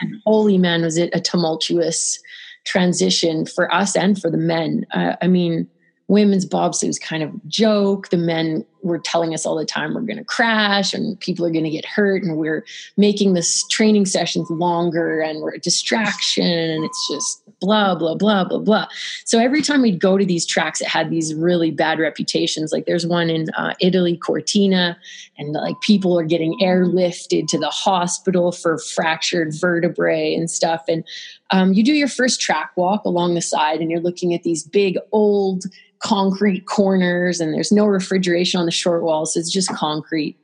And 0.00 0.22
holy 0.24 0.56
man, 0.56 0.82
was 0.82 0.96
it 0.96 1.10
a 1.12 1.20
tumultuous 1.20 2.20
transition 2.64 3.46
for 3.46 3.72
us 3.74 3.96
and 3.96 4.20
for 4.20 4.30
the 4.30 4.36
men. 4.38 4.86
Uh, 4.92 5.16
I 5.22 5.26
mean, 5.26 5.66
women's 6.06 6.46
bobsleigh 6.46 6.86
was 6.86 6.98
kind 6.98 7.22
of 7.22 7.32
joke. 7.48 8.10
The 8.10 8.18
men 8.18 8.64
were 8.82 8.98
telling 8.98 9.34
us 9.34 9.44
all 9.44 9.56
the 9.56 9.64
time 9.64 9.94
we're 9.94 10.00
going 10.02 10.18
to 10.18 10.24
crash 10.24 10.94
and 10.94 11.18
people 11.20 11.44
are 11.44 11.50
going 11.50 11.64
to 11.64 11.70
get 11.70 11.84
hurt, 11.84 12.22
and 12.22 12.36
we're 12.36 12.64
making 12.96 13.34
this 13.34 13.66
training 13.68 14.06
sessions 14.06 14.48
longer 14.50 15.20
and 15.20 15.40
we're 15.40 15.54
a 15.54 15.58
distraction, 15.58 16.46
and 16.46 16.84
it's 16.84 17.08
just 17.10 17.42
blah 17.60 17.94
blah 17.94 18.14
blah 18.14 18.44
blah 18.44 18.58
blah. 18.58 18.86
So 19.24 19.38
every 19.38 19.62
time 19.62 19.82
we'd 19.82 20.00
go 20.00 20.16
to 20.16 20.24
these 20.24 20.46
tracks, 20.46 20.80
it 20.80 20.88
had 20.88 21.10
these 21.10 21.34
really 21.34 21.70
bad 21.70 21.98
reputations. 21.98 22.72
Like 22.72 22.86
there's 22.86 23.06
one 23.06 23.30
in 23.30 23.50
uh, 23.50 23.74
Italy, 23.80 24.16
Cortina, 24.16 24.98
and 25.36 25.52
like 25.52 25.80
people 25.80 26.18
are 26.18 26.24
getting 26.24 26.58
airlifted 26.60 27.46
to 27.48 27.58
the 27.58 27.70
hospital 27.70 28.52
for 28.52 28.78
fractured 28.78 29.54
vertebrae 29.54 30.34
and 30.34 30.50
stuff. 30.50 30.84
And 30.88 31.04
um, 31.50 31.72
you 31.72 31.82
do 31.82 31.92
your 31.92 32.08
first 32.08 32.40
track 32.40 32.72
walk 32.76 33.04
along 33.04 33.34
the 33.34 33.42
side, 33.42 33.80
and 33.80 33.90
you're 33.90 34.00
looking 34.00 34.34
at 34.34 34.42
these 34.42 34.62
big 34.62 34.98
old 35.12 35.64
concrete 36.00 36.66
corners 36.66 37.40
and 37.40 37.52
there's 37.52 37.72
no 37.72 37.84
refrigeration 37.84 38.60
on 38.60 38.66
the 38.68 38.72
short 38.72 39.02
walls 39.02 39.36
it's 39.36 39.50
just 39.50 39.74
concrete 39.74 40.36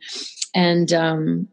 and 0.55 0.93
um 0.93 1.47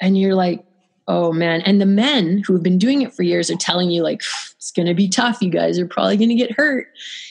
and 0.00 0.18
you're 0.18 0.34
like 0.34 0.64
oh 1.08 1.32
man 1.32 1.62
and 1.62 1.80
the 1.80 1.86
men 1.86 2.42
who 2.46 2.52
have 2.52 2.62
been 2.62 2.78
doing 2.78 3.00
it 3.00 3.14
for 3.14 3.22
years 3.22 3.50
are 3.50 3.56
telling 3.56 3.90
you 3.90 4.02
like 4.02 4.22
it's 4.56 4.70
going 4.70 4.86
to 4.86 4.94
be 4.94 5.08
tough 5.08 5.40
you 5.40 5.50
guys 5.50 5.78
are 5.78 5.86
probably 5.86 6.16
going 6.16 6.28
to 6.28 6.34
get 6.34 6.52
hurt 6.52 6.86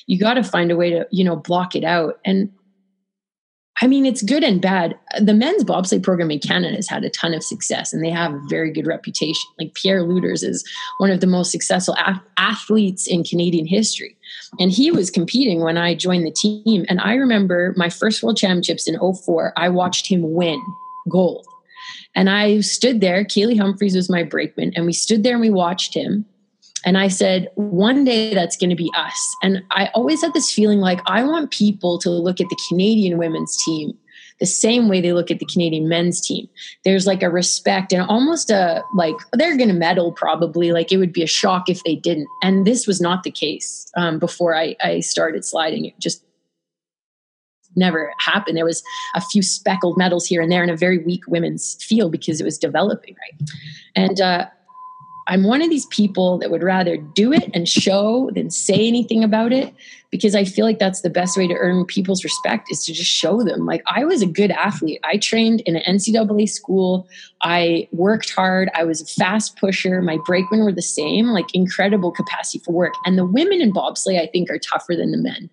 you 0.07 0.17
got 0.19 0.33
to 0.33 0.43
find 0.43 0.71
a 0.71 0.75
way 0.75 0.89
to 0.89 1.07
you 1.11 1.23
know 1.23 1.35
block 1.35 1.75
it 1.75 1.83
out 1.83 2.19
and 2.25 2.51
I 3.81 3.87
mean, 3.87 4.05
it's 4.05 4.21
good 4.21 4.43
and 4.43 4.61
bad. 4.61 4.95
The 5.19 5.33
men's 5.33 5.63
bobsleigh 5.63 6.03
program 6.03 6.29
in 6.29 6.39
Canada 6.39 6.75
has 6.75 6.87
had 6.87 7.03
a 7.03 7.09
ton 7.09 7.33
of 7.33 7.43
success 7.43 7.91
and 7.91 8.03
they 8.03 8.11
have 8.11 8.33
a 8.33 8.41
very 8.47 8.71
good 8.71 8.85
reputation. 8.85 9.49
Like 9.57 9.73
Pierre 9.73 10.03
Lueders 10.03 10.43
is 10.43 10.63
one 10.99 11.09
of 11.09 11.19
the 11.19 11.27
most 11.27 11.51
successful 11.51 11.97
athletes 12.37 13.07
in 13.07 13.23
Canadian 13.23 13.65
history. 13.65 14.15
And 14.59 14.71
he 14.71 14.91
was 14.91 15.09
competing 15.09 15.61
when 15.61 15.77
I 15.77 15.95
joined 15.95 16.25
the 16.25 16.31
team. 16.31 16.85
And 16.89 16.99
I 16.99 17.13
remember 17.13 17.73
my 17.77 17.89
first 17.89 18.21
world 18.21 18.37
championships 18.37 18.87
in 18.87 18.97
04, 18.99 19.53
I 19.55 19.69
watched 19.69 20.07
him 20.07 20.33
win 20.33 20.61
gold. 21.09 21.45
And 22.15 22.29
I 22.29 22.59
stood 22.59 23.01
there, 23.01 23.23
Kaillie 23.23 23.57
Humphries 23.57 23.95
was 23.95 24.09
my 24.09 24.23
brakeman, 24.23 24.73
and 24.75 24.85
we 24.85 24.93
stood 24.93 25.23
there 25.23 25.33
and 25.33 25.41
we 25.41 25.49
watched 25.49 25.95
him. 25.95 26.25
And 26.83 26.97
I 26.97 27.07
said, 27.07 27.47
one 27.55 28.03
day 28.03 28.33
that's 28.33 28.57
going 28.57 28.71
to 28.71 28.75
be 28.75 28.91
us. 28.97 29.35
And 29.43 29.63
I 29.71 29.89
always 29.93 30.21
had 30.21 30.33
this 30.33 30.51
feeling 30.51 30.79
like 30.79 30.99
I 31.05 31.23
want 31.23 31.51
people 31.51 31.99
to 31.99 32.09
look 32.09 32.41
at 32.41 32.49
the 32.49 32.59
Canadian 32.67 33.17
women's 33.17 33.55
team 33.63 33.97
the 34.41 34.47
same 34.47 34.89
way 34.89 34.99
they 34.99 35.13
look 35.13 35.29
at 35.29 35.37
the 35.37 35.45
Canadian 35.45 35.87
men's 35.87 36.19
team. 36.19 36.49
There's 36.83 37.05
like 37.05 37.21
a 37.21 37.29
respect 37.29 37.93
and 37.93 38.01
almost 38.01 38.49
a 38.49 38.83
like 38.95 39.15
they're 39.33 39.55
going 39.55 39.69
to 39.69 39.75
medal 39.75 40.11
probably. 40.11 40.71
Like 40.71 40.91
it 40.91 40.97
would 40.97 41.13
be 41.13 41.21
a 41.21 41.27
shock 41.27 41.69
if 41.69 41.83
they 41.83 41.95
didn't. 41.95 42.27
And 42.41 42.65
this 42.65 42.87
was 42.87 42.99
not 42.99 43.21
the 43.21 43.29
case 43.29 43.89
um, 43.95 44.17
before 44.17 44.55
I, 44.55 44.75
I 44.83 44.99
started 45.01 45.45
sliding. 45.45 45.85
It 45.85 45.93
just 45.99 46.25
never 47.75 48.11
happened. 48.17 48.57
There 48.57 48.65
was 48.65 48.83
a 49.13 49.21
few 49.21 49.43
speckled 49.43 49.95
medals 49.95 50.25
here 50.25 50.41
and 50.41 50.51
there 50.51 50.63
in 50.63 50.71
a 50.71 50.75
very 50.75 50.97
weak 50.97 51.21
women's 51.27 51.75
field 51.83 52.11
because 52.11 52.41
it 52.41 52.43
was 52.43 52.57
developing 52.57 53.15
right. 53.15 53.49
And 53.95 54.19
uh, 54.19 54.47
I'm 55.27 55.43
one 55.43 55.61
of 55.61 55.69
these 55.69 55.85
people 55.87 56.37
that 56.39 56.51
would 56.51 56.63
rather 56.63 56.97
do 56.97 57.31
it 57.31 57.49
and 57.53 57.67
show 57.67 58.29
than 58.33 58.49
say 58.49 58.87
anything 58.87 59.23
about 59.23 59.53
it 59.53 59.73
because 60.09 60.35
I 60.35 60.43
feel 60.43 60.65
like 60.65 60.79
that's 60.79 61.01
the 61.01 61.09
best 61.09 61.37
way 61.37 61.47
to 61.47 61.53
earn 61.53 61.85
people's 61.85 62.23
respect 62.23 62.71
is 62.71 62.83
to 62.85 62.93
just 62.93 63.09
show 63.09 63.43
them. 63.43 63.65
Like 63.65 63.81
I 63.87 64.03
was 64.03 64.21
a 64.21 64.27
good 64.27 64.51
athlete. 64.51 64.99
I 65.03 65.17
trained 65.17 65.61
in 65.61 65.77
an 65.77 65.97
NCAA 65.97 66.49
school. 66.49 67.07
I 67.41 67.87
worked 67.91 68.31
hard. 68.31 68.69
I 68.75 68.83
was 68.83 69.01
a 69.01 69.05
fast 69.05 69.57
pusher. 69.57 70.01
My 70.01 70.17
brakemen 70.25 70.63
were 70.63 70.73
the 70.73 70.81
same, 70.81 71.27
like 71.27 71.53
incredible 71.53 72.11
capacity 72.11 72.59
for 72.59 72.73
work. 72.73 72.93
And 73.05 73.17
the 73.17 73.25
women 73.25 73.61
in 73.61 73.73
bobsleigh, 73.73 74.19
I 74.19 74.27
think, 74.27 74.49
are 74.49 74.59
tougher 74.59 74.95
than 74.95 75.11
the 75.11 75.17
men. 75.17 75.49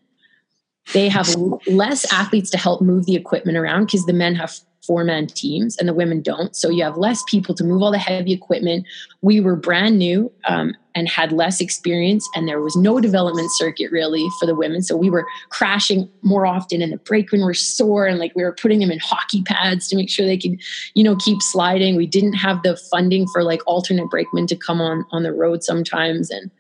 They 0.93 1.09
have 1.09 1.29
less 1.67 2.11
athletes 2.13 2.51
to 2.51 2.59
help 2.59 2.81
move 2.83 3.07
the 3.07 3.17
equipment 3.17 3.59
around 3.59 3.87
because 3.87 4.07
the 4.07 4.13
men 4.13 4.35
have 4.35 4.59
four 4.87 5.05
man 5.05 5.27
teams 5.27 5.77
and 5.77 5.89
the 5.89 5.95
women 5.95 6.23
don't. 6.23 6.57
So 6.57 6.71
you 6.71 6.83
have 6.85 6.97
less 6.97 7.23
people 7.25 7.55
to 7.55 7.65
move 7.65 7.83
all 7.83 7.91
the 7.91 7.99
heavy 7.99 8.33
equipment. 8.33 8.87
We 9.21 9.41
were 9.41 9.57
brand 9.57 9.99
new 9.99 10.33
um, 10.47 10.75
and 10.95 11.09
had 11.09 11.33
less 11.33 11.61
experience, 11.61 12.29
and 12.35 12.49
there 12.49 12.61
was 12.61 12.75
no 12.75 13.01
development 13.01 13.51
circuit 13.53 13.93
really 13.93 14.27
for 14.39 14.47
the 14.47 14.55
women. 14.55 14.83
So 14.83 14.97
we 14.97 15.11
were 15.11 15.27
crashing 15.51 16.09
more 16.23 16.47
often, 16.47 16.83
and 16.83 16.93
the 16.93 16.99
brakemen 16.99 17.45
were 17.45 17.55
sore, 17.55 18.07
and 18.07 18.19
like 18.19 18.33
we 18.35 18.43
were 18.43 18.55
putting 18.55 18.81
them 18.81 18.91
in 18.91 18.99
hockey 18.99 19.43
pads 19.43 19.89
to 19.89 19.97
make 19.97 20.11
sure 20.11 20.27
they 20.27 20.39
could, 20.39 20.61
you 20.95 21.05
know, 21.05 21.17
keep 21.17 21.43
sliding. 21.43 21.97
We 21.97 22.07
didn't 22.07 22.35
have 22.35 22.63
the 22.63 22.77
funding 22.91 23.27
for 23.29 23.43
like 23.43 23.61
alternate 23.67 24.11
brakemen 24.11 24.47
to 24.49 24.57
come 24.57 24.81
on 24.81 25.05
on 25.11 25.23
the 25.23 25.33
road 25.33 25.63
sometimes, 25.63 26.31
and 26.31 26.51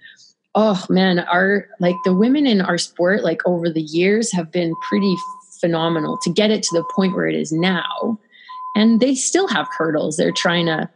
oh 0.54 0.84
man, 0.88 1.20
our 1.20 1.66
like 1.80 1.96
the 2.04 2.14
women 2.14 2.46
in 2.46 2.60
our 2.60 2.78
sport, 2.78 3.22
like 3.22 3.40
over 3.46 3.70
the 3.70 3.82
years, 3.82 4.32
have 4.32 4.50
been 4.50 4.74
pretty 4.88 5.16
phenomenal 5.61 6.18
to 6.22 6.30
get 6.30 6.50
it 6.50 6.62
to 6.64 6.76
the 6.76 6.84
point 6.94 7.14
where 7.14 7.28
it 7.28 7.34
is 7.34 7.52
now. 7.52 8.18
And 8.74 9.00
they 9.00 9.14
still 9.14 9.48
have 9.48 9.66
hurdles. 9.76 10.16
They're 10.16 10.30
trying 10.30 10.66
to 10.66 10.88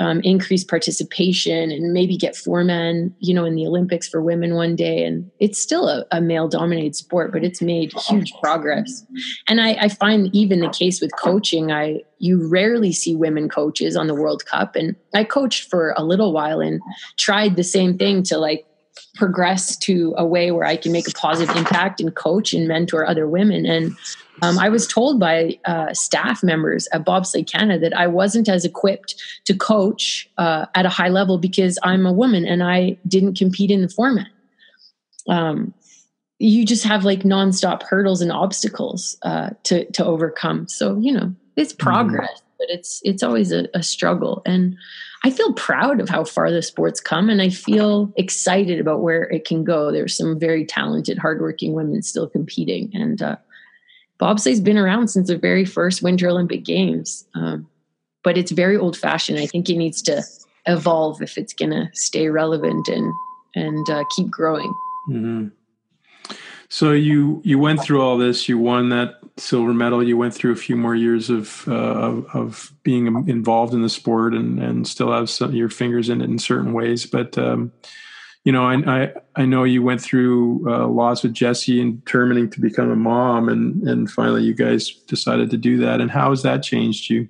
um, 0.00 0.20
increase 0.22 0.64
participation 0.64 1.70
and 1.70 1.92
maybe 1.92 2.16
get 2.16 2.34
four 2.34 2.64
men, 2.64 3.14
you 3.20 3.32
know, 3.32 3.44
in 3.44 3.54
the 3.54 3.66
Olympics 3.66 4.08
for 4.08 4.20
women 4.20 4.54
one 4.54 4.74
day. 4.74 5.04
And 5.04 5.30
it's 5.38 5.60
still 5.60 5.88
a, 5.88 6.04
a 6.10 6.20
male 6.20 6.48
dominated 6.48 6.96
sport, 6.96 7.32
but 7.32 7.44
it's 7.44 7.62
made 7.62 7.92
huge 8.08 8.32
progress. 8.42 9.04
And 9.46 9.60
I, 9.60 9.74
I, 9.74 9.88
find 9.88 10.34
even 10.34 10.60
the 10.60 10.70
case 10.70 11.00
with 11.00 11.12
coaching, 11.16 11.70
I 11.70 12.00
you 12.18 12.48
rarely 12.48 12.92
see 12.92 13.14
women 13.14 13.48
coaches 13.48 13.96
on 13.96 14.08
the 14.08 14.14
World 14.14 14.44
Cup. 14.46 14.74
And 14.74 14.96
I 15.14 15.22
coached 15.22 15.70
for 15.70 15.94
a 15.96 16.02
little 16.02 16.32
while 16.32 16.60
and 16.60 16.80
tried 17.16 17.54
the 17.54 17.64
same 17.64 17.96
thing 17.96 18.24
to 18.24 18.38
like 18.38 18.66
progress 19.14 19.76
to 19.78 20.14
a 20.16 20.26
way 20.26 20.50
where 20.50 20.64
I 20.64 20.76
can 20.76 20.92
make 20.92 21.08
a 21.08 21.12
positive 21.12 21.54
impact 21.56 22.00
and 22.00 22.14
coach 22.14 22.52
and 22.52 22.68
mentor 22.68 23.06
other 23.06 23.28
women. 23.28 23.66
And 23.66 23.96
um, 24.42 24.58
I 24.58 24.68
was 24.68 24.86
told 24.86 25.20
by 25.20 25.58
uh, 25.64 25.94
staff 25.94 26.42
members 26.42 26.88
at 26.92 27.04
Bobsleigh 27.04 27.50
Canada 27.50 27.78
that 27.80 27.96
I 27.96 28.06
wasn't 28.06 28.48
as 28.48 28.64
equipped 28.64 29.14
to 29.44 29.54
coach 29.54 30.28
uh, 30.38 30.66
at 30.74 30.86
a 30.86 30.88
high 30.90 31.08
level 31.08 31.38
because 31.38 31.78
I'm 31.82 32.06
a 32.06 32.12
woman 32.12 32.44
and 32.44 32.62
I 32.62 32.98
didn't 33.06 33.38
compete 33.38 33.70
in 33.70 33.82
the 33.82 33.88
format. 33.88 34.28
Um, 35.28 35.72
you 36.38 36.66
just 36.66 36.84
have 36.84 37.04
like 37.04 37.20
nonstop 37.20 37.82
hurdles 37.82 38.20
and 38.20 38.32
obstacles 38.32 39.16
uh, 39.22 39.50
to 39.64 39.84
to 39.92 40.04
overcome. 40.04 40.68
So 40.68 40.98
you 40.98 41.12
know 41.12 41.34
it's 41.56 41.72
mm-hmm. 41.72 41.82
progress, 41.82 42.30
mm-hmm. 42.30 42.54
but 42.58 42.66
it's 42.70 43.00
it's 43.04 43.22
always 43.22 43.52
a, 43.52 43.68
a 43.72 43.82
struggle. 43.82 44.42
And 44.44 44.76
I 45.24 45.30
feel 45.30 45.54
proud 45.54 46.00
of 46.00 46.08
how 46.10 46.22
far 46.24 46.50
the 46.50 46.60
sport's 46.60 47.00
come 47.00 47.30
and 47.30 47.40
I 47.40 47.48
feel 47.48 48.12
excited 48.16 48.78
about 48.78 49.00
where 49.00 49.22
it 49.22 49.46
can 49.46 49.64
go. 49.64 49.90
There's 49.90 50.14
some 50.14 50.38
very 50.38 50.66
talented, 50.66 51.16
hardworking 51.16 51.72
women 51.72 52.02
still 52.02 52.28
competing. 52.28 52.90
And 52.92 53.22
uh, 53.22 53.36
bobsleigh's 54.20 54.60
been 54.60 54.76
around 54.76 55.08
since 55.08 55.28
the 55.28 55.38
very 55.38 55.64
first 55.64 56.02
Winter 56.02 56.28
Olympic 56.28 56.62
Games, 56.62 57.26
um, 57.34 57.66
but 58.22 58.36
it's 58.36 58.52
very 58.52 58.76
old 58.76 58.98
fashioned. 58.98 59.38
I 59.38 59.46
think 59.46 59.70
it 59.70 59.76
needs 59.76 60.02
to 60.02 60.22
evolve 60.66 61.22
if 61.22 61.38
it's 61.38 61.54
going 61.54 61.70
to 61.70 61.88
stay 61.94 62.28
relevant 62.28 62.88
and 62.88 63.12
and 63.56 63.88
uh, 63.88 64.04
keep 64.14 64.28
growing. 64.28 64.74
Mm-hmm. 65.08 65.48
So 66.68 66.92
you 66.92 67.40
you 67.44 67.58
went 67.58 67.80
through 67.82 68.02
all 68.02 68.18
this. 68.18 68.46
You 68.46 68.58
won 68.58 68.90
that 68.90 69.23
silver 69.36 69.74
medal. 69.74 70.02
You 70.02 70.16
went 70.16 70.34
through 70.34 70.52
a 70.52 70.56
few 70.56 70.76
more 70.76 70.94
years 70.94 71.30
of 71.30 71.66
uh, 71.68 72.22
of, 72.32 72.72
being 72.82 73.06
involved 73.28 73.74
in 73.74 73.82
the 73.82 73.88
sport 73.88 74.34
and 74.34 74.62
and 74.62 74.86
still 74.86 75.12
have 75.12 75.30
some, 75.30 75.54
your 75.54 75.68
fingers 75.68 76.08
in 76.08 76.20
it 76.20 76.30
in 76.30 76.38
certain 76.38 76.72
ways. 76.72 77.06
But 77.06 77.36
um, 77.38 77.72
you 78.44 78.52
know, 78.52 78.64
I, 78.66 78.74
I, 78.74 79.12
I 79.36 79.46
know 79.46 79.64
you 79.64 79.82
went 79.82 80.02
through 80.02 80.70
uh, 80.70 80.86
loss 80.86 81.22
with 81.22 81.32
Jesse 81.32 81.80
and 81.80 82.04
determining 82.04 82.50
to 82.50 82.60
become 82.60 82.90
a 82.90 82.96
mom, 82.96 83.48
and 83.48 83.82
and 83.88 84.10
finally 84.10 84.42
you 84.42 84.54
guys 84.54 84.90
decided 84.90 85.50
to 85.50 85.56
do 85.56 85.78
that. 85.78 86.00
And 86.00 86.10
how 86.10 86.30
has 86.30 86.42
that 86.42 86.62
changed 86.62 87.10
you? 87.10 87.28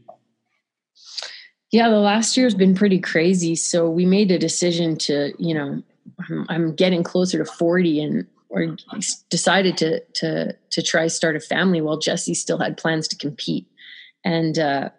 Yeah, 1.71 1.89
the 1.89 1.97
last 1.97 2.37
year 2.37 2.47
has 2.47 2.55
been 2.55 2.77
pretty 2.77 3.01
crazy. 3.01 3.57
So 3.57 3.91
we 3.91 4.07
made 4.07 4.31
a 4.31 4.39
decision 4.39 4.97
to, 4.99 5.33
you 5.41 5.55
know, 5.55 5.83
I'm, 6.31 6.47
I'm 6.49 6.75
getting 6.77 7.03
closer 7.03 7.37
to 7.39 7.45
40 7.45 8.01
and 8.01 8.27
or 8.55 8.77
decided 9.31 9.77
to 9.77 10.01
to 10.15 10.57
to 10.71 10.83
try 10.83 11.09
start 11.09 11.37
a 11.37 11.41
family 11.41 11.81
while 11.81 11.99
Jesse 11.99 12.35
still 12.35 12.59
had 12.59 12.77
plans 12.77 13.09
to 13.09 13.17
compete, 13.17 13.67
and 14.25 14.59
uh, 14.59 14.91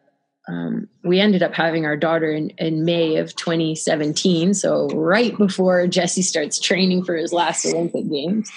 um, 0.47 0.89
we 1.03 1.19
ended 1.19 1.41
up 1.41 1.53
having 1.53 1.85
our 1.85 1.95
daughter 1.95 2.29
in, 2.29 2.49
in 2.57 2.83
May 2.83 3.15
of 3.15 3.35
2017, 3.35 4.53
so 4.53 4.87
right 4.89 5.35
before 5.37 5.87
Jesse 5.87 6.21
starts 6.21 6.59
training 6.59 7.03
for 7.03 7.15
his 7.15 7.31
last 7.31 7.65
Olympic 7.65 8.09
Games, 8.09 8.51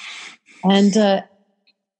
and 0.64 0.96
uh, 0.96 1.22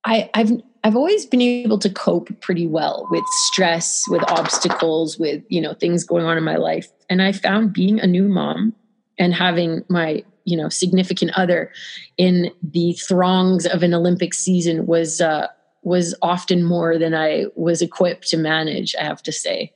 I, 0.04 0.28
I've 0.34 0.50
I've 0.82 0.96
always 0.96 1.24
been 1.24 1.40
able 1.40 1.78
to 1.78 1.90
cope 1.90 2.28
pretty 2.40 2.66
well 2.66 3.06
with 3.12 3.24
stress, 3.46 4.04
with 4.08 4.22
obstacles, 4.28 5.18
with 5.18 5.44
you 5.48 5.60
know 5.60 5.74
things 5.74 6.02
going 6.02 6.24
on 6.24 6.36
in 6.36 6.42
my 6.42 6.56
life, 6.56 6.88
and 7.08 7.22
I 7.22 7.30
found 7.30 7.72
being 7.72 8.00
a 8.00 8.08
new 8.08 8.28
mom 8.28 8.74
and 9.18 9.34
having 9.34 9.84
my 9.88 10.24
you 10.44 10.56
know 10.56 10.68
significant 10.68 11.32
other 11.36 11.70
in 12.16 12.50
the 12.62 12.94
throngs 12.94 13.66
of 13.66 13.82
an 13.82 13.94
Olympic 13.94 14.34
season 14.34 14.86
was 14.86 15.20
uh, 15.20 15.48
was 15.82 16.14
often 16.22 16.64
more 16.64 16.98
than 16.98 17.14
I 17.14 17.46
was 17.54 17.82
equipped 17.82 18.28
to 18.28 18.36
manage. 18.36 18.94
I 18.96 19.04
have 19.04 19.22
to 19.24 19.32
say, 19.32 19.72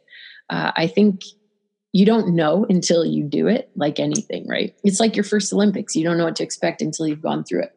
uh, 0.50 0.72
I 0.76 0.86
think 0.86 1.22
you 1.92 2.06
don't 2.06 2.34
know 2.34 2.66
until 2.68 3.04
you 3.04 3.24
do 3.24 3.46
it, 3.46 3.70
like 3.76 4.00
anything, 4.00 4.48
right? 4.48 4.74
It's 4.82 4.98
like 4.98 5.14
your 5.14 5.24
first 5.24 5.52
Olympics. 5.52 5.94
You 5.94 6.04
don't 6.04 6.16
know 6.16 6.24
what 6.24 6.36
to 6.36 6.42
expect 6.42 6.80
until 6.80 7.06
you've 7.06 7.22
gone 7.22 7.44
through 7.44 7.64
it. 7.64 7.76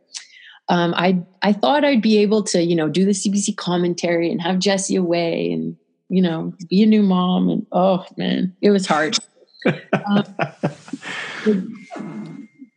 Um, 0.70 0.94
I 0.96 1.22
I 1.42 1.54
thought 1.54 1.86
I'd 1.86 2.02
be 2.02 2.18
able 2.20 2.44
to, 2.44 2.62
you 2.62 2.76
know, 2.76 2.90
do 2.90 3.06
the 3.06 3.12
CBC 3.12 3.56
commentary 3.58 4.32
and 4.32 4.42
have 4.42 4.58
Jesse 4.60 4.96
away 4.96 5.52
and 5.52 5.76
you 6.10 6.22
know 6.22 6.54
be 6.70 6.84
a 6.84 6.86
new 6.86 7.04
mom 7.04 7.50
and 7.50 7.68
oh 7.72 8.06
man, 8.18 8.56
it 8.62 8.72
was 8.72 8.88
hard. 8.88 9.18
Um, 9.66 10.26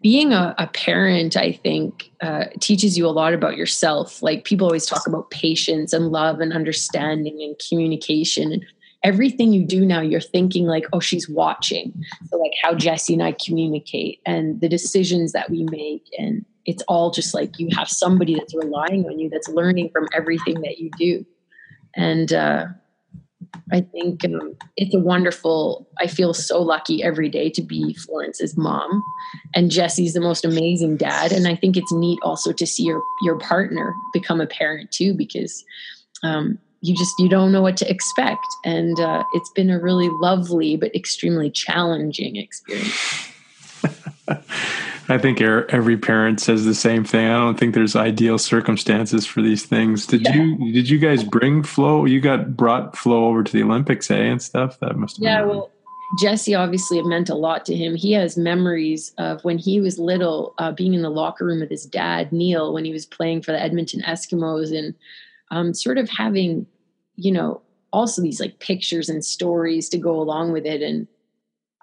being 0.01 0.33
a, 0.33 0.55
a, 0.59 0.67
parent, 0.69 1.37
I 1.37 1.53
think, 1.53 2.11
uh, 2.23 2.45
teaches 2.61 2.97
you 2.97 3.07
a 3.07 3.11
lot 3.11 3.35
about 3.35 3.57
yourself. 3.57 4.23
Like 4.23 4.45
people 4.45 4.67
always 4.67 4.87
talk 4.87 5.07
about 5.07 5.31
patience 5.31 5.93
and 5.93 6.09
love 6.09 6.41
and 6.41 6.53
understanding 6.53 7.43
and 7.43 7.57
communication. 7.69 8.53
And 8.53 8.65
everything 9.03 9.53
you 9.53 9.65
do 9.65 9.85
now, 9.85 10.01
you're 10.01 10.21
thinking 10.21 10.67
like, 10.67 10.87
oh, 10.93 11.01
she's 11.01 11.29
watching. 11.29 11.93
So, 12.27 12.39
like 12.39 12.53
how 12.63 12.75
Jesse 12.75 13.15
and 13.15 13.23
I 13.23 13.33
communicate 13.33 14.21
and 14.25 14.61
the 14.61 14.69
decisions 14.69 15.33
that 15.33 15.51
we 15.51 15.65
make. 15.65 16.05
And 16.17 16.45
it's 16.65 16.83
all 16.87 17.11
just 17.11 17.35
like 17.35 17.59
you 17.59 17.69
have 17.77 17.89
somebody 17.89 18.35
that's 18.35 18.55
relying 18.55 19.05
on 19.07 19.19
you, 19.19 19.29
that's 19.29 19.49
learning 19.49 19.91
from 19.91 20.07
everything 20.15 20.61
that 20.61 20.79
you 20.79 20.91
do. 20.99 21.27
And 21.95 22.33
uh, 22.33 22.67
I 23.73 23.81
think 23.81 24.25
um, 24.25 24.57
it's 24.77 24.95
a 24.95 24.99
wonderful. 24.99 25.89
I 25.99 26.07
feel 26.07 26.33
so 26.35 26.61
lucky 26.63 27.03
every 27.03 27.29
day 27.29 27.51
to 27.51 27.63
be 27.63 27.95
Florence's 27.95 28.57
mom, 28.57 29.03
and 29.55 29.71
Jesse's 29.71 30.15
the 30.15 30.21
most 30.21 30.45
amazing 30.45 30.97
dad. 30.97 31.33
And 31.33 31.47
I 31.47 31.55
think 31.55 31.77
it's 31.77 31.93
neat 31.93 32.19
also 32.23 32.53
to 32.53 32.67
see 32.67 32.85
your 32.85 33.03
your 33.23 33.39
partner 33.39 33.95
become 34.13 34.41
a 34.41 34.47
parent 34.47 34.91
too, 34.91 35.15
because 35.15 35.65
um, 36.23 36.59
you 36.81 36.97
just 36.97 37.15
you 37.19 37.29
don't 37.29 37.53
know 37.53 37.63
what 37.63 37.77
to 37.79 37.91
expect, 37.91 38.47
and 38.65 38.99
uh, 39.01 39.25
it's 39.35 39.51
been 39.51 39.71
a 39.71 39.81
really 39.81 40.09
lovely 40.09 40.77
but 40.77 40.95
extremely 40.95 41.51
challenging 41.51 42.37
experience. 42.37 43.29
I 45.11 45.17
think 45.17 45.41
every 45.41 45.97
parent 45.97 46.41
says 46.41 46.67
the 46.67 46.75
same 46.75 47.03
thing. 47.03 47.29
I 47.29 47.39
don't 47.39 47.59
think 47.59 47.75
there's 47.75 47.97
ideal 47.97 48.37
circumstances 48.37 49.25
for 49.25 49.41
these 49.41 49.65
things. 49.65 50.07
Did 50.07 50.23
yeah. 50.23 50.35
you 50.35 50.73
did 50.73 50.91
you 50.91 50.99
guys 50.99 51.25
bring 51.25 51.63
Flo? 51.63 52.05
You 52.05 52.21
got 52.21 52.57
brought 52.57 52.97
Flo 52.97 53.27
over 53.27 53.43
to 53.43 53.51
the 53.51 53.63
Olympics, 53.63 54.11
eh, 54.11 54.17
and 54.17 54.43
stuff. 54.43 54.79
That 54.81 54.97
must 54.97 55.17
have 55.17 55.23
yeah. 55.23 55.41
Been 55.41 55.49
well, 55.49 55.71
Jesse 56.21 56.55
obviously 56.55 56.99
it 56.99 57.07
meant 57.07 57.31
a 57.31 57.35
lot 57.35 57.65
to 57.67 57.75
him. 57.75 57.95
He 57.95 58.13
has 58.13 58.37
memories 58.37 59.13
of 59.19 59.43
when 59.45 59.59
he 59.59 59.81
was 59.81 59.99
little, 59.99 60.55
uh, 60.59 60.73
being 60.73 60.95
in 60.95 61.03
the 61.03 61.11
locker 61.11 61.45
room 61.45 61.61
with 61.61 61.71
his 61.71 61.85
dad 61.85 62.33
Neil 62.33 62.73
when 62.73 62.85
he 62.85 62.93
was 62.93 63.07
playing 63.07 63.43
for 63.43 63.53
the 63.53 63.63
Edmonton 63.63 64.03
Eskimos, 64.03 64.77
and 64.77 64.95
um, 65.51 65.73
sort 65.73 65.97
of 65.97 66.11
having, 66.11 66.67
you 67.17 67.33
know, 67.33 67.63
also 67.95 68.21
these 68.21 68.41
like 68.41 68.59
pictures 68.59 69.09
and 69.09 69.25
stories 69.25 69.89
to 69.89 69.97
go 69.97 70.21
along 70.21 70.53
with 70.53 70.67
it, 70.67 70.83
and 70.83 71.07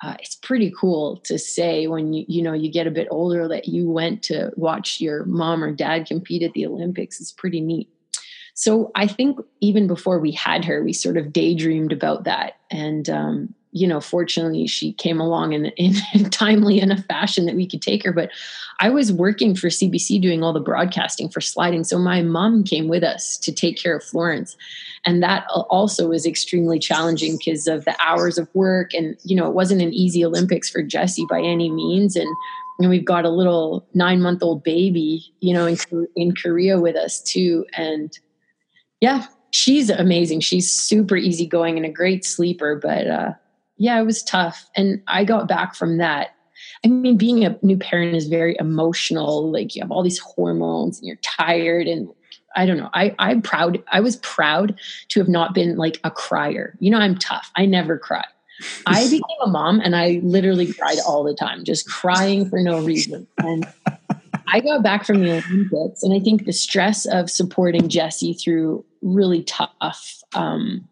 uh, 0.04 0.16
it's 0.20 0.36
pretty 0.36 0.74
cool 0.78 1.18
to 1.18 1.39
say 1.39 1.88
when 1.88 2.14
you 2.14 2.26
you 2.28 2.41
know 2.41 2.54
you 2.54 2.72
get 2.72 2.88
a 2.88 2.91
bit 2.91 3.08
older 3.12 3.48
that 3.48 3.68
you 3.68 3.89
went 3.89 4.22
to 4.24 4.52
watch 4.56 5.00
your 5.00 5.24
mom 5.26 5.64
or 5.64 5.72
dad 5.72 6.06
compete 6.06 6.43
at 6.43 6.54
the 6.54 6.66
Olympics. 6.66 7.22
It's 7.22 7.32
pretty 7.32 7.62
neat. 7.62 7.89
So 8.54 8.91
I 8.96 9.08
think 9.08 9.39
even 9.62 9.88
before 9.88 10.20
we 10.20 10.32
had 10.32 10.64
her, 10.66 10.84
we 10.84 10.93
sort 10.93 11.18
of 11.18 11.34
daydreamed 11.34 11.91
about 11.91 12.26
that, 12.26 12.58
and 12.70 13.10
um, 13.10 13.54
you 13.76 13.86
know, 13.86 13.99
fortunately, 13.99 14.65
she 14.67 14.93
came 14.93 15.19
along 15.19 15.51
in, 15.51 15.65
in, 15.65 15.95
in 16.13 16.30
timely 16.30 16.80
enough 16.80 17.03
fashion 17.05 17.45
that 17.45 17.55
we 17.55 17.67
could 17.67 17.82
take 17.82 18.03
her. 18.05 18.13
But 18.13 18.32
I 18.80 18.89
was 18.89 19.11
working 19.11 19.53
for 19.53 19.67
CBC 19.67 20.21
doing 20.21 20.43
all 20.43 20.53
the 20.53 20.61
broadcasting 20.61 21.28
for 21.28 21.41
sliding. 21.41 21.84
So 21.84 21.99
my 21.99 22.21
mom 22.21 22.63
came 22.63 22.88
with 22.88 23.03
us 23.03 23.38
to 23.39 23.51
take 23.51 23.78
care 23.78 23.97
of 23.97 24.03
Florence. 24.03 24.55
And 25.05 25.21
that 25.21 25.45
also 25.69 26.07
was 26.07 26.26
extremely 26.26 26.80
challenging 26.80 27.38
because 27.38 27.67
of 27.67 27.84
the 27.84 27.95
hours 28.01 28.38
of 28.38 28.47
work. 28.55 28.93
And, 28.93 29.17
you 29.23 29.36
know, 29.36 29.45
it 29.45 29.53
wasn't 29.53 29.82
an 29.82 29.93
easy 29.93 30.23
Olympics 30.23 30.69
for 30.69 30.82
Jesse 30.82 31.26
by 31.30 31.41
any 31.41 31.69
means. 31.69 32.15
And, 32.15 32.34
and 32.80 32.89
we've 32.89 33.03
got 33.03 33.26
a 33.26 33.30
little 33.30 33.86
nine 33.93 34.21
month 34.21 34.41
old 34.41 34.63
baby, 34.63 35.34
you 35.41 35.53
know, 35.53 35.65
in, 35.67 35.78
in 36.15 36.34
Korea 36.34 36.80
with 36.80 36.95
us 36.95 37.21
too. 37.21 37.65
And 37.73 38.17
yeah, 39.01 39.26
she's 39.51 39.89
amazing. 39.89 40.39
She's 40.39 40.71
super 40.71 41.17
easygoing 41.17 41.76
and 41.76 41.86
a 41.86 41.91
great 41.91 42.23
sleeper, 42.23 42.78
but 42.82 43.07
uh, 43.07 43.34
yeah, 43.78 43.99
it 43.99 44.05
was 44.05 44.23
tough. 44.23 44.69
And 44.76 45.01
I 45.07 45.23
got 45.23 45.47
back 45.47 45.76
from 45.76 45.97
that. 45.97 46.36
I 46.84 46.88
mean, 46.88 47.17
being 47.17 47.43
a 47.43 47.57
new 47.61 47.78
parent 47.78 48.15
is 48.15 48.28
very 48.28 48.55
emotional. 48.59 49.51
Like 49.51 49.76
you 49.76 49.82
have 49.82 49.91
all 49.91 50.03
these 50.03 50.19
hormones 50.19 50.99
and 50.99 51.07
you're 51.07 51.17
tired 51.17 51.88
and 51.88 52.07
I 52.55 52.65
don't 52.65 52.78
know. 52.78 52.89
I, 52.93 53.13
I'm 53.19 53.41
proud. 53.41 53.84
I 53.91 53.99
was 53.99 54.15
proud 54.17 54.80
to 55.09 55.19
have 55.19 55.28
not 55.28 55.53
been 55.53 55.76
like 55.76 55.99
a 56.03 56.11
crier. 56.11 56.78
You 56.80 56.89
know, 56.89 56.97
I'm 56.97 57.17
tough. 57.17 57.51
I 57.55 57.65
never 57.65 57.97
cry. 57.97 58.23
I 58.86 59.03
became 59.09 59.21
a 59.43 59.47
mom 59.47 59.82
and 59.82 59.95
I 59.95 60.21
literally 60.23 60.71
cried 60.71 60.97
all 61.05 61.23
the 61.23 61.34
time, 61.34 61.65
just 61.65 61.89
crying 61.89 62.49
for 62.49 62.61
no 62.61 62.80
reason. 62.80 63.28
And 63.39 63.67
I 64.47 64.61
got 64.61 64.84
back 64.84 65.05
from 65.05 65.21
the 65.21 65.43
Olympics, 65.45 66.03
and 66.03 66.13
I 66.13 66.19
think 66.19 66.45
the 66.45 66.53
stress 66.53 67.05
of 67.05 67.30
supporting 67.30 67.89
Jesse 67.89 68.34
through 68.34 68.86
really 69.01 69.43
tough, 69.43 70.23
um, 70.34 70.88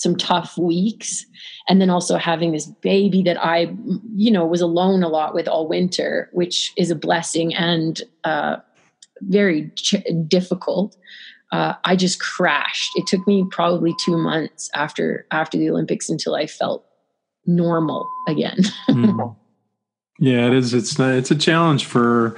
some 0.00 0.16
tough 0.16 0.56
weeks, 0.56 1.26
and 1.68 1.78
then 1.78 1.90
also 1.90 2.16
having 2.16 2.52
this 2.52 2.66
baby 2.66 3.22
that 3.22 3.36
I, 3.44 3.70
you 4.16 4.30
know, 4.30 4.46
was 4.46 4.62
alone 4.62 5.02
a 5.02 5.08
lot 5.08 5.34
with 5.34 5.46
all 5.46 5.68
winter, 5.68 6.30
which 6.32 6.72
is 6.78 6.90
a 6.90 6.94
blessing 6.94 7.54
and 7.54 8.00
uh, 8.24 8.56
very 9.20 9.70
ch- 9.76 10.02
difficult. 10.26 10.96
Uh, 11.52 11.74
I 11.84 11.96
just 11.96 12.18
crashed. 12.18 12.92
It 12.96 13.06
took 13.06 13.26
me 13.26 13.44
probably 13.50 13.94
two 14.02 14.16
months 14.16 14.70
after 14.74 15.26
after 15.30 15.58
the 15.58 15.68
Olympics 15.68 16.08
until 16.08 16.34
I 16.34 16.46
felt 16.46 16.82
normal 17.44 18.08
again. 18.26 18.56
mm. 18.88 19.36
Yeah, 20.18 20.46
it 20.46 20.54
is. 20.54 20.72
It's 20.72 20.98
it's 20.98 21.30
a 21.30 21.36
challenge 21.36 21.84
for 21.84 22.36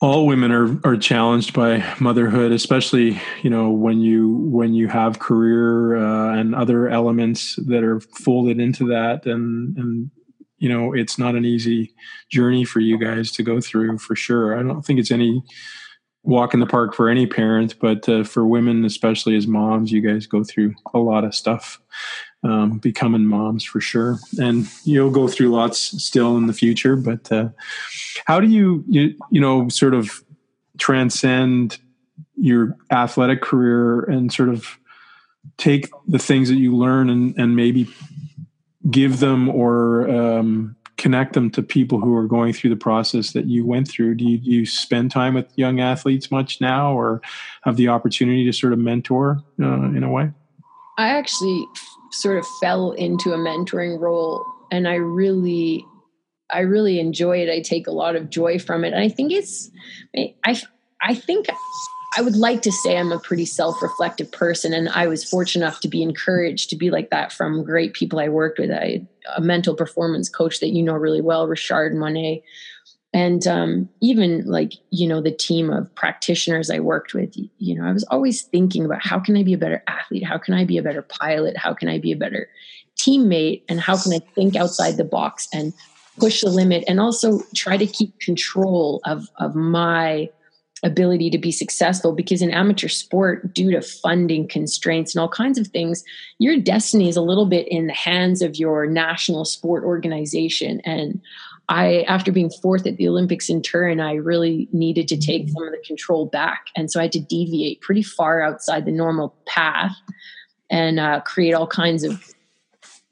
all 0.00 0.26
women 0.26 0.52
are 0.52 0.78
are 0.84 0.96
challenged 0.96 1.52
by 1.52 1.84
motherhood, 1.98 2.52
especially 2.52 3.20
you 3.42 3.50
know 3.50 3.70
when 3.70 4.00
you 4.00 4.28
when 4.50 4.74
you 4.74 4.88
have 4.88 5.18
career 5.18 5.96
uh, 5.96 6.36
and 6.36 6.54
other 6.54 6.88
elements 6.88 7.56
that 7.66 7.82
are 7.82 8.00
folded 8.00 8.60
into 8.60 8.86
that, 8.88 9.26
and 9.26 9.76
and 9.76 10.10
you 10.58 10.68
know 10.68 10.92
it's 10.92 11.18
not 11.18 11.34
an 11.34 11.44
easy 11.44 11.94
journey 12.30 12.64
for 12.64 12.80
you 12.80 12.98
guys 12.98 13.32
to 13.32 13.42
go 13.42 13.60
through 13.60 13.98
for 13.98 14.14
sure. 14.14 14.58
I 14.58 14.62
don't 14.62 14.82
think 14.82 15.00
it's 15.00 15.10
any 15.10 15.42
walk 16.22 16.54
in 16.54 16.60
the 16.60 16.66
park 16.66 16.94
for 16.94 17.08
any 17.08 17.26
parent, 17.26 17.74
but 17.80 18.08
uh, 18.08 18.22
for 18.22 18.46
women, 18.46 18.84
especially 18.84 19.34
as 19.34 19.46
moms, 19.46 19.90
you 19.90 20.00
guys 20.00 20.26
go 20.26 20.44
through 20.44 20.74
a 20.92 20.98
lot 20.98 21.24
of 21.24 21.34
stuff 21.34 21.80
um, 22.42 22.78
becoming 22.78 23.24
moms 23.24 23.64
for 23.64 23.80
sure. 23.80 24.18
And 24.38 24.66
you'll 24.84 25.10
go 25.10 25.28
through 25.28 25.48
lots 25.48 26.02
still 26.02 26.36
in 26.36 26.46
the 26.46 26.52
future. 26.52 26.96
But 26.96 27.30
uh, 27.32 27.48
how 28.26 28.40
do 28.40 28.46
you, 28.46 28.84
you, 28.88 29.14
you 29.30 29.40
know, 29.40 29.68
sort 29.68 29.94
of 29.94 30.22
transcend 30.78 31.78
your 32.36 32.76
athletic 32.90 33.42
career 33.42 34.00
and 34.04 34.32
sort 34.32 34.48
of 34.48 34.78
take 35.56 35.88
the 36.06 36.18
things 36.18 36.48
that 36.48 36.56
you 36.56 36.76
learn 36.76 37.10
and, 37.10 37.36
and 37.36 37.56
maybe 37.56 37.88
give 38.90 39.18
them 39.18 39.48
or 39.48 40.08
um, 40.08 40.76
connect 40.96 41.32
them 41.32 41.50
to 41.50 41.62
people 41.62 42.00
who 42.00 42.14
are 42.14 42.26
going 42.26 42.52
through 42.52 42.70
the 42.70 42.76
process 42.76 43.32
that 43.32 43.46
you 43.46 43.64
went 43.64 43.88
through? 43.88 44.14
Do 44.14 44.24
you, 44.24 44.38
do 44.38 44.50
you 44.50 44.66
spend 44.66 45.10
time 45.10 45.34
with 45.34 45.46
young 45.56 45.80
athletes 45.80 46.30
much 46.30 46.60
now 46.60 46.92
or 46.92 47.20
have 47.62 47.76
the 47.76 47.88
opportunity 47.88 48.44
to 48.44 48.52
sort 48.52 48.72
of 48.72 48.78
mentor 48.78 49.42
uh, 49.60 49.84
in 49.90 50.02
a 50.02 50.10
way? 50.10 50.30
I 50.98 51.10
actually 51.10 51.64
sort 52.12 52.38
of 52.38 52.46
fell 52.60 52.92
into 52.92 53.32
a 53.32 53.38
mentoring 53.38 53.98
role 54.00 54.44
and 54.70 54.88
I 54.88 54.94
really 54.94 55.84
I 56.50 56.60
really 56.60 56.98
enjoy 56.98 57.42
it. 57.42 57.50
I 57.50 57.60
take 57.60 57.86
a 57.86 57.92
lot 57.92 58.16
of 58.16 58.30
joy 58.30 58.58
from 58.58 58.84
it. 58.84 58.94
And 58.94 59.02
I 59.02 59.08
think 59.08 59.32
it's 59.32 59.70
I 60.14 60.60
I 61.02 61.14
think 61.14 61.46
I 62.16 62.22
would 62.22 62.36
like 62.36 62.62
to 62.62 62.72
say 62.72 62.96
I'm 62.96 63.12
a 63.12 63.18
pretty 63.18 63.44
self-reflective 63.44 64.32
person 64.32 64.72
and 64.72 64.88
I 64.88 65.06
was 65.06 65.28
fortunate 65.28 65.64
enough 65.64 65.80
to 65.80 65.88
be 65.88 66.02
encouraged 66.02 66.70
to 66.70 66.76
be 66.76 66.90
like 66.90 67.10
that 67.10 67.32
from 67.32 67.64
great 67.64 67.92
people 67.92 68.18
I 68.18 68.28
worked 68.28 68.58
with. 68.58 68.70
I 68.70 69.06
a 69.36 69.40
mental 69.42 69.74
performance 69.74 70.28
coach 70.28 70.60
that 70.60 70.70
you 70.70 70.82
know 70.82 70.94
really 70.94 71.20
well, 71.20 71.46
Richard 71.46 71.94
Monet, 71.94 72.42
and 73.14 73.46
um, 73.46 73.88
even 74.00 74.44
like 74.46 74.74
you 74.90 75.08
know 75.08 75.20
the 75.20 75.30
team 75.30 75.70
of 75.70 75.92
practitioners 75.94 76.70
i 76.70 76.78
worked 76.78 77.14
with 77.14 77.34
you 77.58 77.74
know 77.74 77.88
i 77.88 77.92
was 77.92 78.04
always 78.04 78.42
thinking 78.42 78.84
about 78.84 79.04
how 79.04 79.18
can 79.18 79.36
i 79.36 79.42
be 79.42 79.54
a 79.54 79.58
better 79.58 79.82
athlete? 80.08 80.24
How 80.24 80.38
can 80.38 80.54
i 80.54 80.64
be 80.64 80.78
a 80.78 80.82
better 80.82 81.02
pilot? 81.02 81.56
How 81.56 81.74
can 81.74 81.88
i 81.88 81.98
be 81.98 82.12
a 82.12 82.16
better 82.16 82.48
teammate? 82.98 83.62
And 83.68 83.80
how 83.80 84.00
can 84.00 84.12
i 84.12 84.20
think 84.34 84.56
outside 84.56 84.96
the 84.96 85.04
box 85.04 85.48
and 85.52 85.72
push 86.18 86.40
the 86.40 86.50
limit 86.50 86.84
and 86.88 87.00
also 87.00 87.40
try 87.54 87.76
to 87.76 87.86
keep 87.86 88.18
control 88.20 89.00
of 89.04 89.28
of 89.38 89.54
my 89.54 90.28
ability 90.84 91.30
to 91.30 91.38
be 91.38 91.52
successful? 91.52 92.12
Because 92.12 92.42
in 92.42 92.50
amateur 92.50 92.88
sport 92.88 93.54
due 93.54 93.70
to 93.70 93.82
funding 93.82 94.48
constraints 94.48 95.14
and 95.14 95.20
all 95.20 95.28
kinds 95.28 95.58
of 95.58 95.68
things 95.68 96.04
your 96.38 96.56
destiny 96.58 97.08
is 97.08 97.16
a 97.16 97.22
little 97.22 97.46
bit 97.46 97.68
in 97.68 97.86
the 97.86 97.92
hands 97.92 98.42
of 98.42 98.56
your 98.56 98.86
national 98.86 99.44
sport 99.44 99.84
organization. 99.84 100.80
And 100.84 101.20
I, 101.68 102.02
after 102.02 102.32
being 102.32 102.50
fourth 102.50 102.86
at 102.86 102.96
the 102.96 103.08
Olympics 103.08 103.50
in 103.50 103.60
Turin, 103.60 104.00
I 104.00 104.14
really 104.14 104.68
needed 104.72 105.06
to 105.08 105.18
take 105.18 105.50
some 105.50 105.64
of 105.64 105.72
the 105.72 105.82
control 105.86 106.26
back. 106.26 106.66
And 106.74 106.90
so 106.90 106.98
I 106.98 107.04
had 107.04 107.12
to 107.12 107.20
deviate 107.20 107.82
pretty 107.82 108.02
far 108.02 108.40
outside 108.40 108.86
the 108.86 108.92
normal 108.92 109.36
path 109.46 109.94
and 110.70 110.98
uh, 110.98 111.20
create 111.20 111.52
all 111.52 111.66
kinds 111.66 112.04
of, 112.04 112.24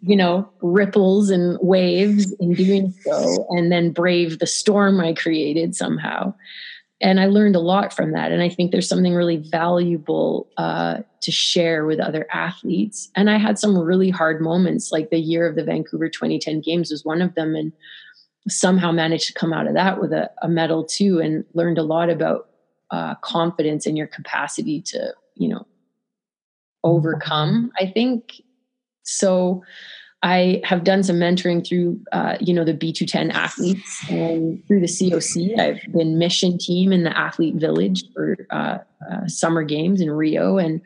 you 0.00 0.16
know, 0.16 0.48
ripples 0.62 1.28
and 1.28 1.58
waves 1.60 2.32
in 2.40 2.54
doing 2.54 2.94
so, 3.04 3.46
and 3.50 3.70
then 3.70 3.90
brave 3.90 4.38
the 4.38 4.46
storm 4.46 5.00
I 5.00 5.12
created 5.12 5.74
somehow. 5.74 6.32
And 7.02 7.20
I 7.20 7.26
learned 7.26 7.56
a 7.56 7.60
lot 7.60 7.92
from 7.92 8.12
that. 8.12 8.32
And 8.32 8.42
I 8.42 8.48
think 8.48 8.72
there's 8.72 8.88
something 8.88 9.12
really 9.12 9.36
valuable 9.36 10.48
uh, 10.56 11.00
to 11.20 11.30
share 11.30 11.84
with 11.84 12.00
other 12.00 12.26
athletes. 12.32 13.10
And 13.14 13.28
I 13.28 13.36
had 13.36 13.58
some 13.58 13.76
really 13.76 14.08
hard 14.08 14.40
moments, 14.40 14.92
like 14.92 15.10
the 15.10 15.18
year 15.18 15.46
of 15.46 15.56
the 15.56 15.64
Vancouver 15.64 16.08
2010 16.08 16.62
Games 16.62 16.90
was 16.90 17.04
one 17.04 17.20
of 17.20 17.34
them. 17.34 17.54
And 17.54 17.72
somehow 18.48 18.92
managed 18.92 19.26
to 19.26 19.32
come 19.34 19.52
out 19.52 19.66
of 19.66 19.74
that 19.74 20.00
with 20.00 20.12
a, 20.12 20.30
a 20.42 20.48
medal 20.48 20.84
too 20.84 21.20
and 21.20 21.44
learned 21.54 21.78
a 21.78 21.82
lot 21.82 22.08
about 22.10 22.48
uh, 22.90 23.14
confidence 23.16 23.86
in 23.86 23.96
your 23.96 24.06
capacity 24.06 24.80
to 24.80 25.12
you 25.34 25.48
know 25.48 25.66
overcome 26.84 27.72
i 27.80 27.86
think. 27.86 28.40
So 29.08 29.62
I 30.26 30.60
have 30.64 30.82
done 30.82 31.04
some 31.04 31.20
mentoring 31.20 31.64
through, 31.64 32.00
uh, 32.10 32.36
you 32.40 32.52
know, 32.52 32.64
the 32.64 32.74
B2ten 32.74 33.32
athletes 33.32 34.04
and 34.10 34.60
through 34.66 34.80
the 34.80 34.88
COC. 34.88 35.56
I've 35.56 35.92
been 35.92 36.18
mission 36.18 36.58
team 36.58 36.92
in 36.92 37.04
the 37.04 37.16
athlete 37.16 37.54
village 37.54 38.02
for 38.12 38.36
uh, 38.50 38.78
uh, 39.08 39.28
summer 39.28 39.62
games 39.62 40.00
in 40.00 40.10
Rio. 40.10 40.58
And 40.58 40.80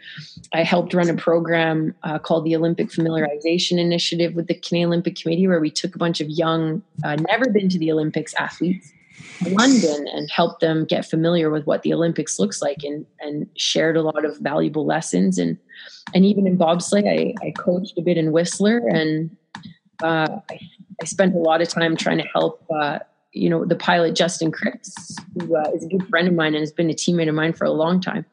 I 0.53 0.62
helped 0.62 0.93
run 0.93 1.09
a 1.09 1.14
program 1.14 1.95
uh, 2.03 2.18
called 2.18 2.45
the 2.45 2.55
Olympic 2.55 2.91
Familiarization 2.91 3.78
Initiative 3.78 4.34
with 4.34 4.47
the 4.47 4.55
Canadian 4.55 4.88
Olympic 4.88 5.16
Committee, 5.16 5.49
where 5.49 5.61
we 5.61 5.70
took 5.70 5.95
a 5.95 5.99
bunch 5.99 6.20
of 6.20 6.28
young, 6.28 6.82
uh, 7.03 7.16
never 7.16 7.49
been 7.49 7.70
to 7.70 7.78
the 7.78 7.91
Olympics 7.91 8.34
athletes 8.34 8.93
London 9.49 10.07
and 10.09 10.31
helped 10.31 10.61
them 10.61 10.85
get 10.85 11.07
familiar 11.07 11.51
with 11.51 11.66
what 11.66 11.83
the 11.83 11.93
Olympics 11.95 12.39
looks 12.39 12.61
like 12.61 12.83
and, 12.83 13.07
and 13.21 13.49
shared 13.57 13.97
a 13.97 14.03
lot 14.03 14.25
of 14.25 14.39
valuable 14.39 14.85
lessons. 14.85 15.39
And, 15.39 15.57
and 16.14 16.25
even 16.25 16.47
in 16.47 16.59
bobsleigh, 16.59 17.09
I, 17.09 17.35
I 17.47 17.51
coached 17.53 17.99
a 17.99 18.03
bit 18.03 18.18
in 18.18 18.33
Whistler 18.33 18.79
and 18.89 19.35
uh, 20.03 20.41
I, 20.51 20.61
I, 21.01 21.05
spent 21.05 21.35
a 21.35 21.39
lot 21.39 21.61
of 21.61 21.68
time 21.68 21.97
trying 21.97 22.18
to 22.18 22.29
help, 22.33 22.64
uh, 22.75 23.01
you 23.33 23.51
know, 23.51 23.64
the 23.64 23.77
pilot 23.77 24.16
Justin 24.16 24.51
Kripps, 24.51 25.14
who 25.39 25.57
uh, 25.57 25.71
is 25.75 25.85
a 25.85 25.89
good 25.89 26.09
friend 26.09 26.27
of 26.27 26.35
mine 26.35 26.55
and 26.55 26.62
has 26.62 26.73
been 26.73 26.89
a 26.89 26.95
teammate 26.95 27.29
of 27.29 27.35
mine 27.35 27.53
for 27.53 27.64
a 27.64 27.71
long 27.71 28.01
time 28.01 28.25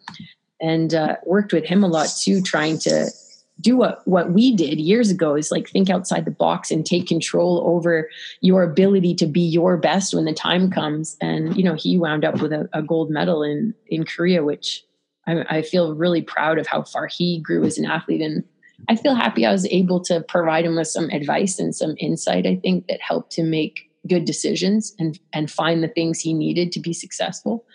and 0.61 0.93
uh, 0.93 1.15
worked 1.25 1.53
with 1.53 1.65
him 1.65 1.83
a 1.83 1.87
lot 1.87 2.09
too, 2.17 2.41
trying 2.41 2.79
to 2.79 3.11
do 3.59 3.75
what 3.75 4.07
what 4.07 4.31
we 4.31 4.55
did 4.55 4.79
years 4.79 5.09
ago 5.09 5.35
is 5.35 5.51
like 5.51 5.69
think 5.69 5.89
outside 5.89 6.25
the 6.25 6.31
box 6.31 6.69
and 6.69 6.85
take 6.85 7.07
control 7.07 7.63
over 7.65 8.09
your 8.41 8.63
ability 8.63 9.15
to 9.15 9.25
be 9.25 9.41
your 9.41 9.77
best 9.77 10.13
when 10.13 10.25
the 10.25 10.33
time 10.33 10.69
comes. 10.69 11.17
And 11.21 11.57
you 11.57 11.63
know 11.63 11.75
he 11.75 11.97
wound 11.97 12.23
up 12.23 12.41
with 12.41 12.53
a, 12.53 12.69
a 12.73 12.81
gold 12.81 13.09
medal 13.09 13.43
in 13.43 13.73
in 13.87 14.05
korea 14.05 14.43
which 14.43 14.83
I, 15.25 15.57
I, 15.57 15.61
feel 15.61 15.93
really 15.93 16.21
proud 16.21 16.57
of 16.57 16.67
how 16.67 16.83
far 16.83 17.07
he 17.07 17.39
grew 17.39 17.65
as 17.65 17.77
an 17.77 17.85
athlete. 17.85 18.21
And 18.21 18.43
i 18.89 18.95
feel 18.95 19.15
happy 19.15 19.43
i 19.43 19.51
was 19.51 19.65
able 19.67 19.99
to 20.01 20.21
provide 20.21 20.63
him 20.63 20.75
with 20.75 20.87
some 20.87 21.09
advice 21.09 21.57
and 21.57 21.75
some 21.75 21.95
insight 21.97 22.45
i 22.45 22.55
think 22.57 22.85
that 22.87 23.01
helped 23.01 23.35
him 23.35 23.49
make 23.49 23.89
good 24.07 24.23
decisions 24.25 24.93
and 24.99 25.19
and 25.33 25.49
find 25.49 25.83
the 25.83 25.87
things 25.87 26.19
he 26.19 26.33
needed 26.33 26.71
to 26.71 26.79
be 26.79 26.93
successful. 26.93 27.65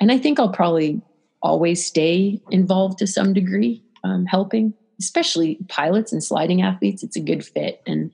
And 0.00 0.10
i 0.10 0.18
think 0.18 0.40
i'll 0.40 0.52
probably 0.52 1.00
always 1.42 1.86
stay 1.86 2.40
involved 2.50 2.98
to 2.98 3.06
some 3.06 3.32
degree 3.32 3.82
um, 4.02 4.26
helping 4.26 4.74
especially 5.00 5.58
pilots 5.68 6.12
and 6.12 6.22
sliding 6.22 6.62
athletes, 6.62 7.02
it's 7.02 7.16
a 7.16 7.20
good 7.20 7.44
fit. 7.44 7.82
And 7.86 8.12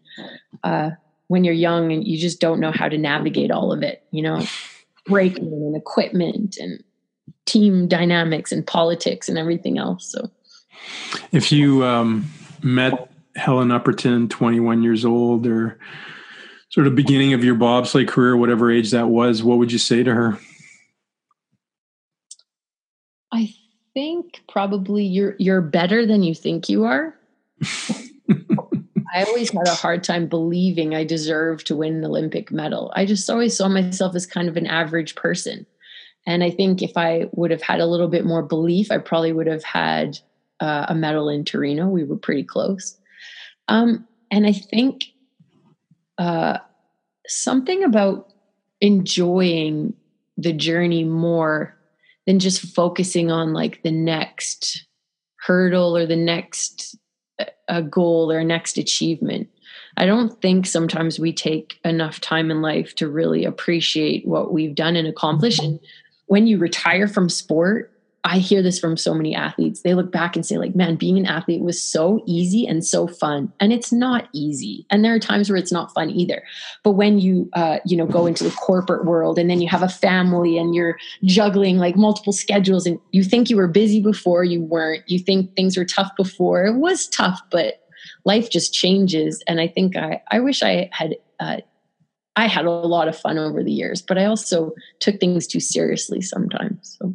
uh, 0.64 0.90
when 1.28 1.44
you're 1.44 1.54
young 1.54 1.92
and 1.92 2.06
you 2.06 2.16
just 2.16 2.40
don't 2.40 2.60
know 2.60 2.72
how 2.72 2.88
to 2.88 2.96
navigate 2.96 3.50
all 3.50 3.72
of 3.72 3.82
it, 3.82 4.04
you 4.12 4.22
know, 4.22 4.44
braking 5.06 5.52
and 5.52 5.76
equipment 5.76 6.56
and 6.58 6.82
team 7.44 7.86
dynamics 7.86 8.52
and 8.52 8.66
politics 8.66 9.28
and 9.28 9.38
everything 9.38 9.78
else. 9.78 10.10
So, 10.10 10.30
if 11.32 11.52
you 11.52 11.84
um, 11.84 12.30
met 12.62 13.10
Helen 13.36 13.70
Upperton, 13.70 14.28
21 14.28 14.82
years 14.82 15.04
old, 15.04 15.46
or 15.46 15.78
sort 16.70 16.86
of 16.86 16.94
beginning 16.94 17.32
of 17.32 17.44
your 17.44 17.54
bobsleigh 17.54 18.06
career, 18.06 18.36
whatever 18.36 18.70
age 18.70 18.90
that 18.90 19.08
was, 19.08 19.42
what 19.42 19.58
would 19.58 19.72
you 19.72 19.78
say 19.78 20.02
to 20.02 20.14
her? 20.14 20.38
I 23.32 23.54
think 23.96 24.42
probably 24.46 25.04
you're 25.04 25.36
you're 25.38 25.62
better 25.62 26.04
than 26.04 26.22
you 26.22 26.34
think 26.34 26.68
you 26.68 26.84
are. 26.84 27.18
I 29.14 29.24
always 29.24 29.50
had 29.50 29.66
a 29.66 29.74
hard 29.74 30.04
time 30.04 30.26
believing 30.26 30.94
I 30.94 31.02
deserved 31.02 31.66
to 31.68 31.76
win 31.76 31.94
an 31.94 32.04
Olympic 32.04 32.52
medal. 32.52 32.92
I 32.94 33.06
just 33.06 33.30
always 33.30 33.56
saw 33.56 33.68
myself 33.68 34.14
as 34.14 34.26
kind 34.26 34.50
of 34.50 34.58
an 34.58 34.66
average 34.66 35.14
person. 35.14 35.64
And 36.26 36.44
I 36.44 36.50
think 36.50 36.82
if 36.82 36.94
I 36.94 37.26
would 37.32 37.50
have 37.50 37.62
had 37.62 37.80
a 37.80 37.86
little 37.86 38.08
bit 38.08 38.26
more 38.26 38.42
belief, 38.42 38.90
I 38.90 38.98
probably 38.98 39.32
would 39.32 39.46
have 39.46 39.64
had 39.64 40.18
uh, 40.60 40.84
a 40.90 40.94
medal 40.94 41.30
in 41.30 41.46
Torino. 41.46 41.88
We 41.88 42.04
were 42.04 42.16
pretty 42.16 42.44
close. 42.44 42.98
Um, 43.68 44.06
and 44.30 44.46
I 44.46 44.52
think 44.52 45.04
uh, 46.18 46.58
something 47.26 47.82
about 47.82 48.30
enjoying 48.82 49.94
the 50.36 50.52
journey 50.52 51.04
more 51.04 51.75
than 52.26 52.38
just 52.38 52.74
focusing 52.74 53.30
on 53.30 53.52
like 53.52 53.82
the 53.82 53.90
next 53.90 54.86
hurdle 55.36 55.96
or 55.96 56.06
the 56.06 56.16
next 56.16 56.96
uh, 57.38 57.44
a 57.68 57.82
goal 57.82 58.30
or 58.30 58.42
next 58.44 58.78
achievement. 58.78 59.48
I 59.96 60.06
don't 60.06 60.40
think 60.42 60.66
sometimes 60.66 61.18
we 61.18 61.32
take 61.32 61.78
enough 61.84 62.20
time 62.20 62.50
in 62.50 62.60
life 62.60 62.94
to 62.96 63.08
really 63.08 63.44
appreciate 63.44 64.26
what 64.26 64.52
we've 64.52 64.74
done 64.74 64.96
and 64.96 65.08
accomplished. 65.08 65.60
Mm-hmm. 65.60 65.70
And 65.70 65.80
when 66.26 66.46
you 66.46 66.58
retire 66.58 67.08
from 67.08 67.28
sport, 67.28 67.92
I 68.26 68.38
hear 68.38 68.60
this 68.60 68.80
from 68.80 68.96
so 68.96 69.14
many 69.14 69.36
athletes. 69.36 69.82
They 69.82 69.94
look 69.94 70.10
back 70.10 70.34
and 70.34 70.44
say, 70.44 70.58
like, 70.58 70.74
man, 70.74 70.96
being 70.96 71.16
an 71.16 71.26
athlete 71.26 71.62
was 71.62 71.80
so 71.80 72.24
easy 72.26 72.66
and 72.66 72.84
so 72.84 73.06
fun. 73.06 73.52
And 73.60 73.72
it's 73.72 73.92
not 73.92 74.28
easy. 74.32 74.84
And 74.90 75.04
there 75.04 75.14
are 75.14 75.20
times 75.20 75.48
where 75.48 75.56
it's 75.56 75.70
not 75.70 75.94
fun 75.94 76.10
either. 76.10 76.42
But 76.82 76.92
when 76.92 77.20
you, 77.20 77.48
uh, 77.52 77.78
you 77.86 77.96
know, 77.96 78.04
go 78.04 78.26
into 78.26 78.42
the 78.42 78.50
corporate 78.50 79.04
world 79.04 79.38
and 79.38 79.48
then 79.48 79.60
you 79.60 79.68
have 79.68 79.84
a 79.84 79.88
family 79.88 80.58
and 80.58 80.74
you're 80.74 80.98
juggling 81.24 81.78
like 81.78 81.94
multiple 81.94 82.32
schedules 82.32 82.84
and 82.84 82.98
you 83.12 83.22
think 83.22 83.48
you 83.48 83.56
were 83.56 83.68
busy 83.68 84.00
before 84.00 84.42
you 84.42 84.60
weren't, 84.60 85.08
you 85.08 85.20
think 85.20 85.54
things 85.54 85.76
were 85.76 85.84
tough 85.84 86.10
before. 86.16 86.66
It 86.66 86.74
was 86.74 87.06
tough, 87.06 87.40
but 87.52 87.80
life 88.24 88.50
just 88.50 88.74
changes. 88.74 89.40
And 89.46 89.60
I 89.60 89.68
think 89.68 89.96
I, 89.96 90.20
I 90.32 90.40
wish 90.40 90.64
I 90.64 90.90
had, 90.92 91.14
uh, 91.38 91.58
I 92.34 92.48
had 92.48 92.64
a 92.64 92.70
lot 92.70 93.06
of 93.06 93.16
fun 93.16 93.38
over 93.38 93.62
the 93.62 93.72
years, 93.72 94.02
but 94.02 94.18
I 94.18 94.24
also 94.24 94.72
took 94.98 95.20
things 95.20 95.46
too 95.46 95.60
seriously 95.60 96.20
sometimes. 96.22 96.98
So. 96.98 97.14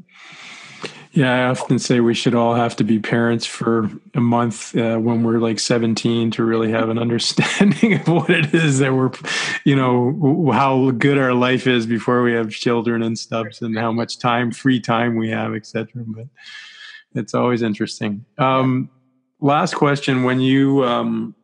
Yeah, 1.14 1.34
I 1.34 1.50
often 1.50 1.78
say 1.78 2.00
we 2.00 2.14
should 2.14 2.36
all 2.36 2.56
have 2.56 2.78
to 2.78 2.86
be 2.86 2.98
parents 2.98 3.46
for 3.46 3.90
a 4.14 4.22
month 4.22 4.76
uh, 4.78 4.98
when 4.98 5.24
we're 5.24 5.40
like 5.40 5.60
17 5.60 6.32
to 6.32 6.44
really 6.44 6.72
have 6.72 6.90
an 6.90 6.98
understanding 7.06 7.96
of 7.96 8.08
what 8.08 8.30
it 8.30 8.54
is 8.54 8.80
that 8.80 8.94
we're, 8.94 9.12
you 9.66 9.76
know, 9.76 10.52
how 10.54 10.92
good 10.92 11.18
our 11.18 11.34
life 11.34 11.68
is 11.68 11.86
before 11.86 12.24
we 12.24 12.32
have 12.34 12.52
children 12.52 13.04
and 13.04 13.20
stuff 13.20 13.62
and 13.62 13.78
how 13.78 13.92
much 13.92 14.20
time, 14.20 14.52
free 14.52 14.80
time 14.80 15.18
we 15.18 15.30
have, 15.30 15.54
etc. 15.54 16.04
But 16.08 16.28
it's 17.14 17.34
always 17.34 17.62
interesting. 17.62 18.26
Um, 18.38 18.90
last 19.42 19.76
question 19.76 20.24
when 20.24 20.40
you 20.40 20.86
um, 20.86 21.36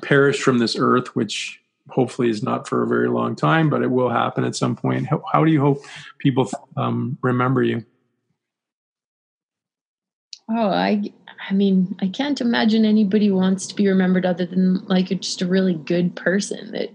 perish 0.00 0.40
from 0.40 0.58
this 0.58 0.74
earth, 0.78 1.14
which 1.14 1.60
hopefully 1.90 2.30
is 2.30 2.42
not 2.42 2.66
for 2.66 2.82
a 2.82 2.86
very 2.86 3.08
long 3.08 3.36
time, 3.36 3.68
but 3.68 3.82
it 3.82 3.90
will 3.90 4.08
happen 4.08 4.44
at 4.44 4.56
some 4.56 4.74
point, 4.74 5.06
how, 5.06 5.22
how 5.32 5.44
do 5.44 5.52
you 5.52 5.60
hope 5.60 5.84
people 6.18 6.50
um, 6.76 7.18
remember 7.22 7.62
you? 7.62 7.84
Oh, 10.48 10.70
I 10.70 11.02
I 11.48 11.54
mean, 11.54 11.94
I 12.00 12.08
can't 12.08 12.40
imagine 12.40 12.84
anybody 12.84 13.30
wants 13.30 13.66
to 13.68 13.74
be 13.74 13.88
remembered 13.88 14.26
other 14.26 14.46
than 14.46 14.84
like 14.86 15.08
just 15.20 15.42
a 15.42 15.46
really 15.46 15.74
good 15.74 16.14
person 16.16 16.72
that 16.72 16.90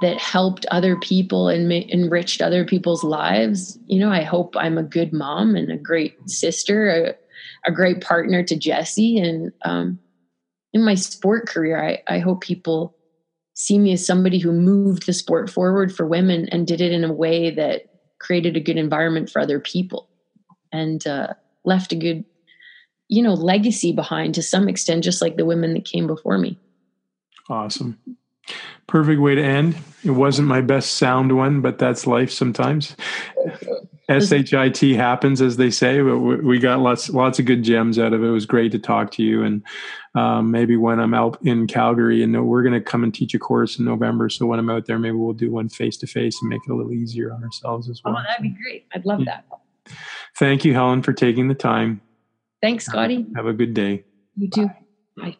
that 0.00 0.18
helped 0.18 0.64
other 0.70 0.96
people 0.96 1.48
and 1.48 1.68
ma- 1.68 1.74
enriched 1.92 2.40
other 2.40 2.64
people's 2.64 3.02
lives. 3.02 3.78
You 3.86 4.00
know, 4.00 4.10
I 4.10 4.22
hope 4.22 4.56
I'm 4.56 4.78
a 4.78 4.82
good 4.82 5.12
mom 5.12 5.56
and 5.56 5.70
a 5.72 5.76
great 5.76 6.14
sister, 6.30 6.88
a, 6.88 7.70
a 7.70 7.72
great 7.72 8.00
partner 8.00 8.42
to 8.44 8.56
Jesse. 8.56 9.18
And 9.18 9.52
um, 9.64 9.98
in 10.72 10.84
my 10.84 10.94
sport 10.94 11.48
career, 11.48 11.82
I, 11.82 12.14
I 12.14 12.18
hope 12.20 12.42
people 12.42 12.94
see 13.54 13.78
me 13.78 13.92
as 13.92 14.06
somebody 14.06 14.38
who 14.38 14.52
moved 14.52 15.06
the 15.06 15.12
sport 15.12 15.50
forward 15.50 15.92
for 15.92 16.06
women 16.06 16.48
and 16.50 16.66
did 16.66 16.80
it 16.80 16.92
in 16.92 17.02
a 17.02 17.12
way 17.12 17.50
that 17.50 17.82
created 18.20 18.56
a 18.56 18.60
good 18.60 18.76
environment 18.76 19.28
for 19.30 19.40
other 19.40 19.58
people. 19.58 20.08
And 20.72 21.04
uh, 21.08 21.34
left 21.64 21.92
a 21.92 21.96
good 21.96 22.24
you 23.08 23.22
know 23.22 23.34
legacy 23.34 23.92
behind 23.92 24.34
to 24.34 24.42
some 24.42 24.68
extent 24.68 25.04
just 25.04 25.20
like 25.20 25.36
the 25.36 25.44
women 25.44 25.74
that 25.74 25.84
came 25.84 26.06
before 26.06 26.38
me. 26.38 26.58
Awesome. 27.48 27.98
Perfect 28.86 29.20
way 29.20 29.34
to 29.34 29.42
end. 29.42 29.76
It 30.04 30.10
wasn't 30.12 30.48
my 30.48 30.60
best 30.60 30.92
sound 30.92 31.36
one 31.36 31.60
but 31.60 31.78
that's 31.78 32.06
life 32.06 32.30
sometimes. 32.30 32.94
Shit 34.10 34.96
happens 34.96 35.42
as 35.42 35.58
they 35.58 35.70
say 35.70 36.00
but 36.00 36.18
we 36.18 36.58
got 36.58 36.80
lots 36.80 37.10
lots 37.10 37.38
of 37.38 37.44
good 37.44 37.62
gems 37.62 37.98
out 37.98 38.14
of 38.14 38.22
it. 38.22 38.26
It 38.26 38.30
was 38.30 38.46
great 38.46 38.72
to 38.72 38.78
talk 38.78 39.10
to 39.12 39.22
you. 39.22 39.42
And 39.42 39.62
um, 40.14 40.50
maybe 40.50 40.76
when 40.76 40.98
i'm 40.98 41.12
out 41.12 41.38
in 41.44 41.66
calgary 41.66 42.22
and 42.22 42.46
we're 42.46 42.62
going 42.62 42.72
to 42.72 42.80
come 42.80 43.04
and 43.04 43.14
teach 43.14 43.34
a 43.34 43.38
course 43.38 43.78
in 43.78 43.84
november. 43.84 44.30
So 44.30 44.46
when 44.46 44.58
i'm 44.58 44.70
out 44.70 44.86
there 44.86 44.98
maybe 44.98 45.16
we'll 45.16 45.34
do 45.34 45.50
one 45.50 45.68
face 45.68 45.98
to 45.98 46.06
face 46.06 46.40
and 46.40 46.48
make 46.48 46.62
it 46.66 46.72
a 46.72 46.74
little 46.74 46.92
easier 46.92 47.32
on 47.32 47.44
ourselves 47.44 47.90
as 47.90 48.02
well. 48.02 48.16
Oh 48.18 48.22
that'd 48.26 48.42
be 48.42 48.56
great. 48.62 48.86
I'd 48.94 49.04
love 49.04 49.20
yeah. 49.20 49.42
that 49.50 49.58
Thank 50.36 50.64
you, 50.64 50.74
Helen, 50.74 51.02
for 51.02 51.12
taking 51.12 51.48
the 51.48 51.54
time. 51.54 52.00
Thanks, 52.60 52.86
Scotty. 52.86 53.26
Have 53.36 53.46
a 53.46 53.52
good 53.52 53.74
day. 53.74 54.04
You 54.36 54.50
too. 54.50 54.66
Bye. 54.66 54.74
Bye. 55.16 55.36